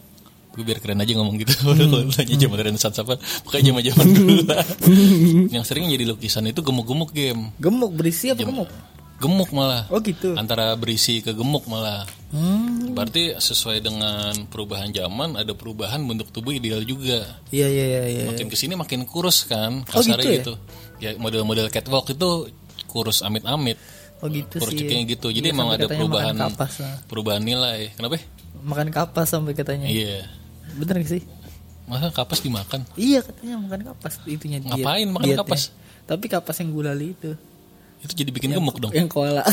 Gue 0.60 0.66
biar 0.66 0.78
keren 0.78 0.98
aja 0.98 1.12
ngomong 1.14 1.36
gitu 1.38 1.56
kalau 1.64 2.04
tanya 2.06 2.36
zaman 2.36 2.58
renaissance 2.60 2.98
apa 2.98 3.16
pokoknya 3.40 3.72
zaman 3.72 3.82
zaman 3.82 4.06
dulu 4.12 4.34
lah 4.44 4.64
yang 5.56 5.64
sering 5.64 5.88
jadi 5.88 6.04
lukisan 6.04 6.44
itu 6.44 6.60
gemuk-gemuk 6.60 7.10
game 7.10 7.48
Gemuk 7.56 7.90
berisi 7.90 8.28
apa 8.28 8.44
gemuk? 8.44 8.68
gemuk 9.16 9.50
malah 9.50 9.84
Oh 9.88 9.98
gitu. 9.98 10.32
antara 10.32 10.72
berisi 10.74 11.18
ke 11.18 11.32
gemuk 11.32 11.64
malah 11.64 12.04
Hmm. 12.30 12.94
berarti 12.94 13.34
sesuai 13.34 13.82
dengan 13.82 14.30
perubahan 14.46 14.86
zaman 14.88 15.34
ada 15.34 15.50
perubahan 15.50 15.98
bentuk 16.00 16.30
tubuh 16.30 16.52
ideal 16.52 16.78
juga 16.80 17.26
Iya 17.48 17.66
iya 17.66 17.84
iya 17.88 18.02
iya. 18.06 18.24
makin 18.24 18.46
ke 18.46 18.54
sini 18.54 18.78
makin 18.78 19.02
kurus 19.02 19.44
kan 19.44 19.82
Oh, 19.84 19.98
kasarnya 19.98 20.14
gitu 20.14 20.30
ya? 20.30 20.38
gitu 20.38 20.54
ya 21.00 21.10
model-model 21.18 21.66
catwalk 21.68 22.06
itu 22.06 22.54
kurus 22.86 23.20
amit-amit 23.20 23.74
Oh 24.22 24.28
gitu 24.28 24.62
kurus 24.62 24.72
sih. 24.72 24.86
kayak 24.86 25.10
gitu 25.10 25.32
jadi 25.32 25.42
Iya, 25.42 25.52
emang 25.52 25.68
ada 25.72 25.90
perubahan 25.90 26.38
kapas 26.38 26.72
lah. 26.78 27.02
perubahan 27.04 27.42
nilai 27.42 27.90
kenapa 27.92 28.22
Makan 28.62 28.88
kapas 28.88 29.26
sampai 29.26 29.52
katanya. 29.52 29.90
iya 29.90 30.22
Bener 30.78 31.02
gak 31.02 31.10
sih? 31.10 31.22
masa 31.90 32.06
kapas 32.14 32.38
dimakan 32.38 32.86
Iya 32.94 33.18
katanya 33.18 33.58
makan 33.66 33.82
kapas 33.90 34.22
itunya 34.22 34.62
diet. 34.62 34.78
Ngapain 34.78 35.10
makan 35.10 35.26
dietnya. 35.26 35.42
kapas? 35.42 35.74
Tapi 36.06 36.30
kapas 36.30 36.62
yang 36.62 36.70
gulali 36.70 37.18
itu. 37.18 37.34
itu 38.00 38.14
jadi 38.14 38.30
bikin 38.32 38.54
gemuk 38.54 38.78
dong 38.80 38.94
Yang 38.94 39.10
koala. 39.10 39.42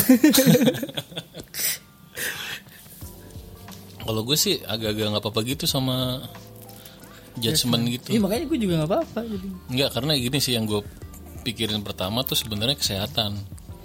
kalau 4.08 4.24
gue 4.24 4.38
sih 4.40 4.56
agak-agak 4.64 5.12
nggak 5.12 5.20
apa-apa 5.20 5.40
gitu 5.44 5.68
sama 5.68 6.24
judgement 7.36 7.84
gitu 7.92 8.16
Iya 8.16 8.20
makanya 8.24 8.44
gue 8.48 8.58
juga 8.58 8.74
gak 8.80 8.88
apa-apa 8.88 9.20
jadi. 9.20 9.48
Enggak 9.68 9.90
karena 9.92 10.12
gini 10.16 10.38
sih 10.40 10.56
yang 10.56 10.64
gue 10.64 10.80
pikirin 11.44 11.84
pertama 11.84 12.24
tuh 12.24 12.38
sebenarnya 12.38 12.78
kesehatan 12.78 13.36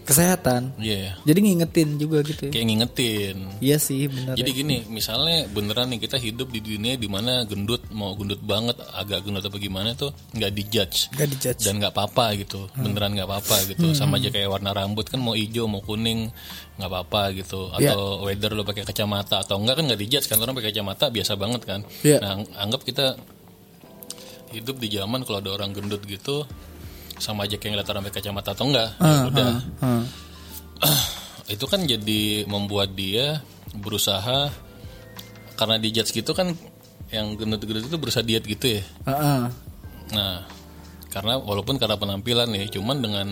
Kesehatan. 0.04 0.76
iya 0.78 1.16
Jadi 1.24 1.40
ngingetin 1.42 1.96
juga 1.96 2.20
gitu. 2.22 2.48
ya. 2.48 2.52
kayak 2.52 2.66
ngingetin 2.66 3.38
Iya 3.58 3.78
sih 3.78 4.06
bener. 4.06 4.36
Jadi 4.36 4.52
gini, 4.52 4.78
misalnya 4.88 5.48
beneran 5.48 5.88
nih 5.90 6.02
kita 6.02 6.16
hidup 6.18 6.48
di 6.48 6.60
dunia 6.60 6.94
di 6.94 7.08
mana 7.08 7.44
gendut 7.44 7.88
mau 7.90 8.12
gendut 8.14 8.40
banget, 8.40 8.76
agak 8.92 9.24
gendut 9.24 9.42
apa 9.42 9.56
gimana 9.56 9.92
tuh 9.94 10.12
nggak 10.32 10.52
dijudge 10.52 11.08
Gak 11.10 11.30
dijudge. 11.30 11.64
dan 11.64 11.80
nggak 11.80 11.92
apa-apa 11.92 12.36
gitu, 12.36 12.68
beneran 12.76 13.14
nggak 13.14 13.26
apa-apa 13.26 13.56
gitu. 13.66 13.92
Sama 13.94 14.18
aja 14.18 14.28
kayak 14.28 14.50
warna 14.50 14.72
rambut 14.72 15.06
kan 15.06 15.18
mau 15.18 15.34
hijau 15.34 15.66
mau 15.66 15.80
kuning 15.80 16.28
nggak 16.76 16.90
apa-apa 16.90 17.22
gitu. 17.34 17.72
Atau 17.72 18.24
weather 18.24 18.52
lo 18.52 18.62
pakai 18.62 18.84
kacamata 18.84 19.40
atau 19.40 19.56
enggak 19.56 19.80
kan 19.80 19.86
nggak 19.88 20.02
dijudge 20.02 20.28
kan 20.28 20.38
orang 20.38 20.54
pakai 20.54 20.70
kacamata 20.70 21.08
biasa 21.08 21.34
banget 21.34 21.62
kan. 21.64 21.80
Iya. 22.02 22.20
Nah 22.20 22.30
ang- 22.36 22.50
anggap 22.60 22.84
kita 22.84 23.16
hidup 24.52 24.78
di 24.78 24.88
zaman 24.88 25.24
kalau 25.24 25.40
ada 25.40 25.52
orang 25.52 25.72
gendut 25.72 26.06
gitu 26.06 26.46
sama 27.24 27.48
aja 27.48 27.56
kayak 27.56 27.80
ngeliat 27.80 27.88
orang 27.88 28.04
pakai 28.12 28.20
kacamata 28.20 28.52
atau 28.52 28.68
enggak, 28.68 28.90
ya 29.00 29.32
udah 29.32 29.52
Hmm. 29.80 30.04
itu 31.56 31.66
kan 31.72 31.88
jadi 31.88 32.44
membuat 32.44 32.92
dia 32.92 33.40
berusaha 33.72 34.52
karena 35.56 35.76
dijudge 35.80 36.12
gitu 36.12 36.36
kan 36.36 36.52
yang 37.14 37.38
gendut-gendut 37.40 37.88
itu 37.88 37.98
berusaha 38.02 38.26
diet 38.26 38.44
gitu 38.44 38.80
ya. 38.80 38.84
Heeh. 39.08 39.42
Nah, 40.18 40.44
karena 41.14 41.38
walaupun 41.38 41.78
karena 41.78 41.96
penampilan 41.96 42.50
ya, 42.58 42.66
cuman 42.74 42.98
dengan 43.00 43.28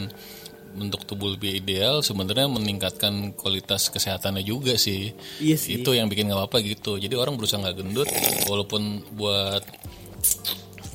bentuk 0.72 1.04
tubuh 1.04 1.36
lebih 1.36 1.60
ideal 1.60 2.00
sebenarnya 2.00 2.48
meningkatkan 2.48 3.36
kualitas 3.36 3.92
kesehatannya 3.92 4.46
juga 4.46 4.80
sih. 4.80 5.12
Iya 5.44 5.58
sih. 5.60 5.82
Itu 5.82 5.92
yang 5.92 6.08
bikin 6.08 6.32
nggak 6.32 6.40
apa-apa 6.40 6.64
gitu. 6.64 6.96
Jadi 6.96 7.12
orang 7.18 7.36
berusaha 7.36 7.60
nggak 7.60 7.78
gendut 7.78 8.08
walaupun 8.48 9.04
buat 9.18 9.66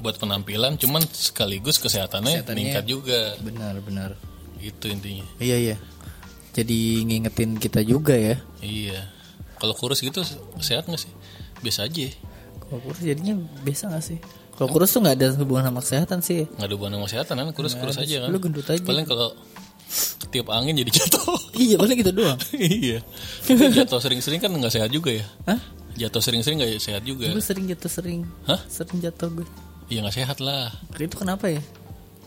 buat 0.06 0.22
penampilan 0.22 0.78
cuman 0.78 1.02
sekaligus 1.10 1.82
kesehatannya, 1.82 2.46
meningkat 2.46 2.86
juga. 2.86 3.34
Benar 3.42 3.82
benar. 3.82 4.14
Itu 4.62 4.86
intinya. 4.86 5.26
Iya 5.42 5.56
iya. 5.58 5.76
Jadi 6.54 7.02
ngingetin 7.02 7.58
kita 7.58 7.82
juga 7.82 8.14
ya. 8.14 8.38
Iya. 8.62 9.10
Kalau 9.58 9.74
kurus 9.74 9.98
gitu 9.98 10.22
sehat 10.62 10.86
nggak 10.86 11.02
sih? 11.02 11.10
Biasa 11.58 11.90
aja. 11.90 12.06
Kalau 12.70 12.80
kurus 12.86 13.02
jadinya 13.02 13.34
biasa 13.66 13.90
gak 13.90 14.04
sih? 14.06 14.18
Kalau 14.56 14.72
kurus 14.72 14.94
tuh 14.94 15.04
nggak 15.04 15.16
ada 15.20 15.28
hubungan 15.36 15.68
sama 15.68 15.80
kesehatan 15.84 16.18
sih. 16.22 16.48
Nggak 16.56 16.66
ada 16.70 16.74
hubungan 16.78 16.92
sama 16.96 17.06
kesehatan 17.10 17.34
kan? 17.36 17.48
Kurus-kurus 17.52 17.96
aja 18.00 18.16
kan? 18.24 18.28
Lu 18.30 18.38
gendut 18.38 18.64
aja. 18.70 18.80
Paling 18.80 19.04
kalau 19.04 19.34
tiap 20.32 20.46
angin 20.54 20.78
jadi 20.78 20.90
jatuh. 21.02 21.34
Iya 21.56 21.80
paling 21.80 21.96
gitu 22.04 22.12
doang. 22.12 22.36
iya. 22.80 23.00
Jatuh 23.48 23.96
sering-sering 23.96 24.44
kan 24.44 24.52
nggak 24.52 24.68
sehat 24.68 24.92
juga 24.92 25.08
ya? 25.08 25.24
Hah? 25.48 25.60
Jatuh 25.96 26.20
sering-sering 26.20 26.60
nggak 26.60 26.76
sehat 26.76 27.00
juga. 27.00 27.32
Gue 27.32 27.40
sering 27.40 27.64
jatuh 27.64 27.88
sering. 27.88 28.20
Hah? 28.44 28.60
Sering 28.68 29.00
jatuh 29.00 29.40
gue. 29.40 29.48
Iya 29.86 30.02
nggak 30.02 30.16
sehat 30.18 30.38
lah. 30.42 30.74
Itu 30.98 31.16
kenapa 31.18 31.46
ya? 31.46 31.62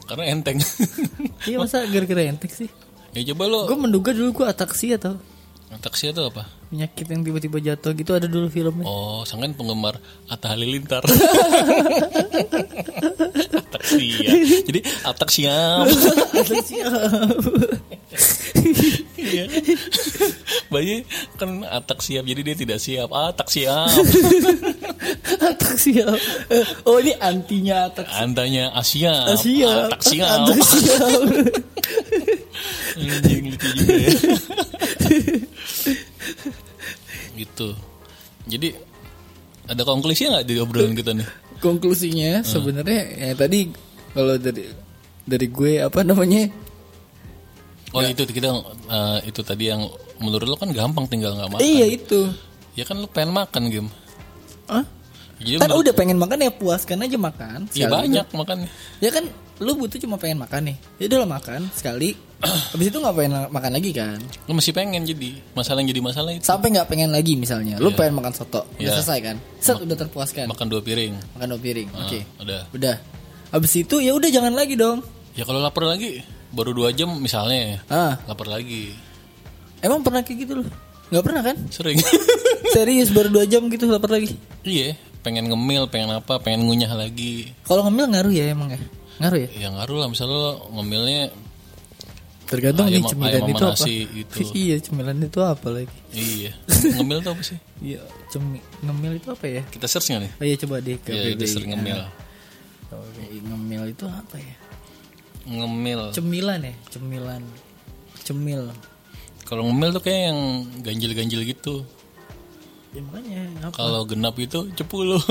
Karena 0.08 0.32
enteng. 0.32 0.60
Iya 1.48 1.56
masa 1.56 1.88
gara-gara 1.88 2.28
entek 2.28 2.52
sih? 2.52 2.68
ya 3.16 3.22
coba 3.34 3.44
lo. 3.48 3.62
Gue 3.66 3.80
menduga 3.80 4.12
dulu 4.12 4.44
gue 4.44 4.46
ataksia 4.46 5.00
tau. 5.00 5.18
Taksi 5.70 6.10
itu 6.10 6.22
apa? 6.26 6.50
Penyakit 6.74 7.06
yang 7.06 7.22
tiba-tiba 7.22 7.62
jatuh 7.62 7.94
gitu 7.94 8.18
ada 8.18 8.26
dulu 8.26 8.50
filmnya. 8.50 8.90
Oh, 8.90 9.22
sangkan 9.22 9.54
penggemar 9.54 10.02
Atta 10.26 10.58
Halilintar. 10.58 11.06
Ataksia. 13.70 14.30
Jadi 14.66 14.80
atak 15.06 15.30
siap. 15.30 15.86
Iya. 19.14 19.46
Bayi 20.74 21.06
kan 21.38 21.62
atak 21.70 22.02
siap 22.02 22.26
jadi 22.26 22.42
dia 22.42 22.56
tidak 22.58 22.82
siap. 22.82 23.14
Atak 23.14 23.54
siap. 23.54 23.94
ataksia. 25.42 26.08
Oh 26.84 27.00
ini 27.00 27.16
antinya 27.20 27.88
ataksia. 27.88 28.20
Andanya 28.20 28.64
Asia. 28.76 29.14
Asia. 29.32 29.88
Atak 29.88 30.02
siap. 30.04 30.28
Ataksia. 30.46 30.98
Anjing 33.00 33.44
lucu 33.56 33.68
juga 33.80 33.96
ya. 33.96 34.12
gitu. 37.40 37.68
Jadi 38.50 38.70
ada 39.70 39.82
konklusi 39.86 40.28
nggak 40.28 40.46
di 40.50 40.60
obrolan 40.60 40.98
kita 40.98 41.16
nih? 41.16 41.28
Konklusinya 41.60 42.44
sebenarnya 42.44 43.02
ya 43.20 43.32
tadi 43.36 43.70
kalau 44.16 44.36
dari 44.40 44.64
dari 45.24 45.48
gue 45.48 45.84
apa 45.84 46.02
namanya? 46.02 46.50
Oh 47.94 48.02
itu 48.06 48.22
kita 48.26 48.50
eh, 48.90 49.20
itu 49.30 49.42
tadi 49.42 49.70
yang 49.70 49.86
menurut 50.22 50.46
lo 50.46 50.58
kan 50.60 50.70
gampang 50.74 51.06
tinggal 51.10 51.34
nggak 51.38 51.50
makan. 51.58 51.64
Iya 51.64 51.86
itu. 51.90 52.30
Ya 52.78 52.84
kan 52.86 53.02
lo 53.02 53.08
pengen 53.10 53.34
makan 53.34 53.64
game. 53.70 53.90
Hah? 54.70 54.86
Jadi 55.40 55.56
Kan 55.56 55.66
menurut- 55.66 55.82
udah 55.82 55.94
pengen 55.94 56.18
makan 56.18 56.38
ya 56.38 56.52
puaskan 56.52 57.00
aja 57.00 57.18
makan. 57.18 57.60
ya 57.70 57.88
sekali. 57.88 57.94
banyak 57.94 58.26
makan. 58.30 58.58
Ya 59.00 59.10
kan 59.10 59.24
lu 59.58 59.72
butuh 59.74 59.96
cuma 59.98 60.16
pengen 60.16 60.38
makan 60.38 60.62
nih. 60.68 60.78
Ya 60.98 61.06
udah 61.08 61.24
makan 61.26 61.62
sekali. 61.72 62.16
Habis 62.72 62.88
itu 62.88 62.98
nggak 62.98 63.16
pengen 63.18 63.34
makan 63.48 63.72
lagi 63.74 63.92
kan? 63.92 64.20
Lo 64.46 64.54
masih 64.54 64.72
pengen 64.72 65.04
jadi 65.04 65.40
masalah 65.54 65.80
yang 65.80 65.90
jadi 65.90 66.02
masalah 66.02 66.32
itu 66.32 66.44
Sampai 66.44 66.72
nggak 66.72 66.88
pengen 66.88 67.10
lagi 67.10 67.36
misalnya. 67.36 67.76
Lu 67.78 67.92
pengen 67.92 68.16
makan 68.16 68.32
soto. 68.32 68.64
Udah 68.70 68.80
Iya. 68.80 68.92
selesai 68.96 69.18
kan? 69.22 69.36
Set 69.58 69.76
udah 69.78 69.98
terpuaskan. 69.98 70.46
makan 70.48 70.68
dua 70.68 70.80
piring. 70.80 71.16
Makan 71.36 71.48
dua 71.50 71.60
piring. 71.60 71.88
Oke. 71.98 72.20
Udah. 72.38 72.62
Udah. 72.72 72.96
Habis 73.50 73.74
itu 73.78 73.96
ya 73.98 74.12
udah 74.12 74.30
jangan 74.30 74.52
lagi 74.52 74.76
dong. 74.76 75.00
Ya 75.34 75.44
kalau 75.44 75.60
lapar 75.60 75.84
lagi 75.86 76.20
baru 76.50 76.72
dua 76.72 76.90
jam 76.90 77.12
misalnya 77.16 77.80
Ah, 77.86 78.18
lapar 78.26 78.46
lagi 78.46 78.92
emang 79.80 80.02
pernah 80.02 80.20
kayak 80.20 80.38
gitu 80.42 80.54
loh? 80.58 80.68
Nggak 81.10 81.24
pernah 81.24 81.42
kan? 81.42 81.56
sering. 81.70 81.98
Serius 82.70 83.10
baru 83.10 83.30
dua 83.30 83.46
jam 83.46 83.66
gitu 83.66 83.86
lapar 83.86 84.12
lagi. 84.12 84.36
iya 84.62 84.94
pengen 85.20 85.46
ngemil 85.48 85.88
pengen 85.88 86.16
apa 86.16 86.40
pengen 86.40 86.66
ngunyah 86.66 86.94
lagi. 86.94 87.52
Kalau 87.64 87.84
ngemil 87.86 88.06
ngaruh 88.12 88.34
ya 88.34 88.46
emang 88.50 88.70
ya? 88.72 88.80
Ngaruh 89.20 89.40
ya? 89.40 89.50
Ya 89.56 89.68
ngaruh 89.72 89.98
lah 90.00 90.08
misalnya 90.08 90.36
lo 90.36 90.52
ngemilnya 90.74 91.30
Tergantung 92.50 92.90
Ayam- 92.90 93.06
nih 93.06 93.12
cemilan 93.14 93.30
ayam 93.30 93.50
itu 93.54 93.66
apa. 93.70 93.86
gitu. 93.86 94.38
iya, 94.66 94.76
cemilan 94.82 95.18
itu 95.22 95.40
apa 95.46 95.68
lagi? 95.70 95.98
iya 96.10 96.52
ngemil 96.98 97.18
tuh 97.22 97.32
apa 97.38 97.42
sih? 97.46 97.58
Iya, 97.78 98.02
cemi 98.34 98.58
ngemil 98.82 99.12
itu 99.22 99.28
apa 99.30 99.46
ya? 99.46 99.62
Kita 99.70 99.86
search 99.86 100.10
nggak 100.10 100.22
nih? 100.26 100.32
Oh 100.34 100.46
iya 100.50 100.56
coba 100.58 100.76
deh 100.82 100.98
ke 100.98 101.10
Ya 101.14 101.22
itu 101.30 101.38
BBI. 101.38 101.46
sering 101.46 101.70
ngemil. 101.78 102.00
BBI. 102.90 103.38
ngemil 103.46 103.84
itu 103.94 104.06
apa 104.10 104.36
ya? 104.42 104.56
Ngemil. 105.46 106.02
Cemilan 106.10 106.60
ya, 106.66 106.74
cemilan. 106.90 107.42
Cemil. 108.26 108.62
Kalau 109.46 109.66
ngemil 109.70 109.90
tuh 109.94 110.02
kayak 110.02 110.22
yang 110.34 110.40
ganjil-ganjil 110.82 111.42
gitu. 111.46 111.86
Ya 112.90 113.02
makanya 113.06 113.70
apa? 113.70 113.76
Kalau 113.78 114.02
genap 114.10 114.36
itu 114.42 114.66
cepuluh. 114.74 115.22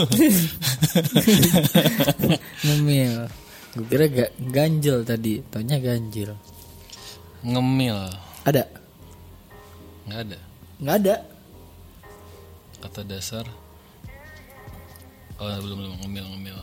Ngemil. 2.66 3.26
Gue 3.74 3.86
kira 3.90 4.04
gak 4.08 4.30
ganjel 4.50 5.02
tadi, 5.02 5.42
taunya 5.50 5.78
ganjil. 5.78 6.34
ngemil. 7.38 7.94
Ada? 8.42 8.66
nggak 10.08 10.20
ada. 10.24 10.38
Nggak 10.82 10.96
ada. 11.04 11.16
Kata 12.82 13.00
dasar. 13.06 13.46
Oh 15.38 15.46
belum 15.62 15.76
belum 15.78 15.94
ngemil 16.02 16.24
ngemil. 16.34 16.58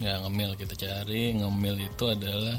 Ya 0.00 0.20
ngemil 0.24 0.56
kita 0.56 0.74
cari 0.76 1.36
ngemil 1.36 1.76
itu 1.84 2.04
adalah 2.08 2.56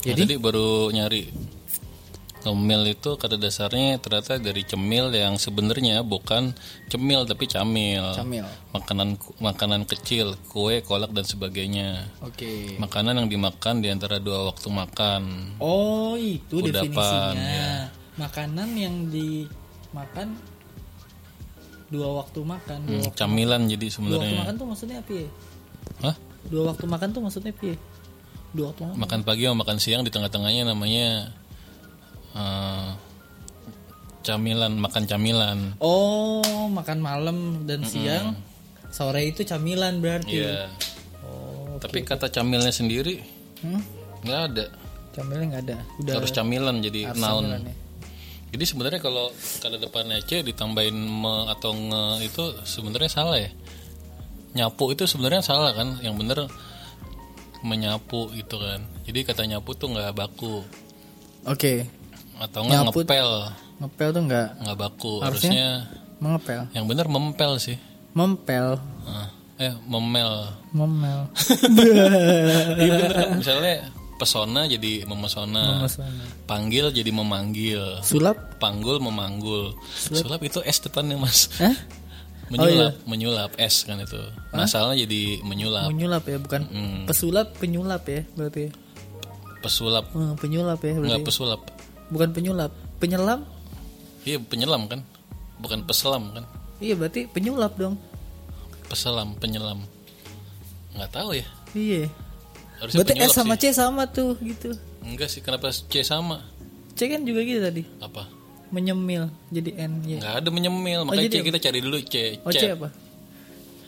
Jadi? 0.00 0.14
Nah, 0.14 0.26
tadi 0.26 0.34
baru 0.36 0.68
nyari 0.88 1.22
Cemil 2.38 2.94
itu 2.94 3.18
kata 3.18 3.34
dasarnya 3.34 3.98
ternyata 3.98 4.38
dari 4.38 4.62
cemil 4.62 5.10
yang 5.10 5.34
sebenarnya 5.36 6.06
bukan 6.06 6.54
cemil 6.86 7.26
tapi 7.26 7.44
camil. 7.44 8.14
Camil. 8.14 8.46
Makanan 8.70 9.08
makanan 9.42 9.82
kecil, 9.84 10.38
kue, 10.46 10.78
kolak 10.80 11.10
dan 11.10 11.26
sebagainya. 11.26 12.06
Oke. 12.22 12.78
Makanan 12.78 13.18
yang 13.18 13.28
dimakan 13.28 13.82
di 13.82 13.90
antara 13.90 14.16
dua 14.16 14.46
waktu 14.46 14.70
makan. 14.70 15.22
Oh, 15.58 16.14
itu 16.14 16.62
Kudapan, 16.62 16.72
definisinya. 16.88 17.42
ya. 17.42 17.74
Makanan 18.16 18.68
yang 18.72 18.94
dimakan 19.10 20.28
dua 21.90 22.08
waktu 22.14 22.38
makan. 22.38 22.78
Dua, 22.80 22.92
Hmm, 22.92 23.02
waktu, 23.02 23.18
camilan 23.18 23.60
jadi 23.66 23.76
dua 23.76 23.82
waktu 23.82 23.96
sebenarnya. 23.98 24.38
makan 24.38 24.54
tuh 24.54 24.66
maksudnya 24.70 24.96
apa 25.02 25.12
ya? 25.12 25.28
Hah? 26.06 26.16
Dua 26.48 26.62
waktu 26.70 26.84
makan 26.86 27.08
tuh 27.10 27.20
maksudnya 27.20 27.50
apa 27.50 27.64
ya? 27.66 27.76
Dua 28.52 28.72
waktu 28.72 28.82
makan. 28.96 29.20
Pagi 29.24 29.44
sama 29.44 29.62
makan 29.64 29.78
siang 29.80 30.02
di 30.04 30.10
tengah-tengahnya 30.12 30.62
namanya 30.72 31.32
eh, 32.32 32.88
camilan, 34.24 34.72
makan 34.76 35.04
camilan. 35.08 35.58
Oh, 35.80 36.68
makan 36.68 36.98
malam 37.00 37.38
dan 37.64 37.84
siang. 37.84 38.36
Sore 38.88 39.28
itu 39.28 39.44
camilan 39.44 40.00
berarti. 40.00 40.40
Iya. 40.40 40.72
Oh, 41.28 41.76
Tapi 41.76 42.04
kata 42.04 42.32
camilnya 42.32 42.72
sendiri 42.72 43.20
hmm? 43.64 43.82
nggak 44.24 44.40
ada. 44.52 44.64
Camilnya 45.12 45.46
nggak 45.52 45.62
ada. 45.68 45.76
Udah 46.00 46.12
Harus 46.20 46.32
camilan 46.32 46.80
jadi 46.80 47.12
noun. 47.12 47.44
camilan 47.48 47.62
ya. 47.68 47.76
Jadi 48.48 48.64
sebenarnya 48.64 49.00
kalau 49.04 49.28
kata 49.60 49.76
depannya 49.76 50.24
C 50.24 50.40
ditambahin 50.40 50.96
me 50.96 51.52
atau 51.52 51.76
nge 51.76 52.04
itu 52.24 52.44
sebenarnya 52.64 53.10
salah 53.12 53.36
ya. 53.36 53.52
Nyapu 54.56 54.88
itu 54.96 55.04
sebenarnya 55.04 55.44
salah 55.44 55.76
kan? 55.76 56.00
Yang 56.00 56.14
bener 56.24 56.38
menyapu 57.62 58.30
gitu 58.34 58.58
kan. 58.58 58.80
Jadi 59.06 59.18
kata 59.26 59.42
nyapu 59.48 59.74
tuh 59.74 59.90
nggak 59.90 60.14
baku 60.14 60.62
Oke. 61.46 61.86
atau 62.38 62.60
nggak 62.66 62.92
ngepel 62.94 63.30
Ngepel 63.78 64.08
tuh 64.10 64.22
nggak 64.26 64.48
nggak 64.66 64.78
baku. 64.78 65.12
Harusnya? 65.22 65.50
Harusnya 65.54 65.68
mengepel. 66.18 66.62
yang 66.74 66.84
bener 66.90 67.06
mempel 67.06 67.52
sih. 67.62 67.78
Mempel. 68.10 68.74
Ah, 69.06 69.30
eh 69.62 69.74
memel. 69.86 70.50
Memel. 70.74 71.20
Iya 72.82 72.90
bener 72.98 73.12
kan? 73.14 73.28
Misalnya 73.38 73.74
pesona 74.18 74.66
jadi 74.66 75.06
memesona. 75.06 75.78
Memesona. 75.78 76.24
Panggil 76.50 76.90
jadi 76.90 77.10
memanggil. 77.14 78.02
Sulap? 78.02 78.58
Panggul 78.58 78.98
memanggul. 78.98 79.78
Sulap 79.94 80.42
itu 80.42 80.58
S 80.66 80.82
depannya 80.82 81.14
mas. 81.14 81.46
Hah? 81.62 81.74
Menyulap, 82.48 82.94
menyulap 83.04 83.50
S 83.60 83.84
kan 83.84 84.00
itu. 84.00 84.16
Masalahnya 84.50 85.04
jadi 85.04 85.44
menyulap. 85.44 85.92
Menyulap 85.92 86.24
ya, 86.24 86.38
bukan 86.40 86.62
Mm. 86.64 87.04
pesulap, 87.04 87.52
penyulap 87.56 88.02
ya 88.04 88.24
berarti. 88.32 88.72
Pesulap, 89.58 90.04
Hmm, 90.10 90.32
penyulap 90.34 90.80
ya 90.80 90.94
berarti. 90.94 91.08
nggak 91.10 91.24
pesulap. 91.24 91.60
Bukan 92.08 92.28
penyulap, 92.32 92.72
penyelam? 92.96 93.44
Iya 94.24 94.38
penyelam 94.40 94.88
kan, 94.88 95.00
bukan 95.58 95.84
peselam 95.84 96.32
kan. 96.32 96.44
Iya 96.78 96.94
berarti 96.94 97.26
penyulap 97.26 97.76
dong. 97.76 98.00
Peselam, 98.88 99.36
penyelam. 99.36 99.84
Nggak 100.94 101.10
tahu 101.12 101.36
ya. 101.36 101.46
Iya. 101.74 102.08
Harusnya 102.78 103.02
Berarti 103.02 103.12
S 103.18 103.32
sama 103.34 103.54
sih. 103.54 103.60
C 103.60 103.64
sama 103.74 104.02
tuh 104.06 104.32
gitu. 104.40 104.70
Enggak 105.02 105.28
sih, 105.28 105.40
kenapa 105.42 105.68
C 105.68 106.00
sama? 106.00 106.40
C 106.94 107.06
kan 107.06 107.22
juga 107.22 107.42
gitu 107.42 107.60
tadi. 107.60 107.82
Apa? 107.98 108.24
Menyemil 108.68 109.32
jadi 109.48 109.70
N 109.80 109.92
ya. 110.04 110.18
Nggak 110.20 110.34
ada 110.38 110.48
menyemil, 110.48 111.00
makanya 111.04 111.24
jadi 111.26 111.36
C 111.40 111.46
kita 111.46 111.58
cari 111.58 111.78
dulu 111.80 111.96
C. 112.02 112.14
Oh 112.42 112.52
C 112.52 112.64
apa? 112.68 112.88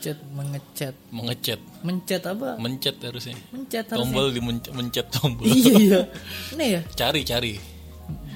Chat 0.01 0.17
mengecat. 0.33 0.95
Mengecet, 1.13 1.61
Mencet 1.85 2.23
apa? 2.25 2.57
mencet 2.57 2.97
harusnya. 2.97 3.37
Mencet 3.53 3.85
harusnya. 3.85 4.01
Tombol 4.01 4.25
di 4.33 4.41
mencet 4.73 5.07
tombol. 5.09 5.45
Iya 5.53 5.73
iya. 5.77 6.01
Ini 6.57 6.65
ya. 6.65 6.81
Cari, 6.97 7.21
cari. 7.21 7.53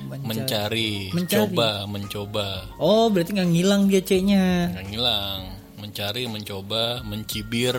Mencari. 0.05 0.21
Mencari, 0.21 0.91
Mencari. 1.09 1.33
coba, 1.49 1.69
mencoba. 1.89 2.47
Oh 2.77 3.09
berarti 3.09 3.33
nggak 3.33 3.49
ngilang 3.49 3.89
dia 3.89 4.05
C-nya. 4.05 4.69
Nggak 4.69 4.85
ngilang. 4.93 5.41
Mencari, 5.81 6.23
mencoba, 6.29 6.83
mencibir. 7.01 7.73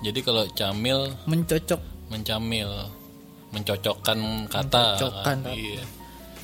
Jadi 0.00 0.18
kalau 0.24 0.48
camil 0.56 1.12
Mencocok. 1.28 1.80
mencamil 2.08 2.70
mencocokkan 3.48 4.18
kata 4.46 4.96
Mencocokkan 4.96 5.36
kan? 5.42 5.52
iya 5.52 5.82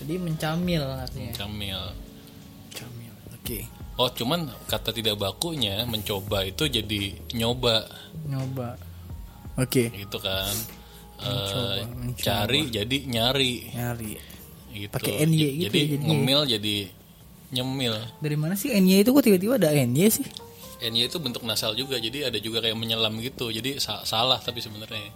Jadi 0.04 0.14
mencamil 0.18 0.84
artinya. 0.84 1.32
camil 1.34 1.80
Mencamil. 2.68 3.12
Oke. 3.32 3.58
oh 3.94 4.10
cuman 4.10 4.40
kata 4.64 4.90
tidak 4.90 5.16
bakunya 5.16 5.80
mencoba 5.84 6.42
itu 6.42 6.66
jadi 6.66 7.02
nyoba 7.32 7.88
Nyoba. 8.24 8.76
Oke. 9.56 9.88
gitu 9.88 10.18
kan 10.18 10.50
Eh, 11.16 11.78
mencoba. 11.88 12.20
cari 12.20 12.68
jadi 12.68 12.96
nyari 13.06 13.70
Nyari. 13.70 14.12
gitu 14.74 14.90
Pakai 14.90 15.24
NY 15.24 15.38
gitu 15.62 15.64
jadi 15.64 15.78
ya 15.78 15.86
jadinya. 15.88 16.06
ngemil 16.10 16.40
jadi 16.50 16.76
nyemil 17.50 17.94
Dari 18.18 18.34
mana 18.34 18.54
sih 18.54 18.74
NY 18.74 18.92
itu 19.00 19.10
kok 19.10 19.22
tiba-tiba 19.22 19.54
ada 19.56 19.70
NY 19.70 20.04
sih? 20.10 20.26
NY 20.82 21.06
itu 21.06 21.16
bentuk 21.16 21.40
nasal 21.42 21.72
juga 21.72 21.96
jadi 21.96 22.28
ada 22.28 22.36
juga 22.36 22.58
kayak 22.58 22.74
menyelam 22.74 23.14
gitu 23.18 23.48
jadi 23.48 23.78
sa- 23.78 24.02
salah 24.02 24.36
tapi 24.36 24.58
sebenarnya 24.58 25.06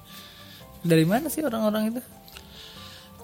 Dari 0.80 1.02
mana 1.02 1.26
sih 1.26 1.42
orang-orang 1.42 1.90
itu? 1.90 2.00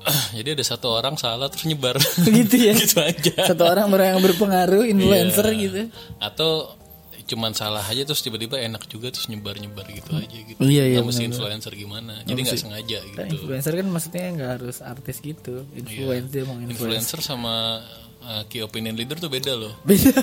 jadi 0.36 0.48
ada 0.52 0.62
satu 0.62 0.88
orang 0.90 1.14
salah 1.14 1.48
terus 1.48 1.64
nyebar 1.64 1.96
Gitu 2.38 2.56
ya. 2.58 2.72
gitu 2.76 2.98
aja 2.98 3.34
Satu 3.46 3.62
orang 3.62 3.88
orang 3.88 4.06
yang 4.12 4.22
berpengaruh, 4.22 4.84
influencer 4.84 5.46
Iya. 5.46 5.58
gitu. 5.58 5.80
atau 6.18 6.76
cuman 7.24 7.50
salah 7.50 7.80
aja 7.80 8.04
terus 8.04 8.20
tiba-tiba 8.20 8.60
enak 8.60 8.84
juga 8.84 9.08
terus 9.08 9.26
nyebar-nyebar 9.26 9.88
gitu 9.88 10.12
aja 10.12 10.28
gitu 10.36 10.60
Iya, 10.60 10.84
iya, 10.86 10.94
Nggak 10.94 11.08
mesti 11.08 11.24
influencer 11.24 11.72
gimana 11.72 12.20
jadi 12.22 12.36
nggak 12.38 12.60
sengaja 12.60 12.98
gitu 13.00 13.16
influencer 13.32 13.72
kan 13.72 13.86
maksudnya 13.88 14.24
nggak 14.30 14.50
harus 14.54 14.76
artis 14.78 15.16
gitu. 15.18 15.64
Influencer 15.72 16.44
emang 16.44 16.60
influencer. 16.62 17.16
influencer 17.16 17.18
sama 17.24 17.80
uh, 18.20 18.44
key 18.44 18.60
opinion 18.60 18.92
leader 18.92 19.16
tuh 19.16 19.32
beda 19.32 19.56
loh 19.56 19.72
Beda. 19.88 20.20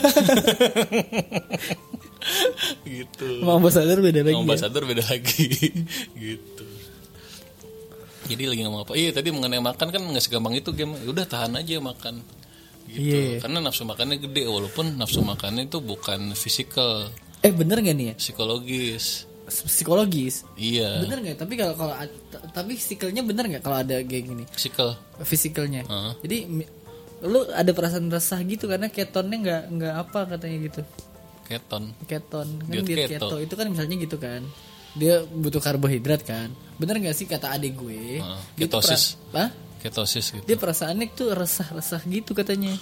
gitu 2.83 3.29
Sama 3.41 3.53
ambassador 3.57 3.97
beda 3.97 4.21
lagi. 4.21 4.31
ya? 4.31 4.39
ambasador 4.39 4.83
beda 4.85 5.03
lagi 5.03 5.45
gitu 6.13 6.65
jadi 8.31 8.43
lagi 8.47 8.61
ngomong 8.61 8.81
apa 8.81 8.93
iya 8.93 9.09
tadi 9.09 9.29
mengenai 9.29 9.59
makan 9.59 9.87
kan 9.87 10.01
nggak 10.01 10.21
segampang 10.21 10.53
itu 10.53 10.71
game 10.71 10.95
Ya 10.97 11.09
udah 11.09 11.25
tahan 11.25 11.53
aja 11.53 11.77
makan 11.77 12.23
gitu 12.83 13.07
Iya. 13.07 13.39
karena 13.39 13.61
nafsu 13.61 13.83
makannya 13.83 14.19
gede 14.19 14.43
walaupun 14.45 14.95
nafsu 14.95 15.21
makannya 15.21 15.65
itu 15.65 15.79
bukan 15.79 16.33
fisikal 16.33 17.07
Eh 17.39 17.49
bener 17.49 17.79
gak 17.79 17.93
nih 17.93 18.05
ya? 18.07 18.15
psikologis 18.15 19.25
Psikologis. 19.47 20.47
iya 20.53 20.99
Bener 20.99 21.19
gak? 21.21 21.37
Tapi 21.37 21.53
kalau 21.55 21.75
kalau 21.75 21.91
tapi 22.49 22.71
psikolnya 22.73 23.19
bener 23.19 23.47
gak 23.49 23.61
kalau 23.61 23.77
ada 23.77 23.99
kayak 23.99 24.23
gini? 24.25 24.43
fisikal 24.49 24.95
Fisikalnya. 25.19 25.83
Heeh. 25.83 26.13
Jadi 26.21 26.37
mi- 26.47 26.71
lu 27.21 27.45
ada 27.47 27.69
perasaan 27.69 28.07
resah 28.07 28.39
gitu 28.41 28.65
karena 28.65 28.87
ketonnya 28.87 29.37
nggak 29.37 29.63
nggak 29.69 29.93
apa 29.99 30.19
katanya 30.27 30.57
gitu. 30.63 30.81
keton 31.43 31.91
Keton 32.05 32.47
kan 32.59 32.71
Diet 32.71 32.87
diet 32.87 33.09
keto. 33.11 33.27
keto. 33.27 33.37
itu 33.39 33.53
kan 33.53 33.67
misalnya 33.67 33.95
gitu 33.99 34.17
kan. 34.17 34.41
Dia 34.97 35.23
butuh 35.23 35.63
karbohidrat 35.63 36.21
kan. 36.23 36.51
Bener 36.75 36.99
gak 36.99 37.15
sih 37.15 37.29
kata 37.29 37.55
adik 37.55 37.79
gue? 37.79 38.19
Tuh 38.19 38.67
ketosis. 38.67 39.15
Hah? 39.31 39.51
ketosis 39.81 40.29
gitu 40.29 40.45
Dia 40.45 40.57
perasaannya 40.61 41.09
tuh 41.17 41.33
resah-resah 41.33 42.05
gitu 42.05 42.37
katanya. 42.37 42.77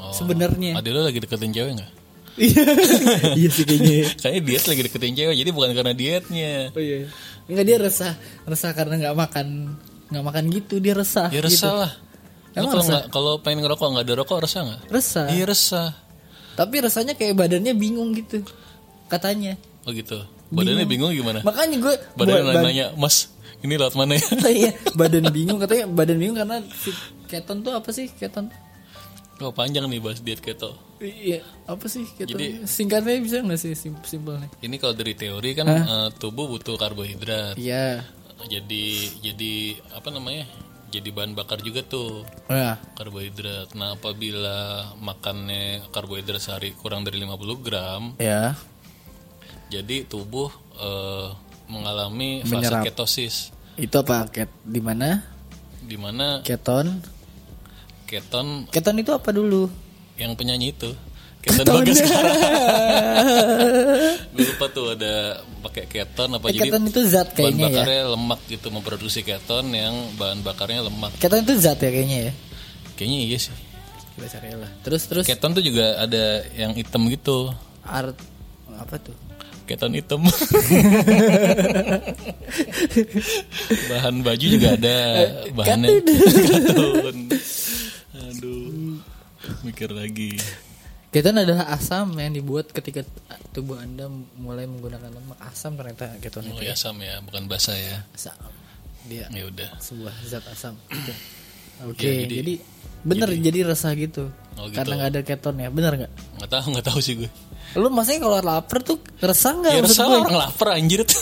Oh. 0.00 0.16
Sebenarnya. 0.16 0.80
Adil 0.80 0.96
lo 0.96 1.04
lagi 1.04 1.20
deketin 1.20 1.52
cewek 1.52 1.72
nggak? 1.76 1.92
Iya. 2.38 2.64
iya 3.40 3.48
sih 3.50 3.66
kayaknya. 3.66 4.14
Kayaknya 4.16 4.42
diet 4.46 4.64
lagi 4.64 4.82
deketin 4.86 5.14
cewek, 5.18 5.34
jadi 5.36 5.50
bukan 5.52 5.70
karena 5.74 5.92
dietnya. 5.92 6.52
Oh 6.72 6.80
iya. 6.80 7.10
Enggak 7.50 7.64
dia 7.66 7.76
resah, 7.76 8.12
resah 8.46 8.70
karena 8.72 8.94
nggak 8.96 9.16
makan 9.16 9.46
nggak 10.08 10.24
makan 10.24 10.44
gitu 10.48 10.80
dia 10.80 10.94
resah. 10.96 11.28
Ya 11.28 11.44
resah 11.44 11.74
lah. 11.74 11.92
Lo 12.56 12.64
Emang 12.64 12.72
kalau 12.72 12.84
nggak 12.88 13.04
kalau 13.12 13.32
pengen 13.44 13.60
ngerokok 13.66 13.86
nggak 13.92 14.06
ada 14.08 14.14
rokok 14.24 14.38
resah 14.46 14.60
nggak? 14.64 14.80
Resah. 14.88 15.26
Iya 15.34 15.44
resah. 15.44 15.88
Tapi 16.56 16.74
rasanya 16.82 17.12
kayak 17.14 17.34
badannya 17.36 17.74
bingung 17.76 18.14
gitu. 18.16 18.40
Katanya. 19.10 19.58
Oh 19.84 19.92
gitu. 19.92 20.22
Badannya 20.48 20.84
bingung, 20.84 21.12
gimana? 21.12 21.40
Makanya 21.40 21.76
gue 21.76 21.94
Badannya 22.14 22.42
buat- 22.46 22.64
nanya, 22.64 22.86
Mas, 22.94 23.28
ini 23.60 23.74
lewat 23.74 23.94
mana 23.94 24.14
ya? 24.14 24.24
Iya, 24.58 24.72
badan 24.92 25.28
bingung 25.28 25.58
katanya 25.58 25.84
badan 25.86 26.16
bingung 26.16 26.36
karena 26.36 26.56
si 26.74 26.90
keton 27.26 27.60
tuh 27.60 27.72
apa 27.72 27.90
sih 27.90 28.08
keton? 28.08 28.48
Oh 29.38 29.50
panjang 29.50 29.86
nih 29.86 29.98
bahas 29.98 30.18
diet 30.18 30.38
keto. 30.38 30.74
Iya, 30.98 31.44
apa 31.64 31.86
sih 31.86 32.02
keton? 32.08 32.34
Jadi- 32.34 32.64
Singkatnya 32.64 33.18
bisa 33.18 33.38
nggak 33.38 33.54
sih 33.56 33.72
sim 33.72 33.94
simpelnya? 34.02 34.50
Ini 34.58 34.76
kalau 34.76 34.92
dari 34.92 35.14
teori 35.14 35.50
kan 35.52 35.66
eh, 35.68 35.84
tubuh 36.14 36.48
butuh 36.48 36.74
karbohidrat. 36.74 37.54
Iya. 37.54 38.02
Jadi 38.40 38.84
jadi 39.20 39.52
apa 39.92 40.08
namanya? 40.08 40.46
Jadi 40.88 41.12
bahan 41.12 41.34
bakar 41.34 41.60
juga 41.60 41.84
tuh 41.84 42.24
Oh 42.24 42.56
ya. 42.56 42.80
karbohidrat. 42.94 43.74
Nah 43.74 43.94
apabila 43.94 44.58
makannya 44.96 45.84
karbohidrat 45.88 46.40
sehari 46.40 46.72
kurang 46.72 47.02
dari 47.02 47.18
50 47.18 47.58
gram, 47.58 48.16
Ya. 48.16 48.56
Jadi 49.68 50.04
tubuh 50.04 50.50
eh, 50.74 51.26
mengalami 51.66 52.42
fase 52.42 52.50
Menyerap. 52.58 52.82
ketosis, 52.84 53.50
Itu 53.74 53.98
apa? 53.98 54.26
Ket 54.26 54.46
di 54.62 54.78
mana? 54.78 55.22
di 55.80 55.94
mana 55.94 56.42
Keton. 56.42 56.98
keton 58.04 58.66
Keton 58.66 58.98
itu 58.98 59.10
apa 59.10 59.30
dulu? 59.30 59.66
yang 60.14 60.34
penyanyi 60.34 60.70
itu 60.70 60.90
keton 61.40 61.80
Bagaskara. 61.80 62.28
Gue 64.30 64.44
lupa 64.44 64.64
tuh 64.68 64.92
ada 64.92 65.38
pakai 65.60 65.84
keton 65.86 66.28
apa 66.30 66.44
Eh, 66.46 66.50
jadi 66.52 66.58
keton 66.66 66.82
itu 66.86 67.00
zat 67.04 67.28
bahan 67.28 67.36
kayaknya 67.38 67.62
ya. 67.62 67.68
bakarnya 67.78 68.02
lemak 68.10 68.40
gitu 68.46 68.66
memproduksi 68.68 69.20
keton 69.22 69.64
yang 69.70 69.92
bahan 70.14 70.38
bakarnya 70.40 70.80
lemak 70.84 71.10
Keton 71.16 71.40
itu 71.42 71.52
zat 71.56 71.78
ya 71.78 71.88
kayaknya 71.88 72.18
ya. 72.20 72.30
Kayaknya 72.94 73.18
iya 73.22 73.36
sih. 73.38 73.54
Kita 74.12 74.26
cari 74.28 74.46
lah. 74.52 74.70
Terus 74.82 75.00
terus 75.06 75.24
Keton 75.24 75.50
tuh 75.52 75.62
juga 75.62 75.94
ada 75.96 76.42
yang 76.52 76.70
hitam 76.74 77.06
gitu. 77.06 77.48
art 77.82 78.14
apa 78.70 78.94
tuh? 78.98 79.14
Keton 79.68 79.92
hitam. 79.92 80.24
Bahan 83.88 84.14
baju 84.24 84.44
juga 84.48 84.68
ada. 84.74 84.98
Bahannya 85.52 85.88
katun. 86.00 87.16
Aduh. 88.18 88.96
Mikir 89.60 89.92
lagi. 89.92 90.40
Keton 91.08 91.36
adalah 91.36 91.72
asam 91.72 92.12
yang 92.16 92.32
dibuat 92.32 92.68
ketika 92.68 93.00
tubuh 93.50 93.76
Anda 93.76 94.08
mulai 94.36 94.64
menggunakan 94.64 95.08
lemak. 95.08 95.38
Asam 95.40 95.72
ternyata 95.74 96.16
keton 96.20 96.44
Oh 96.46 96.56
itu. 96.56 96.68
ya 96.68 96.72
asam 96.72 96.96
ya, 97.00 97.20
bukan 97.20 97.44
basa 97.44 97.72
ya. 97.72 98.04
Asam. 98.12 98.36
Dia 99.04 99.24
Ya 99.32 99.44
udah. 99.44 99.68
sebuah 99.80 100.12
zat 100.24 100.44
asam. 100.48 100.76
Oke, 100.84 101.12
Oke, 101.86 102.04
Ya, 102.04 102.12
jadi- 102.24 102.36
jadi, 102.36 102.54
bener 103.04 103.28
jadi, 103.36 103.58
resah 103.64 103.92
gitu. 103.94 104.28
Oh, 104.58 104.66
gitu. 104.66 104.76
Karena 104.76 104.92
nggak 104.98 105.10
ada 105.14 105.20
keton 105.22 105.56
ya, 105.56 105.68
bener 105.70 105.92
nggak? 105.96 106.12
Nggak 106.36 106.50
tahu, 106.50 106.66
nggak 106.74 106.86
tahu 106.86 106.98
sih 106.98 107.14
gue. 107.16 107.30
Lu 107.74 107.88
maksudnya 107.88 108.20
kalau 108.20 108.38
lapar 108.40 108.78
tuh 108.80 108.98
resah 109.18 109.52
nggak? 109.54 109.72
Ya 109.72 109.80
resah 109.80 110.04
gue? 110.04 110.18
orang 110.18 110.36
lapar 110.36 110.68
anjir 110.74 111.00
tuh. 111.06 111.20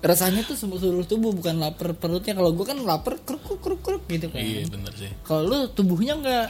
Rasanya 0.00 0.44
tuh 0.44 0.54
semua 0.54 0.76
seluruh 0.76 1.04
tubuh 1.04 1.32
bukan 1.32 1.56
lapar 1.56 1.92
perutnya. 1.92 2.32
Kalau 2.32 2.50
gue 2.50 2.64
kan 2.64 2.78
lapar 2.78 3.18
kruk 3.18 3.42
kruk 3.42 3.60
kruk 3.60 3.80
kruk 3.80 4.02
gitu 4.06 4.28
kan. 4.28 4.40
iya 4.40 4.64
bener 4.64 4.92
sih. 4.94 5.10
Kalau 5.22 5.42
lu 5.44 5.58
tubuhnya 5.68 6.14
nggak 6.16 6.46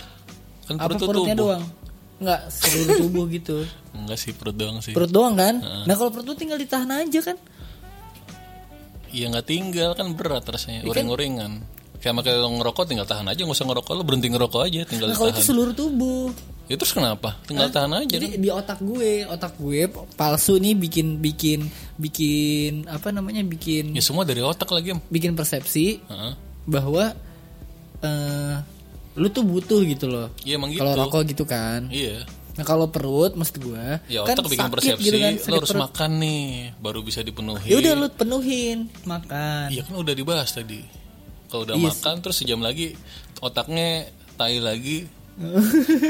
Kan 0.65 0.77
apa 0.77 0.87
perut 0.87 0.99
tuh 0.99 1.09
perutnya 1.09 1.35
tubuh. 1.35 1.51
doang? 1.51 1.65
Nggak 2.15 2.41
seluruh 2.49 2.89
tubuh 3.03 3.25
gitu. 3.29 3.57
Enggak 3.91 4.19
sih 4.19 4.31
perut 4.31 4.55
doang 4.55 4.79
sih. 4.79 4.93
Perut 4.93 5.11
doang 5.11 5.35
kan? 5.35 5.55
Nah 5.85 5.95
kalau 5.95 6.11
perut 6.11 6.27
lu 6.27 6.35
tinggal 6.35 6.59
ditahan 6.59 6.91
aja 6.91 7.21
kan? 7.25 7.37
Iya 9.09 9.31
nggak 9.31 9.47
tinggal 9.47 9.95
kan 9.95 10.11
berat 10.13 10.43
rasanya, 10.43 10.83
uring-uringan. 10.85 11.63
Kayak 12.05 12.21
makanya 12.21 12.37
lo 12.45 12.53
ngerokok 12.61 12.85
tinggal 12.85 13.09
tahan 13.09 13.25
aja, 13.33 13.41
nggak 13.49 13.57
usah 13.57 13.65
ngerokok 13.65 13.93
lo 13.97 14.05
berhenti 14.05 14.29
ngerokok 14.29 14.61
aja, 14.61 14.85
tinggal 14.85 15.09
Nah 15.09 15.17
kalau 15.17 15.33
itu 15.33 15.41
seluruh 15.41 15.73
tubuh. 15.73 16.29
Ya 16.69 16.77
terus 16.77 16.93
kenapa? 16.93 17.41
Tinggal 17.49 17.73
tahan 17.73 17.97
aja 17.97 18.21
Jadi 18.21 18.37
kan. 18.37 18.41
di 18.45 18.49
otak 18.53 18.79
gue, 18.85 19.25
otak 19.25 19.57
gue 19.57 19.89
palsu 20.13 20.61
nih 20.61 20.77
bikin 20.77 21.17
bikin 21.17 21.65
bikin 21.97 22.85
apa 22.93 23.09
namanya 23.09 23.41
bikin 23.41 23.97
Ya 23.97 24.05
semua 24.05 24.29
dari 24.29 24.45
otak 24.45 24.69
lagi. 24.69 24.93
Em. 24.93 25.01
bikin 25.09 25.33
persepsi 25.33 26.05
Heeh. 26.05 26.33
bahwa 26.69 27.17
eh 28.05 28.57
lu 29.17 29.29
tuh 29.33 29.45
butuh 29.49 29.81
gitu 29.89 30.05
loh. 30.05 30.29
Iya 30.45 30.61
emang 30.61 30.77
gitu. 30.77 30.85
Kalau 30.85 31.09
rokok 31.09 31.25
gitu 31.25 31.45
kan. 31.49 31.89
Iya. 31.89 32.25
Nah 32.55 32.65
kalau 32.69 32.87
perut 32.93 33.33
maksud 33.33 33.65
gue 33.65 33.87
Ya 34.13 34.25
kan 34.29 34.37
otak 34.37 34.53
bikin 34.53 34.61
sakit 34.61 34.75
persepsi, 34.77 35.05
gitu 35.09 35.19
kan, 35.25 35.33
lo 35.41 35.55
harus 35.57 35.71
perut. 35.73 35.83
makan 35.89 36.11
nih, 36.21 36.45
baru 36.81 37.01
bisa 37.01 37.21
dipenuhi. 37.25 37.69
Ya 37.69 37.77
udah 37.81 37.93
lu 37.97 38.07
penuhin 38.13 38.93
makan. 39.09 39.73
Iya 39.73 39.89
kan 39.89 39.95
udah 39.97 40.13
dibahas 40.13 40.53
tadi. 40.53 41.04
Kalau 41.55 41.63
udah 41.63 41.79
Iya 41.79 41.87
makan 41.87 42.15
terus 42.19 42.35
sejam 42.35 42.59
lagi 42.59 42.99
otaknya 43.39 44.11
tai 44.35 44.59
lagi, 44.59 45.07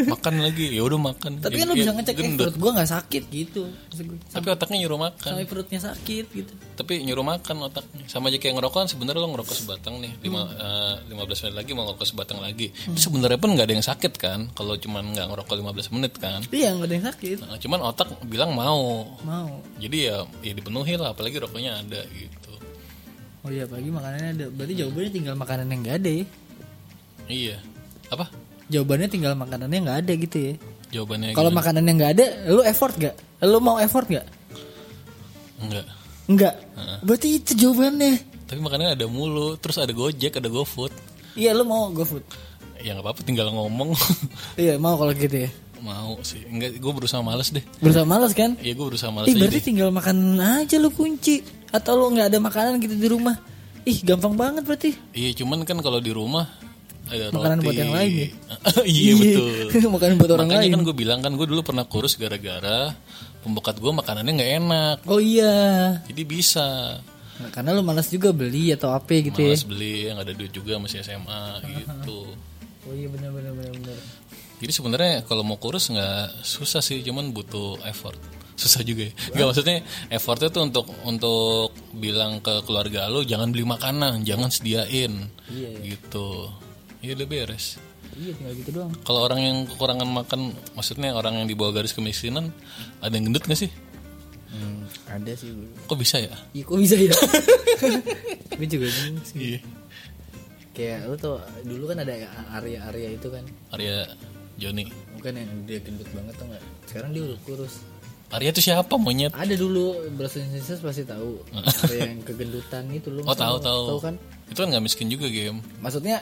makan 0.07 0.40
lagi, 0.40 0.68
ya 0.70 0.80
udah 0.80 1.01
makan. 1.03 1.36
Tapi 1.38 1.53
Ya- 1.55 1.61
kan 1.61 1.66
lu 1.66 1.74
ya 1.74 1.80
bisa 1.82 1.92
ngecek 1.92 2.14
eh, 2.14 2.32
perut 2.34 2.57
gue 2.57 2.70
nggak 2.72 2.90
sakit 2.90 3.22
gitu. 3.26 3.62
Gue, 3.90 4.16
Tapi 4.30 4.47
otaknya 4.49 4.78
nyuruh 4.80 5.01
makan. 5.03 5.30
sampai 5.30 5.45
perutnya 5.45 5.80
sakit 5.82 6.24
gitu. 6.30 6.53
Tapi 6.74 6.92
nyuruh 7.03 7.20
makan 7.22 7.57
otaknya. 7.62 8.05
Sama 8.07 8.28
aja 8.28 8.36
kayak 8.36 8.55
ngerokok 8.55 8.78
kan 8.78 8.88
sebenarnya 8.88 9.20
lo 9.20 9.28
ngerokok 9.30 9.53
sebatang 9.55 9.95
nih. 9.99 10.12
Lima, 10.22 10.45
Hmm. 10.45 10.57
eh, 10.57 10.95
15 11.12 11.40
menit 11.42 11.57
lagi 11.59 11.70
mau 11.72 11.84
ngerokok 11.84 12.07
sebatang 12.07 12.38
lagi. 12.38 12.66
Itu 12.72 13.01
sebenarnya 13.03 13.36
pun 13.36 13.51
nggak 13.53 13.64
ada 13.64 13.74
yang 13.74 13.86
sakit 13.86 14.12
kan. 14.14 14.40
Kalau 14.51 14.74
cuman 14.74 15.05
nggak 15.11 15.26
ngerokok 15.26 15.55
15 15.55 15.88
menit 15.90 16.12
kan. 16.16 16.40
Iya 16.47 16.72
nggak 16.72 16.86
ada 16.86 16.95
yang 16.95 17.07
sakit. 17.07 17.36
Nah, 17.42 17.59
cuman 17.59 17.80
otak 17.82 18.09
bilang 18.24 18.53
mau. 18.53 19.05
Mau. 19.20 19.51
Jadi 19.76 19.97
ya 20.05 20.24
ya 20.40 20.53
dipenuhi 20.53 20.97
lah. 20.97 21.12
Apalagi 21.12 21.36
rokoknya 21.38 21.80
ada 21.80 22.01
gitu. 22.09 22.43
Oh 23.45 23.53
iya 23.53 23.68
pagi 23.68 23.92
makanannya 23.92 24.30
ada. 24.40 24.47
Berarti 24.49 24.74
jawabannya 24.80 25.11
tinggal 25.12 25.34
makanan 25.36 25.66
yang 25.68 25.80
nggak 25.84 25.97
ada 26.01 26.11
ya. 26.11 26.24
Iya. 27.28 27.57
Apa? 28.09 28.24
Jawabannya 28.72 29.09
tinggal 29.12 29.32
makanannya 29.36 29.78
nggak 29.84 29.99
ada 30.01 30.12
gitu 30.16 30.36
ya. 30.40 30.53
Jawabannya 30.97 31.36
Kalau 31.36 31.51
makanan 31.53 31.84
yang 31.84 31.97
nggak 32.01 32.12
ada, 32.16 32.26
lu 32.49 32.62
effort 32.64 32.95
gak? 32.97 33.14
Lu 33.45 33.59
mau 33.61 33.76
effort 33.82 34.07
gak? 34.09 34.24
Enggak. 35.61 35.86
Enggak. 36.24 36.55
Berarti 37.05 37.28
itu 37.36 37.53
jawabannya. 37.53 38.14
Tapi 38.49 38.61
makannya 38.64 38.97
ada 38.97 39.07
mulu. 39.11 39.61
Terus 39.61 39.76
ada 39.76 39.92
Gojek, 39.92 40.40
ada 40.40 40.49
GoFood. 40.49 40.92
Iya 41.34 41.53
lu 41.53 41.66
mau 41.66 41.90
GoFood. 41.90 42.24
Ya 42.80 42.97
nggak 42.97 43.05
apa-apa 43.05 43.20
tinggal 43.26 43.53
ngomong. 43.53 43.92
Iya 44.61 44.80
mau 44.80 44.97
kalau 44.97 45.12
gitu 45.12 45.49
ya. 45.49 45.51
Mau 45.85 46.16
sih. 46.20 46.41
Enggak, 46.45 46.74
gue 46.74 46.93
berusaha 46.97 47.20
males 47.20 47.53
deh. 47.53 47.61
Berusaha 47.78 48.03
malas 48.03 48.32
kan? 48.32 48.57
Iya 48.59 48.72
gue 48.72 48.87
berusaha 48.89 49.12
males 49.12 49.28
Ih 49.28 49.37
berarti 49.37 49.61
deh. 49.61 49.64
tinggal 49.68 49.93
makan 49.93 50.16
aja 50.41 50.76
lu 50.80 50.89
kunci. 50.89 51.45
Atau 51.68 51.95
lu 51.95 52.11
nggak 52.11 52.32
ada 52.32 52.39
makanan 52.41 52.80
gitu 52.80 52.97
di 52.97 53.07
rumah. 53.07 53.37
Ih 53.85 54.01
gampang 54.01 54.32
banget 54.32 54.64
berarti. 54.64 54.91
Iya 55.12 55.37
cuman 55.37 55.62
kan 55.62 55.76
kalau 55.78 56.01
di 56.01 56.09
rumah 56.09 56.49
ada 57.05 57.28
Makanan 57.28 57.61
roti. 57.61 57.66
buat 57.68 57.76
yang 57.76 57.93
lain 57.93 58.12
ya? 58.16 58.28
iya 58.89 59.12
betul. 59.12 59.91
makanan 60.01 60.14
buat 60.16 60.30
orang 60.32 60.49
Makanya 60.49 60.62
lain. 60.64 60.72
kan 60.72 60.80
gue 60.89 60.97
bilang 60.97 61.18
kan 61.20 61.32
gue 61.37 61.45
dulu 61.45 61.61
pernah 61.61 61.85
kurus 61.85 62.16
gara-gara 62.16 62.97
pembekat 63.41 63.76
gue 63.76 63.93
makanannya 63.93 64.32
nggak 64.35 64.53
enak. 64.59 64.97
Oh 65.05 65.20
iya. 65.20 65.55
Jadi 66.09 66.22
bisa 66.24 66.97
Nah, 67.35 67.51
karena 67.51 67.74
lu 67.74 67.82
malas 67.82 68.07
juga 68.07 68.30
beli 68.30 68.70
atau 68.70 68.95
apa 68.95 69.11
gitu 69.11 69.43
ya. 69.43 69.51
malas 69.51 69.66
beli 69.66 70.07
yang 70.07 70.16
ada 70.16 70.30
duit 70.30 70.49
juga 70.49 70.78
masih 70.78 71.03
SMA 71.03 71.43
gitu. 71.66 72.30
Oh 72.87 72.95
iya 72.95 73.11
benar 73.11 73.35
benar 73.35 73.51
benar. 73.51 73.97
Jadi 74.64 74.72
sebenarnya 74.72 75.28
kalau 75.28 75.44
mau 75.44 75.60
kurus 75.60 75.92
nggak 75.92 76.40
susah 76.40 76.80
sih, 76.80 77.04
cuman 77.04 77.36
butuh 77.36 77.76
effort. 77.84 78.16
Susah 78.56 78.80
juga 78.80 79.04
ya. 79.04 79.12
Nggak 79.36 79.46
maksudnya 79.50 79.76
effortnya 80.08 80.48
tuh 80.48 80.62
untuk 80.64 80.86
untuk 81.04 81.74
bilang 81.92 82.40
ke 82.40 82.64
keluarga 82.64 83.10
lo 83.12 83.20
jangan 83.20 83.52
beli 83.52 83.66
makanan, 83.68 84.24
jangan 84.24 84.48
sediain, 84.48 85.28
Iya, 85.52 85.68
gitu. 85.84 86.48
Iya 87.04 87.18
udah 87.18 87.28
beres. 87.28 87.76
Iya 88.14 88.32
tinggal 88.38 88.54
gitu 88.56 88.70
doang. 88.72 88.92
Kalau 89.04 89.20
orang 89.26 89.40
yang 89.42 89.56
kekurangan 89.68 90.06
makan, 90.06 90.40
maksudnya 90.78 91.12
orang 91.12 91.42
yang 91.42 91.46
di 91.50 91.58
bawah 91.58 91.74
garis 91.76 91.92
kemiskinan, 91.92 92.54
ada 93.02 93.12
yang 93.12 93.28
gendut 93.28 93.44
nggak 93.44 93.58
sih? 93.58 93.70
Hmm, 94.54 94.86
ada 95.10 95.32
sih. 95.34 95.50
Kok 95.90 95.98
bisa 95.98 96.22
ya? 96.22 96.32
Iya 96.54 96.62
kok 96.62 96.78
bisa 96.78 96.94
ya? 96.96 97.10
Gue 98.58 98.66
juga 98.70 98.86
bingung 98.86 99.26
sih. 99.26 99.36
Iya. 99.36 99.60
Kayak 100.72 100.98
lu 101.10 101.14
tuh 101.18 101.38
dulu 101.66 101.84
kan 101.90 101.98
ada 102.06 102.14
area-area 102.62 103.08
itu 103.18 103.28
kan. 103.28 103.44
Arya 103.74 104.06
Joni. 104.57 104.86
Bukan 105.18 105.32
yang 105.34 105.50
dia 105.66 105.78
gendut 105.82 106.09
banget 106.14 106.34
tuh 106.36 106.46
nggak? 106.46 106.62
Sekarang 106.86 107.11
dia 107.11 107.22
udah 107.26 107.38
kurus. 107.42 107.74
Arya 108.34 108.50
itu 108.50 108.62
siapa 108.66 108.94
monyet? 108.98 109.30
Ada 109.30 109.55
dulu 109.55 109.94
Brazilian 110.18 110.50
Sisters 110.59 110.82
pasti 110.82 111.07
tahu. 111.07 111.38
area 111.86 112.11
yang 112.11 112.20
kegendutan 112.26 112.82
itu 112.90 113.09
lu. 113.14 113.22
Oh 113.22 113.36
tahu 113.36 113.62
tahu. 113.62 113.82
Tahu 113.94 114.00
kan? 114.02 114.14
Itu 114.50 114.59
kan 114.66 114.68
nggak 114.74 114.84
miskin 114.84 115.07
juga 115.07 115.30
game. 115.30 115.62
Maksudnya 115.78 116.18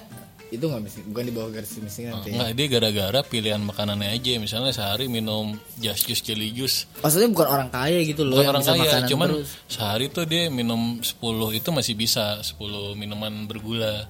itu 0.53 0.61
nggak 0.69 0.85
miskin, 0.85 1.03
bukan 1.09 1.25
di 1.25 1.33
bawah 1.33 1.49
garis 1.49 1.73
kemiskinan. 1.73 2.21
Teh. 2.21 2.37
Nggak 2.37 2.51
dia 2.53 2.67
gara-gara 2.69 3.21
pilihan 3.25 3.63
makanannya 3.65 4.13
aja. 4.13 4.37
Misalnya 4.37 4.77
sehari 4.77 5.09
minum 5.09 5.57
just 5.81 6.05
juice 6.05 6.21
jelly 6.21 6.53
juice. 6.53 6.85
Maksudnya 7.01 7.33
bukan 7.33 7.49
orang 7.49 7.69
kaya 7.73 8.05
gitu 8.05 8.29
loh 8.29 8.37
Bukan 8.37 8.61
orang 8.61 8.65
kaya, 8.65 9.09
cuman 9.09 9.29
terus. 9.33 9.49
sehari 9.65 10.13
tuh 10.13 10.29
dia 10.29 10.53
minum 10.53 11.01
10 11.01 11.17
itu 11.57 11.69
masih 11.73 11.97
bisa 11.97 12.45
10 12.45 12.61
minuman 12.93 13.49
bergula. 13.49 14.05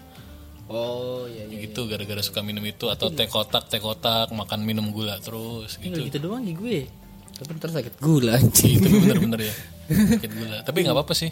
Oh 0.70 1.26
iya 1.26 1.48
iya. 1.48 1.66
Gitu 1.66 1.86
gara-gara 1.90 2.22
suka 2.22 2.40
minum 2.44 2.62
itu 2.62 2.86
atau 2.86 3.10
teh 3.10 3.26
kotak 3.26 3.66
teh 3.66 3.82
kotak 3.82 4.30
makan 4.30 4.62
minum 4.62 4.90
gula 4.94 5.18
terus 5.18 5.78
gitu. 5.82 5.98
gitu 5.98 6.18
doang 6.22 6.42
di 6.44 6.54
gue. 6.54 6.86
Tapi 7.32 7.50
ntar 7.58 7.74
sakit 7.74 7.98
gula 7.98 8.38
anjing. 8.38 8.78
itu 8.78 8.88
bener-bener 9.02 9.50
ya 9.50 9.54
sakit 9.92 10.32
gula 10.32 10.56
tapi 10.64 10.78
nggak 10.86 10.94
apa-apa 10.94 11.12
sih 11.12 11.30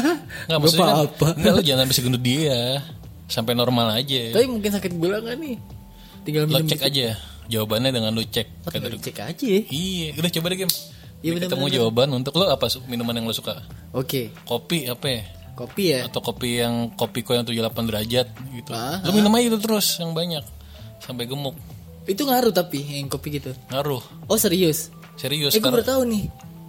nggak 0.50 0.58
maksudnya 0.58 0.84
kan, 0.84 0.96
apa-apa. 1.06 1.26
nggak 1.38 1.52
lo 1.54 1.62
jangan 1.62 1.84
bisa 1.86 2.00
gendut 2.02 2.22
dia 2.24 2.82
sampai 3.30 3.52
normal 3.56 3.88
aja 3.96 4.22
Tapi 4.36 4.46
mungkin 4.50 4.70
sakit 4.74 4.92
gula 5.00 5.22
nggak 5.24 5.36
nih? 5.40 5.56
Tinggal 6.26 6.42
lo 6.44 6.60
minum 6.60 6.68
cek 6.68 6.82
aja 6.84 7.16
jawabannya 7.48 7.90
dengan 7.94 8.12
lo 8.12 8.22
cek 8.26 8.48
Oh, 8.68 8.70
cek 8.74 9.16
aja 9.18 9.46
ya. 9.46 9.60
iya 9.72 10.08
udah 10.18 10.30
coba 10.30 10.46
deh 10.52 10.58
game 10.66 10.74
Iya, 11.22 11.38
Kita 11.38 11.54
ketemu 11.54 11.66
jawaban 11.70 12.08
untuk 12.18 12.34
lo 12.34 12.50
apa 12.50 12.66
minuman 12.90 13.14
yang 13.14 13.26
lo 13.30 13.34
suka 13.34 13.54
Oke, 13.94 14.34
kopi 14.42 14.90
apa 14.90 15.06
ya 15.06 15.22
kopi 15.52 15.92
ya. 15.92 16.08
atau 16.08 16.20
kopi 16.20 16.58
yang 16.58 16.90
kopi 16.92 17.20
kok 17.20 17.34
yang 17.34 17.44
78 17.44 17.84
derajat 17.84 18.26
gitu 18.50 18.70
Ah, 18.70 18.98
lo 19.00 19.12
minum 19.12 19.32
aja 19.32 19.46
itu 19.46 19.58
terus 19.58 19.86
yang 19.96 20.12
banyak 20.12 20.40
sampai 20.98 21.24
gemuk 21.24 21.52
Itu 22.02 22.24
ngaruh 22.24 22.50
tapi 22.50 22.82
yang 22.98 23.06
kopi 23.06 23.36
gitu. 23.36 23.52
ngaruh 23.68 24.02
Oh 24.26 24.34
serius? 24.34 24.88
serius 25.14 25.52
Eh 25.52 25.58
gue 25.58 25.62
karena, 25.62 25.78
baru 25.78 25.86
tahu 25.86 26.02
nih. 26.04 26.24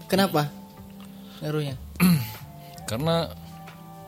Kenapa? 0.05 0.41
Ngaruhnya? 1.39 1.75
karena 2.85 3.31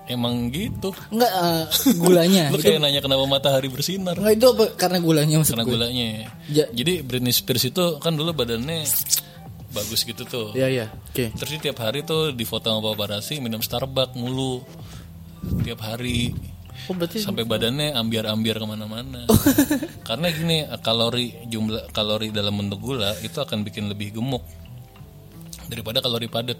emang 0.05 0.51
gitu 0.51 0.93
Enggak 1.09 1.31
eh, 1.31 1.63
gulanya. 1.97 2.43
itu, 2.51 2.61
kayak 2.61 2.77
nanya 2.77 3.01
kenapa 3.01 3.25
matahari 3.25 3.67
bersinar 3.67 4.13
enggak 4.13 4.35
itu 4.35 4.45
apa? 4.47 4.63
Karena 4.75 4.97
gulanya 4.99 5.35
maksud 5.41 5.55
karena 5.55 5.65
gue. 5.65 5.73
gulanya 5.73 6.07
Ja- 6.45 6.69
jadi 6.69 7.01
Britney 7.01 7.33
Spears 7.33 7.65
itu 7.65 7.97
kan 7.97 8.13
dulu 8.13 8.35
badannya 8.35 8.85
bagus 9.75 10.01
gitu 10.01 10.23
tuh 10.23 10.47
Iya 10.51 10.67
iya. 10.67 10.85
Oke. 10.87 11.29
terus 11.31 11.51
dia 11.51 11.61
tiap 11.65 11.79
hari 11.79 12.01
tuh 12.01 12.31
di 12.31 12.41
foto 12.41 12.71
sama 12.71 12.81
paparazzi 12.85 13.37
minum 13.37 13.59
Starbucks 13.59 14.15
mulu 14.15 14.63
tiap 15.61 15.83
hari 15.83 16.31
Oh 16.85 16.93
berarti 16.93 17.17
sampai 17.17 17.43
badannya 17.43 17.91
ambiar-ambiar 17.93 18.55
ke 18.55 18.65
mana-mana 18.65 19.25
Oh. 19.25 19.35
karena 20.07 20.27
gini 20.29 20.57
kalori 20.79 21.33
jumlah 21.45 21.89
kalori 21.89 22.29
dalam 22.29 22.55
bentuk 22.55 22.79
gula 22.79 23.11
itu 23.19 23.35
akan 23.35 23.61
bikin 23.61 23.85
lebih 23.85 24.13
gemuk 24.13 24.41
daripada 25.65 25.99
kalori 25.99 26.25
padat 26.25 26.59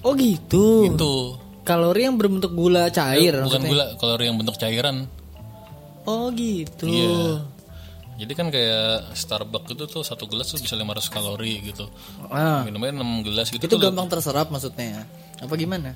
Oh 0.00 0.14
gitu. 0.14 0.86
itu 0.86 1.14
Kalori 1.62 2.06
yang 2.06 2.14
berbentuk 2.14 2.54
gula 2.54 2.86
cair 2.88 3.34
bukan 3.36 3.58
maksudnya. 3.58 3.68
gula 3.68 3.86
kalori 3.96 4.24
yang 4.24 4.36
bentuk 4.36 4.54
cairan 4.54 5.10
Oh 6.04 6.30
gitu. 6.30 6.86
Iya. 6.86 7.42
Jadi 8.16 8.32
kan 8.32 8.48
kayak 8.48 9.12
Starbucks 9.12 9.76
itu 9.76 9.84
tuh 9.84 10.00
satu 10.00 10.24
gelas 10.24 10.48
tuh 10.48 10.60
bisa 10.60 10.72
500 10.72 11.12
kalori 11.12 11.60
gitu. 11.68 11.84
Ah, 12.32 12.64
Minumnya 12.64 13.04
6 13.04 13.26
gelas 13.28 13.52
gitu 13.52 13.64
itu 13.68 13.76
gampang 13.76 14.08
terserap 14.08 14.48
maksudnya. 14.48 15.04
Apa 15.40 15.52
gimana? 15.54 15.92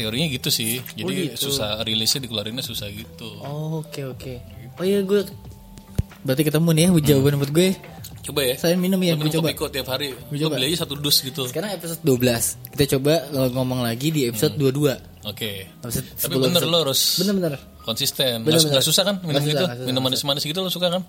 teorinya 0.00 0.28
gitu 0.32 0.48
sih. 0.48 0.80
Jadi 0.96 1.36
gitu. 1.36 1.52
susah 1.52 1.84
rilisnya 1.84 2.24
dikeluarinnya 2.24 2.64
susah 2.64 2.88
gitu. 2.88 3.28
Oh, 3.44 3.84
oke 3.84 4.00
oke. 4.16 4.34
Oh 4.80 4.84
iya 4.88 5.04
gue 5.04 5.28
berarti 6.24 6.42
ketemu 6.48 6.68
nih 6.72 6.82
ya 6.88 6.90
jawaban 7.12 7.36
buat 7.36 7.52
gue. 7.52 7.76
Coba 8.20 8.40
ya. 8.44 8.54
Saya 8.56 8.76
minum 8.80 9.00
ya, 9.00 9.12
gue 9.16 9.28
minum 9.28 9.40
coba. 9.40 9.52
Kopiko 9.52 9.68
tiap 9.68 9.88
hari. 9.92 10.16
Gue 10.32 10.48
beli 10.48 10.72
aja 10.72 10.88
satu 10.88 10.96
dus 10.96 11.20
gitu. 11.20 11.44
Sekarang 11.44 11.76
episode 11.76 12.00
12. 12.00 12.72
Kita 12.76 12.84
coba 12.96 13.28
eh, 13.28 13.48
ngomong 13.52 13.80
lagi 13.84 14.08
di 14.08 14.24
episode 14.24 14.56
22. 14.56 15.09
Oke. 15.20 15.68
Hmm. 15.68 15.92
Tapi 16.16 16.32
10 16.32 16.46
bener 16.48 16.62
lo 16.64 16.76
harus 16.80 17.20
Bener-bener. 17.20 17.60
konsisten. 17.82 18.40
Bener, 18.40 18.56
bener. 18.56 18.72
nggak 18.72 18.84
susah 18.84 19.02
kan 19.04 19.16
minum 19.20 19.36
susah, 19.36 19.52
gitu? 19.52 19.64
susah, 19.66 19.84
minum 19.84 20.00
manis-manis 20.00 20.44
gitu 20.44 20.58
lo 20.58 20.68
suka 20.68 20.88
kan? 20.88 21.02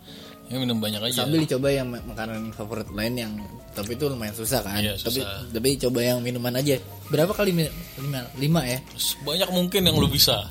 Ya 0.45 0.59
minum 0.59 0.83
banyak 0.83 0.99
aja. 0.99 1.23
Sambil 1.23 1.47
dicoba 1.47 1.71
yang 1.71 1.87
ma- 1.87 2.03
makanan 2.03 2.51
favorit 2.51 2.91
lain 2.91 3.13
yang 3.15 3.31
tapi 3.71 3.95
itu 3.95 4.03
lumayan 4.05 4.35
susah 4.35 4.59
kan. 4.59 4.75
Iya, 4.75 4.99
Tapi 4.99 5.23
susah. 5.23 5.47
tapi 5.47 5.79
coba 5.79 5.99
yang 6.03 6.19
minuman 6.19 6.51
aja. 6.53 6.75
Berapa 7.07 7.31
kali 7.31 7.55
mi- 7.55 7.71
lima, 7.97 8.19
lima 8.35 8.61
ya? 8.67 8.83
Banyak 9.23 9.47
mungkin 9.47 9.79
yang 9.79 9.95
lo 9.95 10.11
bisa. 10.11 10.43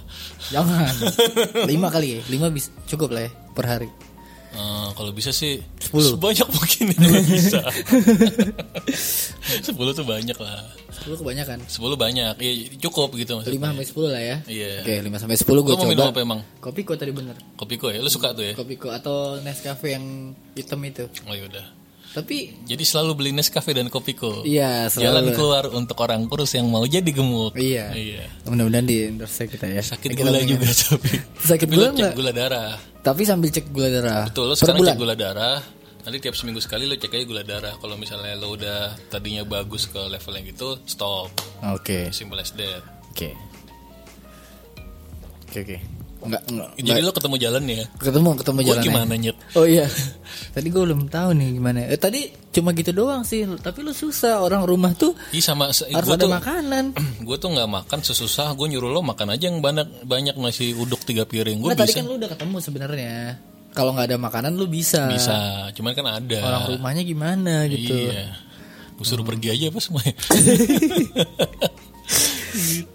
Jangan. 0.49 0.89
lima 1.71 1.93
kali 1.93 2.17
ya. 2.17 2.21
Lima 2.33 2.49
bis 2.49 2.73
cukup 2.89 3.13
lah 3.13 3.29
ya 3.29 3.31
per 3.53 3.67
hari. 3.69 3.89
Eh, 4.51 4.89
kalau 4.97 5.13
bisa 5.13 5.31
sih 5.31 5.61
Sepuluh. 5.79 6.17
Banyak 6.17 6.49
mungkin 6.49 6.85
yang 6.91 7.23
bisa. 7.23 7.61
Sepuluh 9.67 9.93
tuh 9.93 10.03
banyak 10.03 10.35
lah. 10.35 10.65
Sepuluh 11.01 11.19
kebanyakan. 11.19 11.59
Sepuluh 11.65 11.97
banyak. 11.97 12.35
Iya 12.37 12.53
cukup 12.79 13.09
gitu 13.15 13.33
maksudnya. 13.35 13.57
Lima 13.57 13.67
sampai 13.73 13.87
sepuluh 13.89 14.09
lah 14.09 14.21
ya. 14.21 14.37
Iya. 14.45 14.73
Oke, 14.81 14.95
lima 15.01 15.17
sampai 15.17 15.37
sepuluh 15.37 15.61
gue 15.63 15.73
Lo 15.73 15.79
mau 15.79 15.89
minum 15.89 16.05
coba. 16.07 16.13
apa 16.13 16.21
emang? 16.21 16.41
Kopi 16.59 16.81
kok 16.83 16.97
tadi 16.97 17.11
bener. 17.11 17.37
Kopiko 17.55 17.89
ya? 17.89 17.99
Lo 17.99 18.09
suka 18.09 18.31
tuh 18.31 18.45
ya? 18.45 18.53
Kopi 18.53 18.77
kok 18.77 18.93
atau 18.93 19.41
Nescafe 19.41 19.93
yang 19.93 20.05
hitam 20.53 20.81
itu. 20.83 21.09
Oh 21.25 21.33
yaudah. 21.33 21.65
Tapi 22.11 22.67
Jadi 22.67 22.83
selalu 22.83 23.11
beli 23.15 23.31
Nescafe 23.31 23.71
dan 23.71 23.87
Kopiko. 23.87 24.43
iya 24.43 24.91
Jalan 24.91 25.31
selalu. 25.31 25.31
keluar 25.33 25.65
untuk 25.71 25.95
orang 26.01 26.27
kurus 26.27 26.53
yang 26.53 26.67
mau 26.67 26.83
jadi 26.83 27.07
gemuk. 27.07 27.55
Iya. 27.55 27.95
Iya. 27.95 28.27
Mudah-mudahan 28.45 28.83
di 28.83 28.97
endorse 29.07 29.47
kita 29.47 29.65
ya. 29.65 29.79
Sakit 29.81 30.11
Kita 30.11 30.27
gula 30.27 30.37
ngomongin. 30.37 30.59
juga 30.59 30.69
tapi. 30.75 31.11
Sakit 31.41 31.65
Tapi 31.65 31.73
gula 31.73 31.87
cek 31.87 31.95
nggak? 31.97 32.13
gula 32.13 32.33
darah. 32.35 32.71
Tapi 33.01 33.23
sambil 33.23 33.49
cek 33.49 33.67
gula 33.71 33.89
darah. 33.89 34.23
Betul, 34.27 34.45
lo 34.45 34.53
per 34.53 34.59
sekarang 34.59 34.81
cek 34.85 34.99
gula 34.99 35.15
darah. 35.15 35.59
Nanti 36.01 36.17
tiap 36.19 36.33
seminggu 36.33 36.61
sekali 36.61 36.89
lo 36.89 36.97
cek 36.97 37.13
aja 37.13 37.25
gula 37.29 37.43
darah. 37.45 37.75
Kalau 37.77 37.97
misalnya 37.97 38.35
lo 38.37 38.57
udah 38.57 38.97
tadinya 39.09 39.45
bagus 39.45 39.85
ke 39.85 40.01
level 40.01 40.33
yang 40.37 40.47
gitu, 40.49 40.81
stop. 40.89 41.29
Oke. 41.61 42.09
Simple 42.11 42.41
as 42.41 42.53
that. 42.57 42.83
Oke. 43.13 43.37
Oke 45.51 45.59
oke. 45.67 45.79
Enggak 46.21 46.43
enggak. 46.53 46.69
Jadi 46.77 47.01
lo 47.01 47.13
ketemu 47.17 47.37
jalan 47.41 47.65
ya? 47.65 47.85
ketemu 47.97 48.29
ketemu 48.37 48.59
Gue 48.61 48.69
jalan. 48.69 48.85
gimana 48.85 49.13
nyet? 49.17 49.37
Oh 49.57 49.65
iya. 49.65 49.89
tadi 50.55 50.69
gue 50.69 50.83
belum 50.85 51.09
tahu 51.09 51.33
nih 51.33 51.49
gimana. 51.57 51.79
Eh, 51.89 51.97
tadi 51.97 52.29
cuma 52.53 52.77
gitu 52.77 52.93
doang 52.93 53.25
sih. 53.25 53.49
Tapi 53.49 53.81
lu 53.81 53.97
susah 53.97 54.45
orang 54.45 54.69
rumah 54.69 54.93
tuh 54.93 55.17
Ih 55.33 55.41
sama 55.41 55.73
harus 55.73 55.89
gue 55.89 55.97
ada 55.97 56.21
tuh 56.21 56.29
makanan. 56.29 56.85
gue 57.27 57.37
tuh 57.41 57.49
nggak 57.49 57.69
makan 57.73 57.99
sesusah 58.05 58.53
gue 58.53 58.67
nyuruh 58.69 58.93
lo 58.93 59.01
makan 59.01 59.33
aja 59.33 59.49
yang 59.49 59.65
banyak 59.65 60.05
banyak 60.05 60.37
nasi 60.37 60.77
uduk 60.77 61.01
tiga 61.09 61.25
piring 61.25 61.57
gue 61.65 61.73
Nah, 61.73 61.79
tadi 61.81 61.97
kan 61.97 62.05
lu 62.05 62.21
udah 62.21 62.29
ketemu 62.29 62.57
sebenarnya. 62.61 63.17
Kalau 63.71 63.95
nggak 63.95 64.11
ada 64.11 64.19
makanan 64.19 64.53
lu 64.59 64.67
bisa. 64.67 65.07
bisa 65.07 65.71
cuman 65.79 65.95
kan 65.95 66.07
ada 66.11 66.39
Orang 66.43 66.63
rumahnya 66.75 67.07
gimana 67.07 67.65
gitu. 67.71 67.95
iya 67.95 68.35
gue 68.99 69.07
suruh 69.09 69.25
pergi 69.25 69.49
aja 69.55 69.73
apa 69.73 69.81
semuanya 69.81 70.13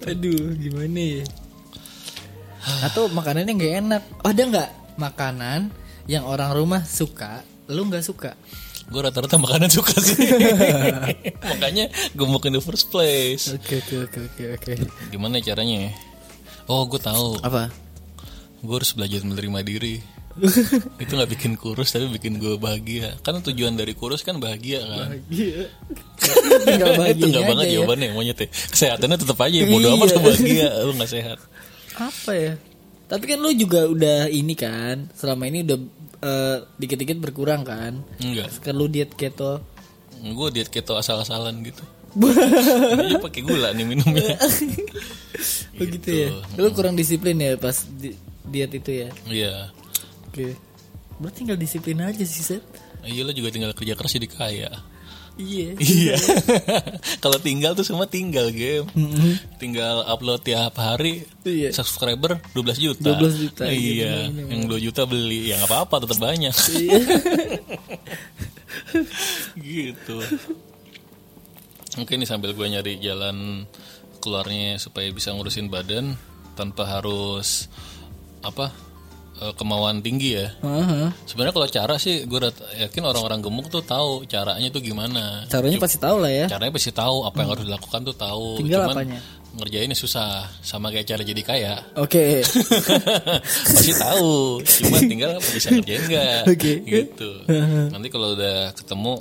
Aduh, 0.05 0.53
gimana 0.59 0.99
ya? 1.01 1.25
Atau 2.85 3.09
makanannya 3.09 3.53
nggak 3.55 3.73
enak. 3.81 4.03
Ada 4.21 4.41
nggak 4.45 4.69
makanan 5.01 5.71
yang 6.05 6.27
orang 6.29 6.53
rumah 6.53 6.85
suka, 6.85 7.41
lu 7.65 7.87
nggak 7.89 8.05
suka? 8.05 8.37
gue 8.85 9.01
rata-rata 9.01 9.41
makanan 9.41 9.65
suka 9.73 9.97
sih 9.97 10.29
makanya 11.57 11.89
gue 12.13 12.25
mau 12.29 12.37
in 12.45 12.53
the 12.53 12.61
first 12.61 12.93
place 12.93 13.49
Oke 13.49 13.81
oke 13.81 14.05
oke 14.05 14.19
oke 14.29 14.43
oke. 14.61 14.73
gimana 15.09 15.41
caranya 15.41 15.89
ya? 15.89 15.91
oh 16.69 16.85
gue 16.85 17.01
tahu 17.01 17.41
Apa? 17.41 17.73
gue 18.61 18.75
harus 18.77 18.93
belajar 18.93 19.25
menerima 19.25 19.59
diri 19.65 20.05
itu 20.99 21.11
nggak 21.11 21.31
bikin 21.31 21.55
kurus 21.55 21.89
tapi 21.89 22.11
bikin 22.11 22.35
gue 22.35 22.55
bahagia 22.55 23.15
kan 23.19 23.39
tujuan 23.41 23.73
dari 23.73 23.91
kurus 23.91 24.19
kan 24.19 24.35
bahagia 24.35 24.79
kan 24.79 25.15
Iya. 25.27 25.71
Tinggal 26.61 26.91
itu 27.13 27.25
nggak 27.25 27.45
banget 27.45 27.65
ya. 27.65 27.73
jawabannya 27.75 28.07
monyet 28.11 28.37
ya 28.37 28.47
kesehatannya 28.49 29.17
tetap 29.17 29.39
aja 29.39 29.57
bodo 29.65 29.87
amat 29.89 30.07
Iya. 30.07 30.11
lo 30.11 30.19
bahagia 30.21 30.67
lu 30.81 30.91
nggak 30.93 31.11
sehat 31.11 31.39
Apa 31.95 32.31
ya? 32.31 32.53
Tapi 33.05 33.23
kan 33.23 33.37
lu 33.37 33.53
juga 33.53 33.85
udah 33.85 34.27
ini 34.27 34.51
kan, 34.53 35.07
selama 35.13 35.45
ini 35.45 35.61
udah 35.61 35.77
eh, 36.19 36.57
dikit-dikit 36.75 37.15
berkurang 37.17 37.61
kan? 37.61 38.03
enggak 38.17 38.49
Kan 38.59 38.73
lu 38.73 38.85
diet 38.85 39.13
keto. 39.13 39.63
gue 40.17 40.47
diet 40.49 40.67
keto 40.67 40.93
asal-asalan 40.93 41.61
gitu 41.61 41.85
Dia 42.17 43.19
pakai 43.23 43.39
gula 43.39 43.71
nih 43.71 43.85
minumnya 43.85 44.35
Begitu 45.73 46.09
ya. 46.09 46.29
Lu 46.55 46.71
kurang 46.71 46.93
disiplin 46.93 47.35
ya 47.35 47.55
pas 47.55 47.83
di- 47.85 48.15
diet 48.43 48.71
itu 48.73 48.91
ya. 48.97 49.09
iya 49.25 49.53
Oke. 50.35 50.51
Berarti 51.15 51.47
tinggal 51.47 51.55
disiplin 51.55 52.03
aja 52.03 52.23
sih, 52.27 52.43
Set. 52.43 52.59
iya 53.07 53.23
lo 53.23 53.31
juga 53.31 53.47
tinggal 53.47 53.71
kerja 53.71 53.95
keras 53.95 54.19
jadi 54.19 54.27
kaya 54.27 54.71
Iya. 55.35 55.75
Iya. 55.75 56.15
Kalau 57.23 57.35
tinggal 57.43 57.75
tuh 57.75 57.83
semua 57.83 58.07
tinggal 58.07 58.55
game. 58.55 58.87
Tinggal 59.59 60.07
upload 60.07 60.47
tiap 60.47 60.79
hari. 60.79 61.27
Iya. 61.43 61.75
Subscriber 61.75 62.39
12 62.55 62.79
juta. 62.79 63.19
12 63.19 63.43
juta, 63.43 63.67
Iya. 63.67 64.31
Yang 64.31 64.63
2 64.71 64.85
juta 64.87 65.01
beli 65.03 65.51
ya 65.51 65.59
nggak 65.59 65.71
apa-apa 65.71 66.07
tetap 66.07 66.19
banyak. 66.23 66.55
Iya. 66.55 66.99
gitu. 69.59 70.17
Mungkin 71.99 72.15
nih 72.23 72.29
sambil 72.31 72.55
gue 72.55 72.67
nyari 72.71 72.99
jalan 73.03 73.67
keluarnya 74.23 74.79
supaya 74.79 75.11
bisa 75.11 75.35
ngurusin 75.35 75.67
badan 75.67 76.15
tanpa 76.55 76.87
harus 76.87 77.67
apa 78.39 78.71
eh, 79.41 79.53
kemauan 79.55 79.99
tinggi 79.99 80.39
ya. 80.39 80.47
Heeh. 80.61 81.11
Sebenarnya 81.27 81.53
kalau 81.55 81.67
cara 81.67 81.95
sih 81.99 82.23
gue 82.27 82.39
yakin 82.79 83.03
orang-orang 83.03 83.39
gemuk 83.43 83.67
tuh 83.67 83.83
tahu 83.83 84.23
caranya 84.29 84.67
tuh 84.71 84.81
gimana. 84.83 85.43
Caranya 85.49 85.77
pasti 85.81 85.97
tahu 85.97 86.17
lah 86.21 86.31
ya. 86.31 86.45
Caranya 86.47 86.73
pasti 86.73 86.91
tahu 86.91 87.27
apa 87.27 87.37
yang 87.43 87.49
harus 87.55 87.65
dilakukan 87.67 87.99
tuh 88.05 88.15
tahu. 88.15 88.47
Tinggal 88.63 88.81
Cuman 88.87 88.95
apanya? 88.95 89.19
ngerjainnya 89.55 89.95
susah 89.95 90.51
sama 90.59 90.91
kayak 90.91 91.07
cara 91.07 91.23
jadi 91.23 91.41
kaya. 91.43 91.73
Oke. 91.95 92.43
pasti 93.71 93.91
tahu, 93.95 94.59
cuma 94.59 94.97
tinggal 94.99 95.39
bisa 95.39 95.71
ngerjain 95.71 96.03
nggak. 96.11 96.41
Oke. 96.51 96.71
Gitu. 96.83 97.29
Nanti 97.87 98.07
kalau 98.11 98.35
udah 98.35 98.75
ketemu, 98.75 99.15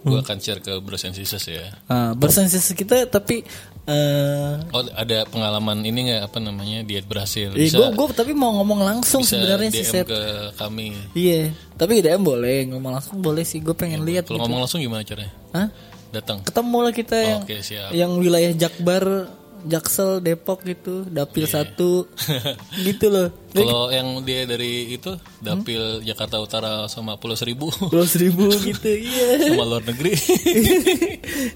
gue 0.00 0.18
akan 0.18 0.36
share 0.40 0.60
ke 0.64 0.72
Bros 0.80 1.04
and 1.04 1.14
Sisters 1.14 1.46
ya. 1.46 1.66
Ah, 1.86 2.16
bersensis 2.16 2.72
kita 2.72 3.04
tapi 3.06 3.44
eh 3.84 4.52
Oh 4.70 4.84
ada 4.86 5.24
pengalaman 5.24 5.80
ini 5.80 6.08
nggak 6.08 6.22
apa 6.26 6.38
namanya 6.38 6.82
diet 6.82 7.04
berhasil? 7.04 7.50
eh, 7.50 7.66
Bisa 7.66 7.90
gue 7.90 8.06
tapi 8.10 8.32
mau 8.32 8.52
ngomong 8.54 8.80
langsung 8.80 9.22
sebenarnya 9.22 9.70
sih 9.70 9.82
set. 9.82 10.04
ke 10.04 10.20
kami. 10.54 10.94
Iya. 11.12 11.50
Tapi 11.74 11.98
DM 11.98 12.20
boleh 12.20 12.68
ngomong 12.68 12.92
langsung 12.92 13.18
boleh 13.18 13.42
sih. 13.42 13.58
Gue 13.58 13.72
pengen 13.72 14.04
lihat. 14.04 14.24
Kalau 14.24 14.40
ngomong 14.40 14.62
langsung 14.62 14.78
gimana 14.78 15.02
caranya? 15.02 15.32
Hah? 15.50 15.68
Datang. 16.10 16.42
Ketemu 16.42 16.78
lah 16.80 16.92
kita 16.92 17.16
yang 17.16 17.42
Oke 17.42 17.56
siap. 17.60 17.90
yang 17.92 18.10
wilayah 18.16 18.50
Jakbar, 18.52 19.30
Jaksel, 19.64 20.20
Depok 20.20 20.62
gitu, 20.62 21.04
Dapil 21.04 21.44
Iya. 21.44 21.52
satu, 21.60 22.06
gitu 22.86 23.06
loh. 23.08 23.28
Kalau 23.50 23.90
yang 23.90 24.22
dia 24.22 24.46
dari 24.46 24.94
itu 24.94 25.10
dapil 25.38 26.00
Jakarta 26.00 26.38
Utara 26.38 26.86
sama 26.86 27.18
Pulau 27.18 27.34
Seribu 27.34 27.66
Dua 27.90 28.06
ribu 28.06 28.46
gitu, 28.70 28.86
iya. 28.86 29.50
sama 29.50 29.64
luar 29.66 29.82
negeri. 29.82 30.12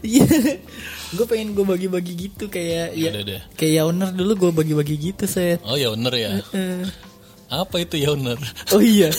Iya. 0.03 0.27
gue 1.15 1.27
pengen 1.31 1.55
gue 1.55 1.63
bagi-bagi 1.63 2.13
gitu 2.19 2.51
kayak 2.51 2.99
ya, 2.99 3.11
Udah 3.11 3.23
deh. 3.23 3.41
kayak 3.55 3.73
Yauner 3.79 4.11
dulu 4.11 4.33
gue 4.35 4.51
bagi-bagi 4.51 4.97
gitu 5.13 5.25
set. 5.31 5.63
Oh 5.63 5.79
ya. 6.19 6.43
Eh, 6.51 6.83
Apa 7.47 7.77
itu 7.79 7.97
Yauner? 7.97 8.39
oh 8.71 8.81
iya. 8.81 9.11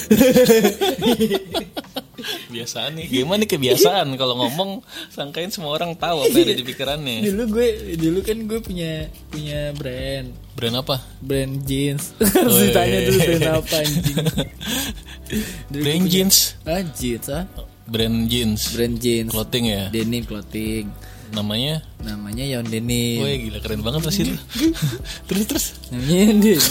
Biasaan 2.47 2.95
nih. 2.95 3.05
Gimana 3.11 3.43
nih 3.43 3.49
kebiasaan 3.49 4.07
kalau 4.15 4.33
ngomong 4.37 4.81
sangkain 5.07 5.51
semua 5.51 5.75
orang 5.75 5.93
tahu 5.93 6.23
apa 6.23 6.33
yang 6.33 6.47
ada 6.47 6.55
di 6.55 6.65
pikirannya. 6.65 7.17
dulu 7.23 7.43
gue 7.53 7.67
dulu 7.95 8.19
kan 8.23 8.37
gue 8.41 8.59
punya 8.59 8.91
punya 9.29 9.69
brand 9.75 10.29
Brand 10.55 10.75
apa? 10.79 10.95
brand 11.19 11.53
jeans. 11.63 12.15
Harus 12.17 12.47
Oh, 12.47 12.57
iya, 12.57 12.65
ditanya 12.65 12.97
iya, 12.97 13.05
dulu 13.05 13.19
iya. 13.19 13.27
brand 13.27 13.49
apa 13.53 13.75
anjing. 13.77 14.15
Brand 15.75 15.99
punya- 15.99 16.11
jeans. 16.11 16.35
Ah 16.63 16.81
jeans 16.85 17.27
ah. 17.27 17.43
Brand 17.85 18.17
jeans. 18.25 18.61
Brand 18.71 18.95
jeans. 18.95 19.29
Clothing 19.29 19.65
ya. 19.67 19.83
Denim 19.91 20.23
clothing. 20.23 20.89
Namanya. 21.35 21.83
Namanya 21.99 22.43
Yon 22.47 22.65
Denim. 22.65 23.19
Woi 23.19 23.35
gila 23.43 23.59
keren 23.59 23.81
banget 23.81 24.01
pasti 24.01 24.21
itu. 24.23 24.35
terus 25.27 25.43
terus. 25.45 25.65
Namanya 25.91 26.17
Yon 26.23 26.37
Denim. 26.39 26.61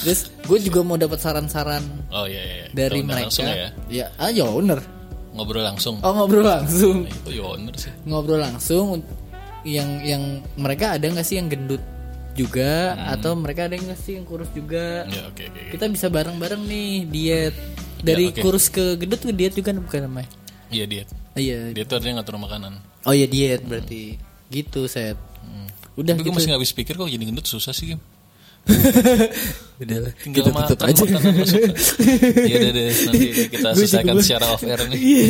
Terus 0.00 0.20
gue 0.40 0.58
juga 0.60 0.80
mau 0.82 0.96
dapat 0.96 1.18
saran-saran 1.18 1.80
Oh 2.10 2.24
iya 2.24 2.40
iya. 2.40 2.64
dari 2.70 3.00
Undang 3.00 3.26
mereka. 3.26 3.42
ya. 3.42 3.68
Ya, 3.88 4.06
ah 4.16 4.28
Yauner. 4.28 4.80
Ngobrol 5.30 5.62
langsung. 5.62 5.96
Oh 6.00 6.12
ngobrol 6.12 6.44
langsung. 6.44 7.08
Oh 7.24 7.32
Yauner 7.32 7.74
sih. 7.74 7.92
Ngobrol 8.04 8.38
langsung 8.38 9.00
yang 9.62 10.00
yang 10.00 10.22
mereka 10.54 10.94
ada 10.94 11.04
nggak 11.04 11.22
sih 11.22 11.36
yang 11.36 11.48
gendut? 11.48 11.80
juga 12.30 12.94
atau 13.10 13.34
mereka 13.34 13.66
ada 13.66 13.74
yang 13.74 13.90
ngasih 13.90 14.16
yang 14.16 14.24
kurus 14.24 14.48
juga. 14.54 15.02
Ya 15.04 15.26
oke 15.26 15.44
oke. 15.44 15.60
oke. 15.60 15.70
Kita 15.74 15.84
bisa 15.90 16.06
bareng-bareng 16.06 16.62
nih 16.62 16.90
diet. 17.04 17.54
Dari 18.00 18.30
Ya, 18.30 18.32
oke. 18.32 18.40
kurus 18.40 18.70
ke 18.70 18.96
gendut 18.96 19.18
tuh 19.18 19.34
diet 19.34 19.52
juga 19.52 19.74
bukan 19.74 20.06
namanya. 20.06 20.30
Iya 20.70 20.86
diet. 20.86 21.08
Ah, 21.34 21.42
Iya. 21.42 21.74
Diet 21.74 21.84
itu 21.84 21.92
artinya 21.92 22.22
ngatur 22.22 22.38
makanan. 22.38 22.72
Oh 23.02 23.12
iya 23.12 23.26
diet 23.26 23.64
berarti. 23.64 24.16
Gitu, 24.50 24.84
Set. 24.86 25.16
Udah 25.94 26.14
Tapi 26.14 26.22
gitu. 26.22 26.30
gue 26.30 26.34
masih 26.36 26.48
gak 26.48 26.58
habis 26.58 26.72
pikir 26.72 26.94
kok 26.94 27.06
jadi 27.06 27.24
gendut 27.24 27.44
susah 27.44 27.72
sih 27.72 27.92
Kim. 27.92 28.00
Udah 29.82 29.98
lah. 30.04 30.12
Tinggal 30.20 30.42
Kita 30.44 30.50
tutup 30.68 30.80
aja. 30.84 31.04
Iya 32.40 32.56
deh 32.60 32.72
deh 32.72 32.88
nanti 33.08 33.26
kita 33.56 33.68
selesaikan 33.72 34.14
secara 34.20 34.46
off 34.52 34.62
air 34.62 34.80
nih. 34.86 34.98
Iya, 35.00 35.24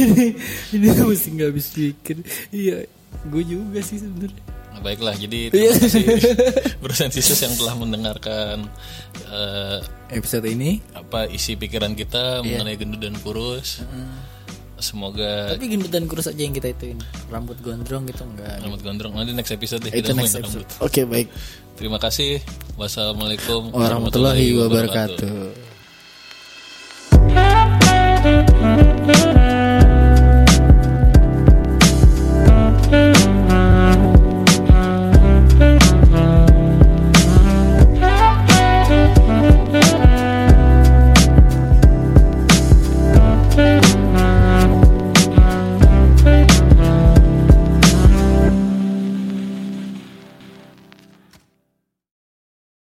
ini 0.75 0.87
mesti 0.91 1.29
nggak 1.31 1.49
habis 1.49 1.67
pikir. 1.71 2.17
Iya, 2.51 2.77
gue 3.27 3.43
juga 3.47 3.79
sih 3.81 4.03
sebenarnya. 4.03 4.43
Nah, 4.71 4.81
baiklah 4.81 5.15
jadi 5.15 5.39
Iya. 5.51 5.51
terima 5.51 5.75
kasih 5.79 6.05
Brosensisus 6.79 7.39
yang 7.41 7.55
telah 7.55 7.75
mendengarkan 7.75 8.67
eh, 9.27 9.79
Episode 10.11 10.47
ini. 10.47 10.79
apa 10.93 11.27
isi 11.27 11.55
pikiran 11.55 11.95
kita 11.95 12.43
Iya. 12.43 12.63
mengenai 12.63 12.77
gendut 12.77 13.01
dan 13.01 13.15
kurus 13.19 13.83
semoga 14.83 15.55
tapi 15.55 15.71
dan 15.89 16.05
kurus 16.11 16.27
aja 16.29 16.41
yang 16.41 16.53
kita 16.57 16.73
ituin. 16.73 16.99
Rambut 17.29 17.57
gondrong 17.63 18.05
gitu 18.09 18.25
enggak. 18.25 18.61
Rambut 18.65 18.81
gondrong. 18.83 19.13
Nanti 19.15 19.33
next 19.33 19.53
episode 19.55 19.81
deh 19.85 19.93
kita 19.93 20.13
next 20.17 20.37
episode. 20.37 20.67
Oke 20.81 21.03
okay, 21.03 21.05
baik. 21.07 21.29
Terima 21.79 21.97
kasih. 21.97 22.41
Wassalamualaikum 22.77 23.73
warahmatullahi, 23.73 24.53
warahmatullahi 24.53 24.57
wabarakatuh, 24.57 25.33
wabarakatuh. 27.17 28.70